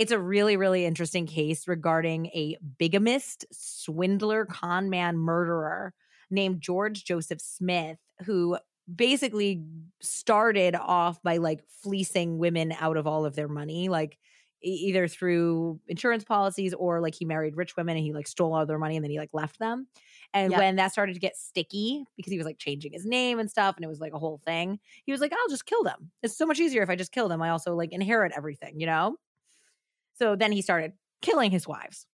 [0.00, 5.92] it's a really, really interesting case regarding a bigamist, swindler, con man, murderer
[6.30, 8.56] named George Joseph Smith, who
[8.92, 9.62] basically
[10.00, 14.18] started off by like fleecing women out of all of their money, like
[14.62, 18.64] either through insurance policies or like he married rich women and he like stole all
[18.64, 19.86] their money and then he like left them.
[20.32, 20.58] And Yep.
[20.58, 23.76] when that started to get sticky because he was like changing his name and stuff
[23.76, 26.10] and it was like a whole thing, he was like, I'll just kill them.
[26.22, 27.42] It's so much easier if I just kill them.
[27.42, 29.16] I also like inherit everything, you know?
[30.20, 32.06] So then he started killing his wives.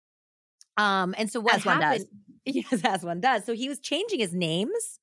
[0.78, 2.06] Um, and so what As one does.
[2.06, 2.08] happened?
[2.48, 3.44] Yes, as one does.
[3.44, 5.00] So he was changing his names.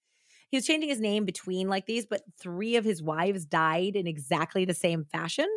[0.51, 4.07] He was changing his name between like these, but three of his wives died in
[4.07, 5.49] exactly the same fashion.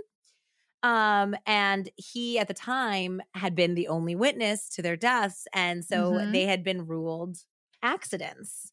[0.83, 5.83] Um, and he at the time had been the only witness to their deaths, and
[5.85, 6.29] so Mhm.
[6.29, 7.37] they had been ruled
[7.81, 8.71] accidents.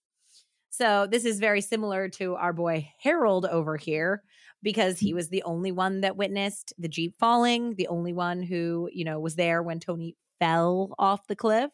[0.70, 4.24] So this is very similar to our boy Harold over here
[4.62, 8.88] because he was the only one that witnessed the Jeep falling, the only one who,
[8.92, 11.70] you know, was there when Toni fell off the cliff.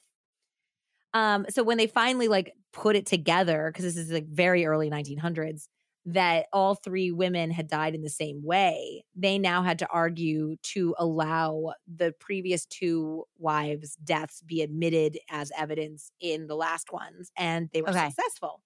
[1.15, 4.91] Um so when they finally like put it together because this is like very early
[4.91, 5.69] 1900s
[6.05, 10.57] that all three women had died in the same way, they now had to argue
[10.63, 17.31] to allow the previous two wives' deaths be admitted as evidence in the last ones
[17.37, 17.93] and they were Okay.
[17.93, 18.63] successful.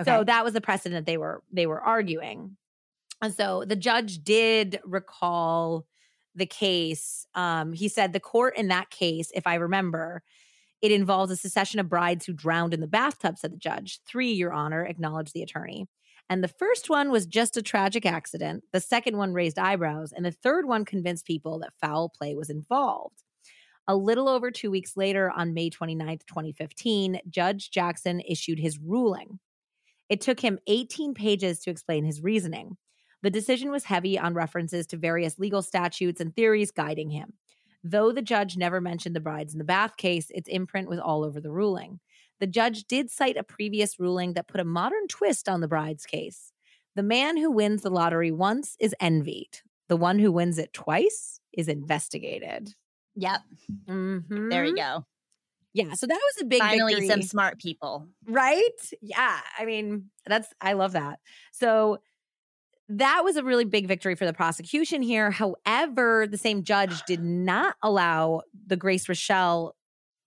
[0.00, 0.18] Okay.
[0.18, 2.56] So that was the precedent they were they were arguing.
[3.20, 5.86] And so the judge did recall
[6.34, 7.26] the case.
[7.34, 10.22] Um, he said the court in that case, if I remember,
[10.80, 14.00] it involves a succession of brides who drowned in the bathtub, said the judge.
[14.06, 15.86] Three, Your Honor, acknowledged the attorney.
[16.30, 18.64] And the first one was just a tragic accident.
[18.72, 20.12] The second one raised eyebrows.
[20.12, 23.22] And the third one convinced people that foul play was involved.
[23.88, 29.40] A little over two weeks later, on May 29th, 2015, Judge Jackson issued his ruling.
[30.10, 32.76] It took him 18 pages to explain his reasoning.
[33.22, 37.34] The decision was heavy on references to various legal statutes and theories guiding him.
[37.82, 41.24] Though the judge never mentioned the brides in the bath case, its imprint was all
[41.24, 42.00] over the ruling.
[42.40, 46.06] The judge did cite a previous ruling that put a modern twist on the bride's
[46.06, 46.52] case.
[46.94, 49.60] The man who wins the lottery once is envied.
[49.88, 52.74] The one who wins it twice is investigated.
[53.14, 53.40] yep.
[53.86, 54.74] There we mm-hmm.
[54.74, 55.04] go.
[55.74, 57.08] Yeah, so that was a big Finally, victory.
[57.08, 58.08] some smart people.
[58.26, 58.70] right?
[59.00, 61.20] Yeah, I mean, that's I love that.
[61.52, 61.98] So
[62.88, 65.30] that was a really big victory for the prosecution here.
[65.30, 69.72] However, the same judge did not allow the Grace Rishell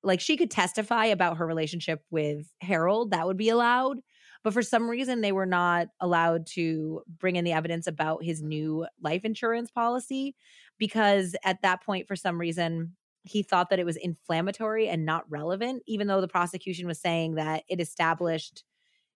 [0.04, 4.00] like she could testify about her relationship with Harold, that would be allowed.
[4.44, 8.42] But for some reason, they were not allowed to bring in the evidence about his
[8.42, 10.36] new life insurance policy
[10.80, 15.30] because at that point, for some reason, he thought that it was inflammatory and not
[15.30, 18.64] relevant, even though the prosecution was saying that it established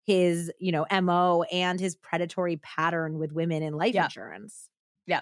[0.06, 4.06] his, you know, MO and his predatory pattern with women in life Yeah.
[4.06, 4.70] insurance.
[5.08, 5.22] Yeah.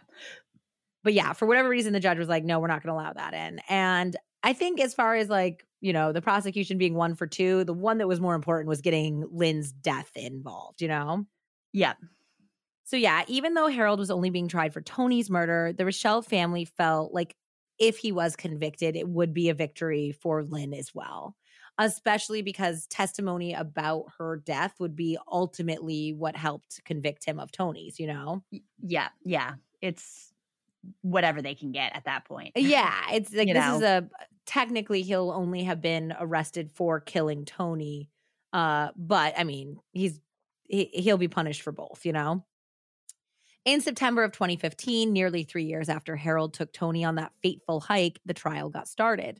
[1.04, 3.14] But yeah, for whatever reason, the judge was like, no, we're not going to allow
[3.14, 3.60] that in.
[3.70, 7.64] And I think as far as like, you know, the prosecution being one for two,
[7.66, 11.26] the one that was more important was getting Lynn's death involved, you know?
[11.74, 11.98] Yep.
[12.86, 16.66] So yeah, even though Harold was only being tried for Toni's murder, the Rishell family
[16.66, 17.36] felt like
[17.80, 21.36] if he was convicted, it would be a victory for Lynn as well,
[21.78, 28.00] especially because testimony about her death would be ultimately what helped convict him of Toni's,
[28.00, 28.44] you know?
[28.82, 29.54] Yeah, yeah.
[29.82, 30.32] It's
[31.02, 32.52] whatever they can get at that point.
[32.56, 33.76] Yeah, it's like You this know?
[33.78, 34.10] is a
[34.46, 38.10] technically he'll only have been arrested for killing Toni.
[38.52, 40.20] Uh, but I mean, he's
[40.68, 42.46] he, he'll be punished for both, you know.
[43.66, 48.20] In September of 2015, nearly three years after Harold took Toni on that fateful hike,
[48.26, 49.40] the trial got started.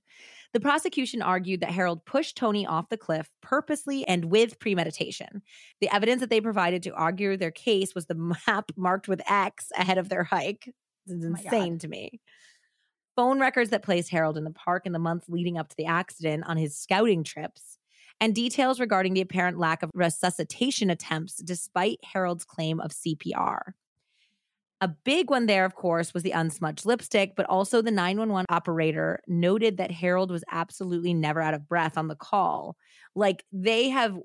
[0.54, 5.42] The prosecution argued that Harold pushed Toni off the cliff purposely and with premeditation.
[5.82, 8.16] The evidence that they provided to argue their case was the
[8.48, 10.72] map marked with X ahead of their hike.
[11.08, 12.22] This is Oh insane to me.
[13.16, 15.86] Phone records that placed Harold in the park in the months leading up to the
[15.86, 17.78] accident on his scouting trips,
[18.20, 23.74] and details regarding the apparent lack of resuscitation attempts despite Harold's claim of CPR.
[24.84, 29.22] A big one there, of course, was the unsmudged lipstick, but also the 911 operator
[29.28, 32.76] noted that Harold was absolutely never out of breath on the call.
[33.16, 34.20] Like they have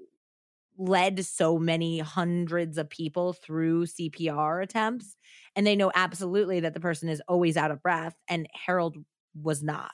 [0.77, 5.17] led so many hundreds of people through CPR attempts,
[5.55, 8.97] and they know absolutely that the person is always out of breath, and Harold
[9.41, 9.93] was not.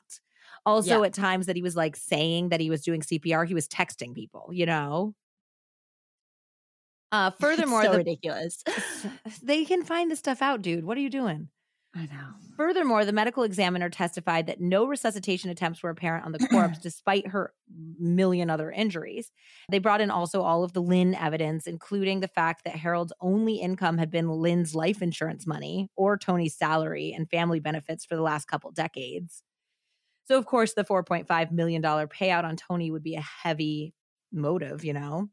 [0.64, 1.06] Also, Yeah.
[1.08, 4.14] at times that he was like saying that he was doing CPR, he was texting
[4.14, 5.14] people, you know?
[7.14, 8.64] Uh, furthermore, so the ridiculous.
[9.42, 10.84] they can find this stuff out, dude.
[10.84, 11.48] What are you doing?
[11.96, 12.34] I know.
[12.56, 17.28] Furthermore, the medical examiner testified that no resuscitation attempts were apparent on the corpse despite
[17.28, 17.52] her
[18.00, 19.30] million other injuries.
[19.70, 23.60] They brought in also all of the Lynn evidence, including the fact that Harold's only
[23.60, 28.22] income had been Lynn's life insurance money or Toni's salary and family benefits for the
[28.22, 29.44] last couple decades.
[30.26, 33.94] So, of course, the $4.5 million payout on Toni would be a heavy
[34.32, 35.28] motive, you know?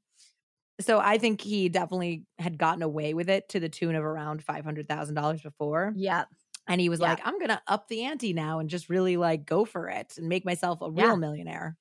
[0.82, 4.44] So I think he definitely had gotten away with it to the tune of around
[4.46, 5.96] $500,000 before.
[5.96, 6.26] Yeah.
[6.68, 7.02] And he was Yeah.
[7.02, 10.18] like, I'm going to up the ante now and just really like go for it
[10.18, 11.18] and make myself a real Yeah.
[11.18, 11.78] millionaire.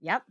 [0.00, 0.24] Yep.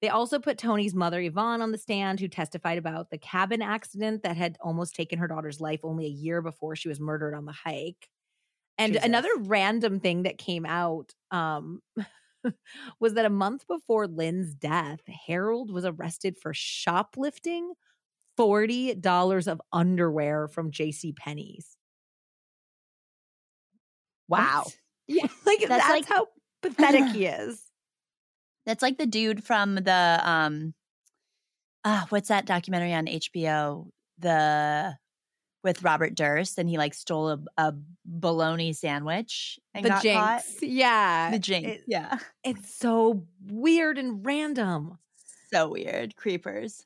[0.00, 4.22] They also put Toni's mother, Yvonne, on the stand, who testified about the cabin accident
[4.22, 7.46] that had almost taken her daughter's life only a year before she was murdered on
[7.46, 8.08] the hike.
[8.78, 9.02] And Jesus.
[9.02, 11.82] another random thing that came out um,
[13.00, 17.72] was that a month before Lynn's death, Harold was arrested for shoplifting
[18.38, 21.12] $40 of underwear from J.C.
[21.12, 21.76] Penney's.
[24.28, 24.64] Wow.
[25.10, 26.26] Yeah, like that's, That's like- how
[26.60, 27.62] pathetic he is.
[28.66, 30.74] That's like the dude from the um
[31.82, 33.88] ah, what's that documentary on HBO?
[34.18, 34.98] The
[35.64, 37.74] with Robert Durst and he like stole a, a
[38.04, 40.44] bologna sandwich and The got caught.
[40.44, 40.62] jinx.
[40.62, 41.30] Yeah.
[41.32, 41.68] The jinx.
[41.68, 42.18] It- yeah.
[42.44, 44.98] it's so weird and random.
[45.52, 46.14] So weird.
[46.16, 46.84] Creepers.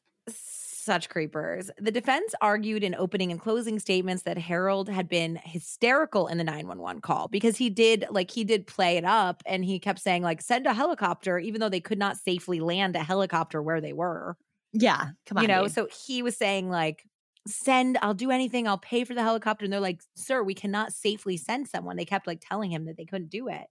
[0.85, 1.71] Such creepers.
[1.79, 6.45] The defense argued in opening and closing statements that Harold had been hysterical in the
[6.45, 10.23] 911 call because he did, like, he did play it up and he kept saying,
[10.25, 13.93] like, send a helicopter, even though they could not safely land a helicopter where they
[13.93, 14.37] were.
[14.73, 15.11] Yeah.
[15.27, 15.43] Come on.
[15.43, 15.73] you know, dude.
[15.73, 17.05] so he was saying, like,
[17.47, 19.65] send, I'll do anything, I'll pay for the helicopter.
[19.65, 21.97] And they're like, sir, we cannot safely send someone.
[21.97, 23.67] They kept like telling him that they couldn't do it.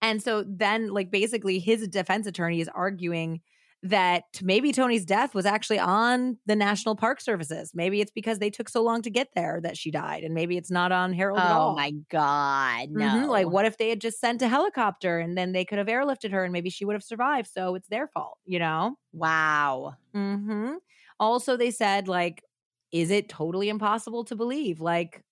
[0.00, 3.40] And so then, like, basically, his defense attorney is arguing
[3.84, 7.72] that maybe Toni's death was actually on the National Park Services.
[7.74, 10.56] Maybe it's because they took so long to get there that she died, and maybe
[10.56, 11.76] it's not on Harold at Oh all.
[11.76, 12.90] my God.
[12.94, 12.96] No.
[12.96, 15.86] Mhm, Like, what if they had just sent a helicopter and then they could have
[15.86, 17.48] airlifted her and maybe she would have survived?
[17.48, 18.96] So it's their fault, you know?
[19.12, 19.96] Wow.
[20.14, 20.76] hmm
[21.22, 22.42] Also, they said, like,
[22.92, 24.80] is it totally impossible to believe?
[24.80, 25.22] Like,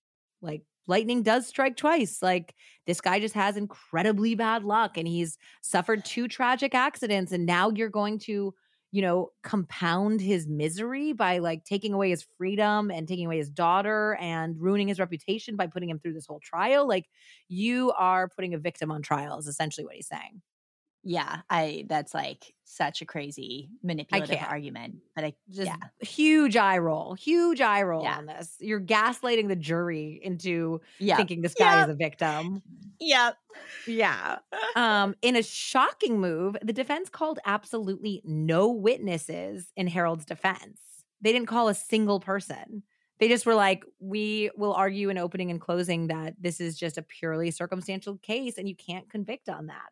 [0.42, 2.22] like lightning does strike twice.
[2.22, 2.54] Like,
[2.86, 7.32] this guy just has incredibly bad luck and he's suffered two tragic accidents.
[7.32, 8.54] And now you're going to,
[8.92, 13.50] you know, compound his misery by like taking away his freedom and taking away his
[13.50, 16.88] daughter and ruining his reputation by putting him through this whole trial.
[16.88, 17.06] Like,
[17.48, 20.42] you are putting a victim on trial, is essentially what he's saying.
[21.02, 21.40] Yeah.
[21.48, 24.96] I that's like such a crazy manipulative argument.
[25.14, 25.76] But I just yeah.
[26.00, 28.18] huge eye roll, huge eye roll Yeah.
[28.18, 28.56] on this.
[28.60, 31.16] You're gaslighting the jury into Yeah.
[31.16, 31.84] thinking this guy Yeah.
[31.84, 32.62] is a victim.
[33.00, 33.36] Yep.
[33.86, 34.38] Yeah.
[34.76, 40.80] Um, in a shocking move, the defense called absolutely no witnesses in Harold's defense.
[41.20, 42.84] They didn't call a single person.
[43.18, 46.98] They just were like, we will argue in opening and closing that this is just
[46.98, 49.90] a purely circumstantial case and you can't convict on that.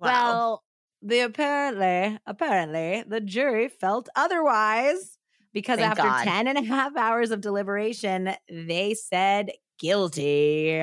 [0.00, 0.08] Wow.
[0.08, 0.64] Well,
[1.02, 5.18] the apparently, apparently, the jury felt otherwise
[5.52, 6.24] because Thank after God.
[6.24, 10.80] 10 and a half hours of deliberation, they said guilty.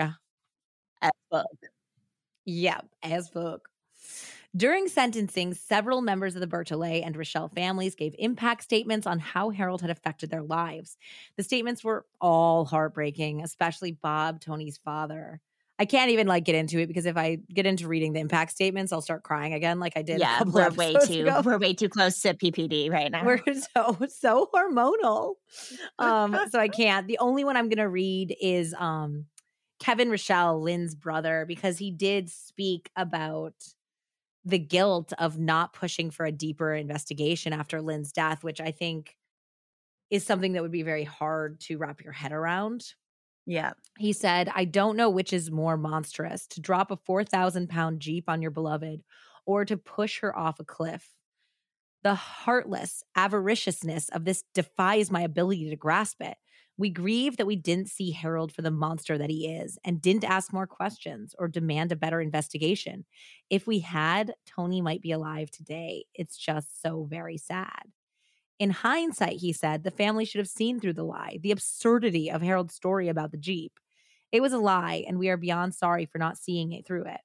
[1.02, 1.46] As fuck.
[2.46, 3.70] Yep, as fuck.
[4.56, 9.50] During sentencing, several members of the Bertolet and Rishell families gave impact statements on how
[9.50, 10.98] Harold had affected their lives.
[11.36, 15.42] The statements were all heartbreaking, especially Bob, Toni's father.
[15.78, 18.52] I can't even like get into it because if I get into reading the impact
[18.52, 20.20] statements, I'll start crying again, like I did.
[20.20, 21.42] Yeah, we're way too ago.
[21.44, 23.26] we're way too close to PPD right now.
[23.26, 23.42] We're
[23.76, 25.36] so so hormonal.
[26.00, 27.08] Um, so I can't.
[27.08, 29.26] The only one I'm gonna read is um
[29.80, 33.54] Kevin Rishell, Lynn's brother, because he did speak about
[34.46, 39.18] the guilt of not pushing for a deeper investigation after Lynn's death, which I think
[40.10, 42.94] is something that would be very hard to wrap your head around.
[43.46, 43.74] Yeah.
[43.98, 48.26] He said, I don't know which is more monstrous to drop a 4,000 pound Jeep
[48.28, 49.04] on your beloved
[49.46, 51.12] or to push her off a cliff.
[52.04, 56.38] The heartless avariciousness of this defies my ability to grasp it.
[56.78, 60.26] We grieve that we didn't see Harold for the monster that he is and didn't
[60.26, 63.06] ask more questions or demand a better investigation.
[63.50, 66.06] If we had, Toni might be alive today.
[66.14, 67.92] It's just so very sad.
[68.58, 72.42] In hindsight, he said, the family should have seen through the lie, the absurdity of
[72.42, 73.74] Harold's story about the Jeep.
[74.32, 77.20] It was a lie, and we are beyond sorry for not seeing it through it.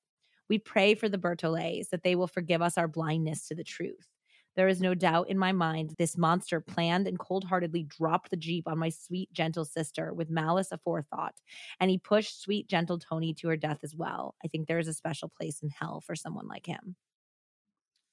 [0.48, 4.09] We pray for the Bertolets that they will forgive us our blindness to the truth.
[4.57, 8.36] There is no doubt in my mind this monster planned and cold heartedly dropped the
[8.36, 11.36] Jeep on my sweet, gentle sister with malice aforethought,
[11.78, 14.35] and he pushed sweet, gentle Toni to her death as well.
[14.44, 16.97] I think there is a special place in hell for someone like him.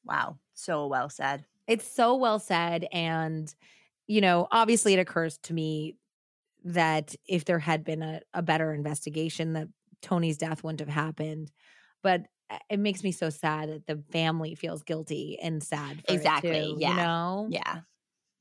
[0.06, 0.38] Wow.
[0.54, 1.46] So well said.
[1.68, 2.88] It's so well said.
[2.92, 3.54] And,
[4.08, 5.98] you know, obviously it occurs to me
[6.66, 9.68] that if there had been a, a better investigation, that
[10.02, 11.52] Toni's death wouldn't have happened.
[12.04, 16.04] But uh, it makes me so sad that the family feels guilty and sad.
[16.08, 16.72] exactly.
[16.72, 16.90] Too, yeah.
[16.90, 17.48] You know?
[17.50, 17.82] Yeah.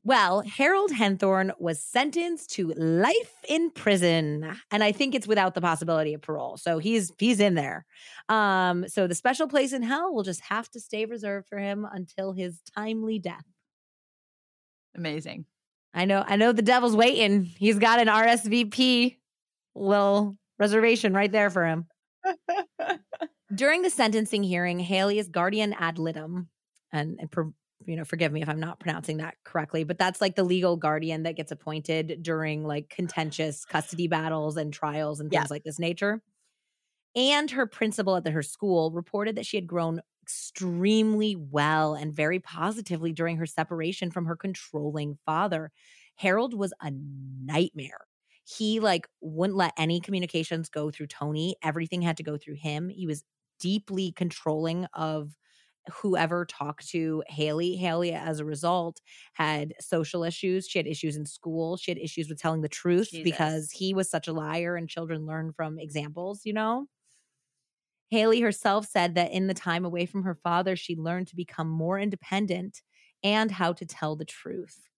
[0.07, 5.61] Well, Harold Henthorn was sentenced to life in prison, and I think it's without the
[5.61, 6.59] possibility of parole.
[6.59, 7.85] So he's he's in there.
[8.29, 11.85] Um, so the special place in hell will just have to stay reserved for him
[11.91, 13.43] until his timely death.
[14.95, 15.45] Amazing.
[15.93, 16.23] I know.
[16.25, 17.43] I know the devil's waiting.
[17.43, 19.17] He's got an RSVP
[19.75, 21.87] little reservation right there for him.
[23.53, 26.49] During the sentencing hearing, Haley is guardian ad litem
[26.93, 27.29] and, and
[27.87, 30.77] you know, forgive me if I'm not pronouncing that correctly, but that's like the legal
[30.77, 35.55] guardian that gets appointed during like contentious custody battles and trials and things yeah.
[35.55, 36.23] like this nature.
[37.15, 42.13] And her principal at the, her school reported that she had grown extremely well and
[42.13, 45.71] very positively during her separation from her controlling father.
[46.17, 46.91] Harold was a
[47.45, 48.07] nightmare.
[48.45, 51.57] He like wouldn't let any communications go through Toni.
[51.63, 52.89] Everything had to go through him.
[52.89, 53.25] He was
[53.61, 55.33] deeply controlling of
[55.93, 57.77] whoever talked to Haley.
[57.77, 59.01] Haley, as a result,
[59.35, 60.69] had social issues.
[60.69, 61.77] She had issues in school.
[61.77, 63.25] She had issues with telling the truth Jesus.
[63.25, 66.87] because he was such a liar and children learn from examples, you know?
[68.11, 71.69] Haley herself said that in the time away from her father, she learned to become
[71.69, 72.83] more independent
[73.23, 74.89] and how to tell the truth,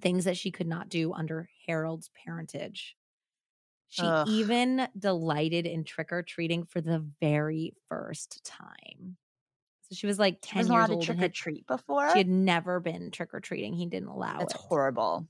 [0.00, 2.96] things that she could not do under Harold's parentage.
[3.90, 4.26] She Ugh.
[4.28, 9.18] even delighted in trick or treating for the very first time.
[9.94, 11.02] So she was like 10 years old.
[11.02, 12.10] trick or treat before?
[12.12, 13.74] She had never been trick or treating.
[13.74, 14.60] He didn't allow That's it.
[14.60, 15.26] horrible.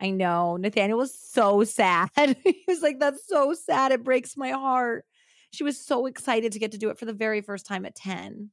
[0.00, 0.56] I know.
[0.56, 2.10] Nathaniel was so sad.
[2.44, 3.92] he was like, That's so sad.
[3.92, 5.04] It breaks my heart.
[5.52, 7.94] She was so excited to get to do it for the very first time at
[7.94, 8.50] 10.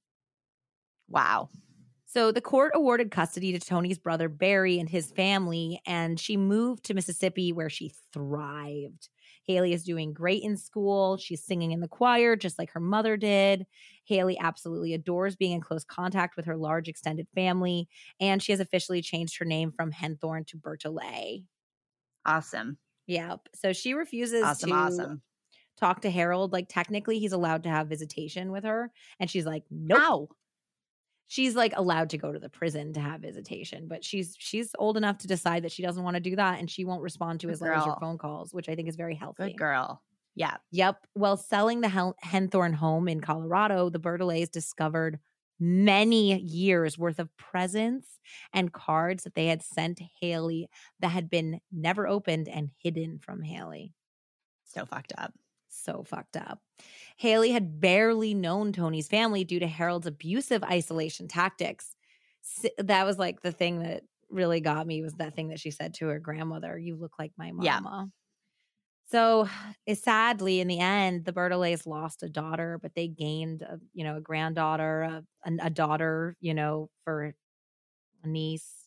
[1.08, 1.50] Wow.
[2.06, 6.86] So the court awarded custody to Toni's brother Barry and his family, and she moved
[6.86, 9.10] to Mississippi where she thrived.
[9.50, 11.18] Haley is doing great in school.
[11.18, 13.66] She's singing in the choir just like her mother did.
[14.06, 17.90] Haley absolutely adores being in close contact with her large extended family.
[18.20, 21.46] And she has officially changed her name from Henthorn to Bertolet.
[22.28, 22.78] Awesome.
[23.08, 23.50] Yep.
[23.56, 25.22] So she refuses awesome, to awesome.
[25.80, 26.54] talk to Harold.
[26.54, 28.92] Like, technically, he's allowed to have visitation with her.
[29.20, 30.30] And she's like, no
[31.30, 34.98] she's like allowed to go to the prison to have visitation, but she's she's old
[34.98, 37.48] enough to decide that she doesn't want to do that and she won't respond to
[37.48, 37.78] Good his girl.
[37.78, 39.44] letters or phone calls, which I think is very healthy.
[39.44, 40.04] Good girl.
[40.36, 40.58] Yeah.
[40.72, 41.06] Yep.
[41.16, 45.20] Well, selling the Hen- Henthorn home in Colorado, the Bertolets discovered
[45.60, 48.20] many years worth of presents
[48.54, 50.70] and cards that they had sent Haley
[51.00, 53.94] that had been never opened and hidden from Haley.
[54.66, 55.34] So fucked up
[55.70, 56.62] so fucked up.
[57.18, 61.96] Haley had barely known Toni's family due to Harold's abusive isolation tactics.
[62.78, 65.94] That was like the thing that really got me was that thing that she said
[65.96, 68.10] to her grandmother, "You look like my mama." Yeah.
[69.06, 69.48] So,
[69.88, 74.04] eh, sadly, in the end, the Bertolets lost a daughter, but they gained, a, you
[74.04, 75.24] know, a granddaughter, a,
[75.62, 77.34] a daughter, you know, for
[78.24, 78.86] a niece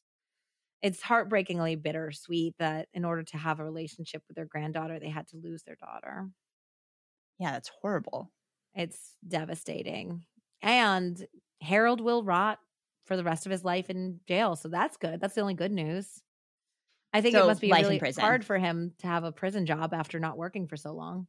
[0.83, 5.29] it's heartbreakingly bittersweet that in order to have a relationship with their granddaughter, they had
[5.29, 6.29] to lose their daughter.
[7.43, 8.31] Yeah, that's horrible.
[8.73, 10.23] It's devastating.
[10.63, 11.21] And
[11.61, 12.61] Harold will rot
[13.05, 14.55] for the rest of his life in jail.
[14.55, 15.21] So that's good.
[15.21, 16.23] That's the only good news.
[17.13, 19.93] I think so it must be really hard for him to have a prison job
[19.93, 21.27] after not working for so long.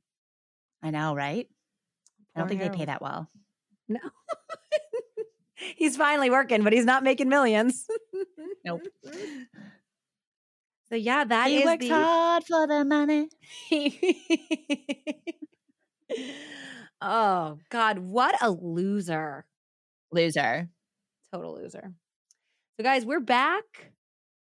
[0.83, 1.47] I know, right?
[2.35, 3.27] I don't think they pay that well.
[3.89, 3.99] No.
[5.55, 7.87] he's finally working, but he's not making millions.
[8.63, 8.83] Nope.
[10.93, 13.27] So yeah, that he is works the hard for the money.
[17.01, 19.45] oh God, what a loser.
[20.11, 20.69] Loser.
[21.33, 21.93] Total loser.
[22.77, 23.93] So guys, we're back.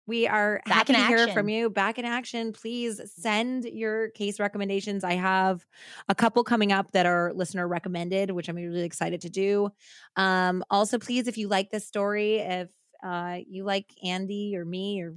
[0.05, 1.69] We are Back happy to hear from you.
[1.69, 2.51] Back in action.
[2.51, 5.05] Please send your case recommendations.
[5.05, 5.65] I have
[6.09, 9.69] a couple coming up that are listener recommended, which I'm really excited to do.
[10.17, 12.69] Um, also, please, if you like this story, if
[13.01, 15.15] uh, you like Andy or me or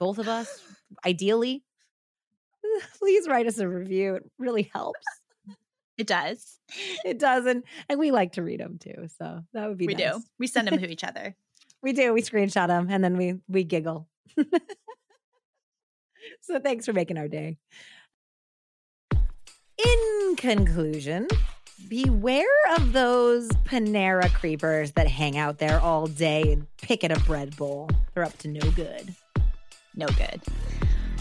[0.00, 0.60] both of us,
[1.06, 1.62] ideally,
[2.98, 4.16] please write us a review.
[4.16, 4.98] It really helps.
[5.98, 6.58] It does.
[7.04, 9.08] It does, and and we like to read them too.
[9.18, 10.14] So that would be We nice.
[10.16, 10.22] do.
[10.38, 11.34] We send them to each other.
[11.82, 12.12] We do.
[12.12, 14.08] We screenshot them and then we we giggle.
[16.40, 17.58] so thanks for making our day.
[19.12, 21.28] In conclusion,
[21.88, 22.46] beware
[22.76, 27.54] of those Panera creepers that hang out there all day and pick at a bread
[27.56, 27.88] bowl.
[28.14, 29.14] They're up to no good.
[29.94, 30.42] No good.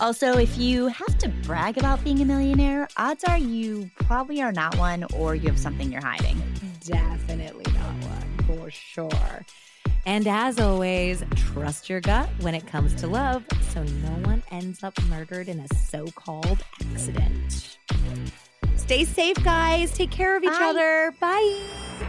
[0.01, 4.51] Also, if you have to brag about being a millionaire, odds are you probably are
[4.51, 6.41] not one or you have something you're hiding.
[6.81, 9.45] Definitely not one, for sure.
[10.05, 13.43] And as always, trust your gut when it comes to love
[13.73, 17.77] so no one ends up murdered in a so called accident.
[18.75, 19.91] Stay safe, guys.
[19.93, 20.65] Take care of each Bye.
[20.65, 21.15] other.
[21.19, 22.07] Bye.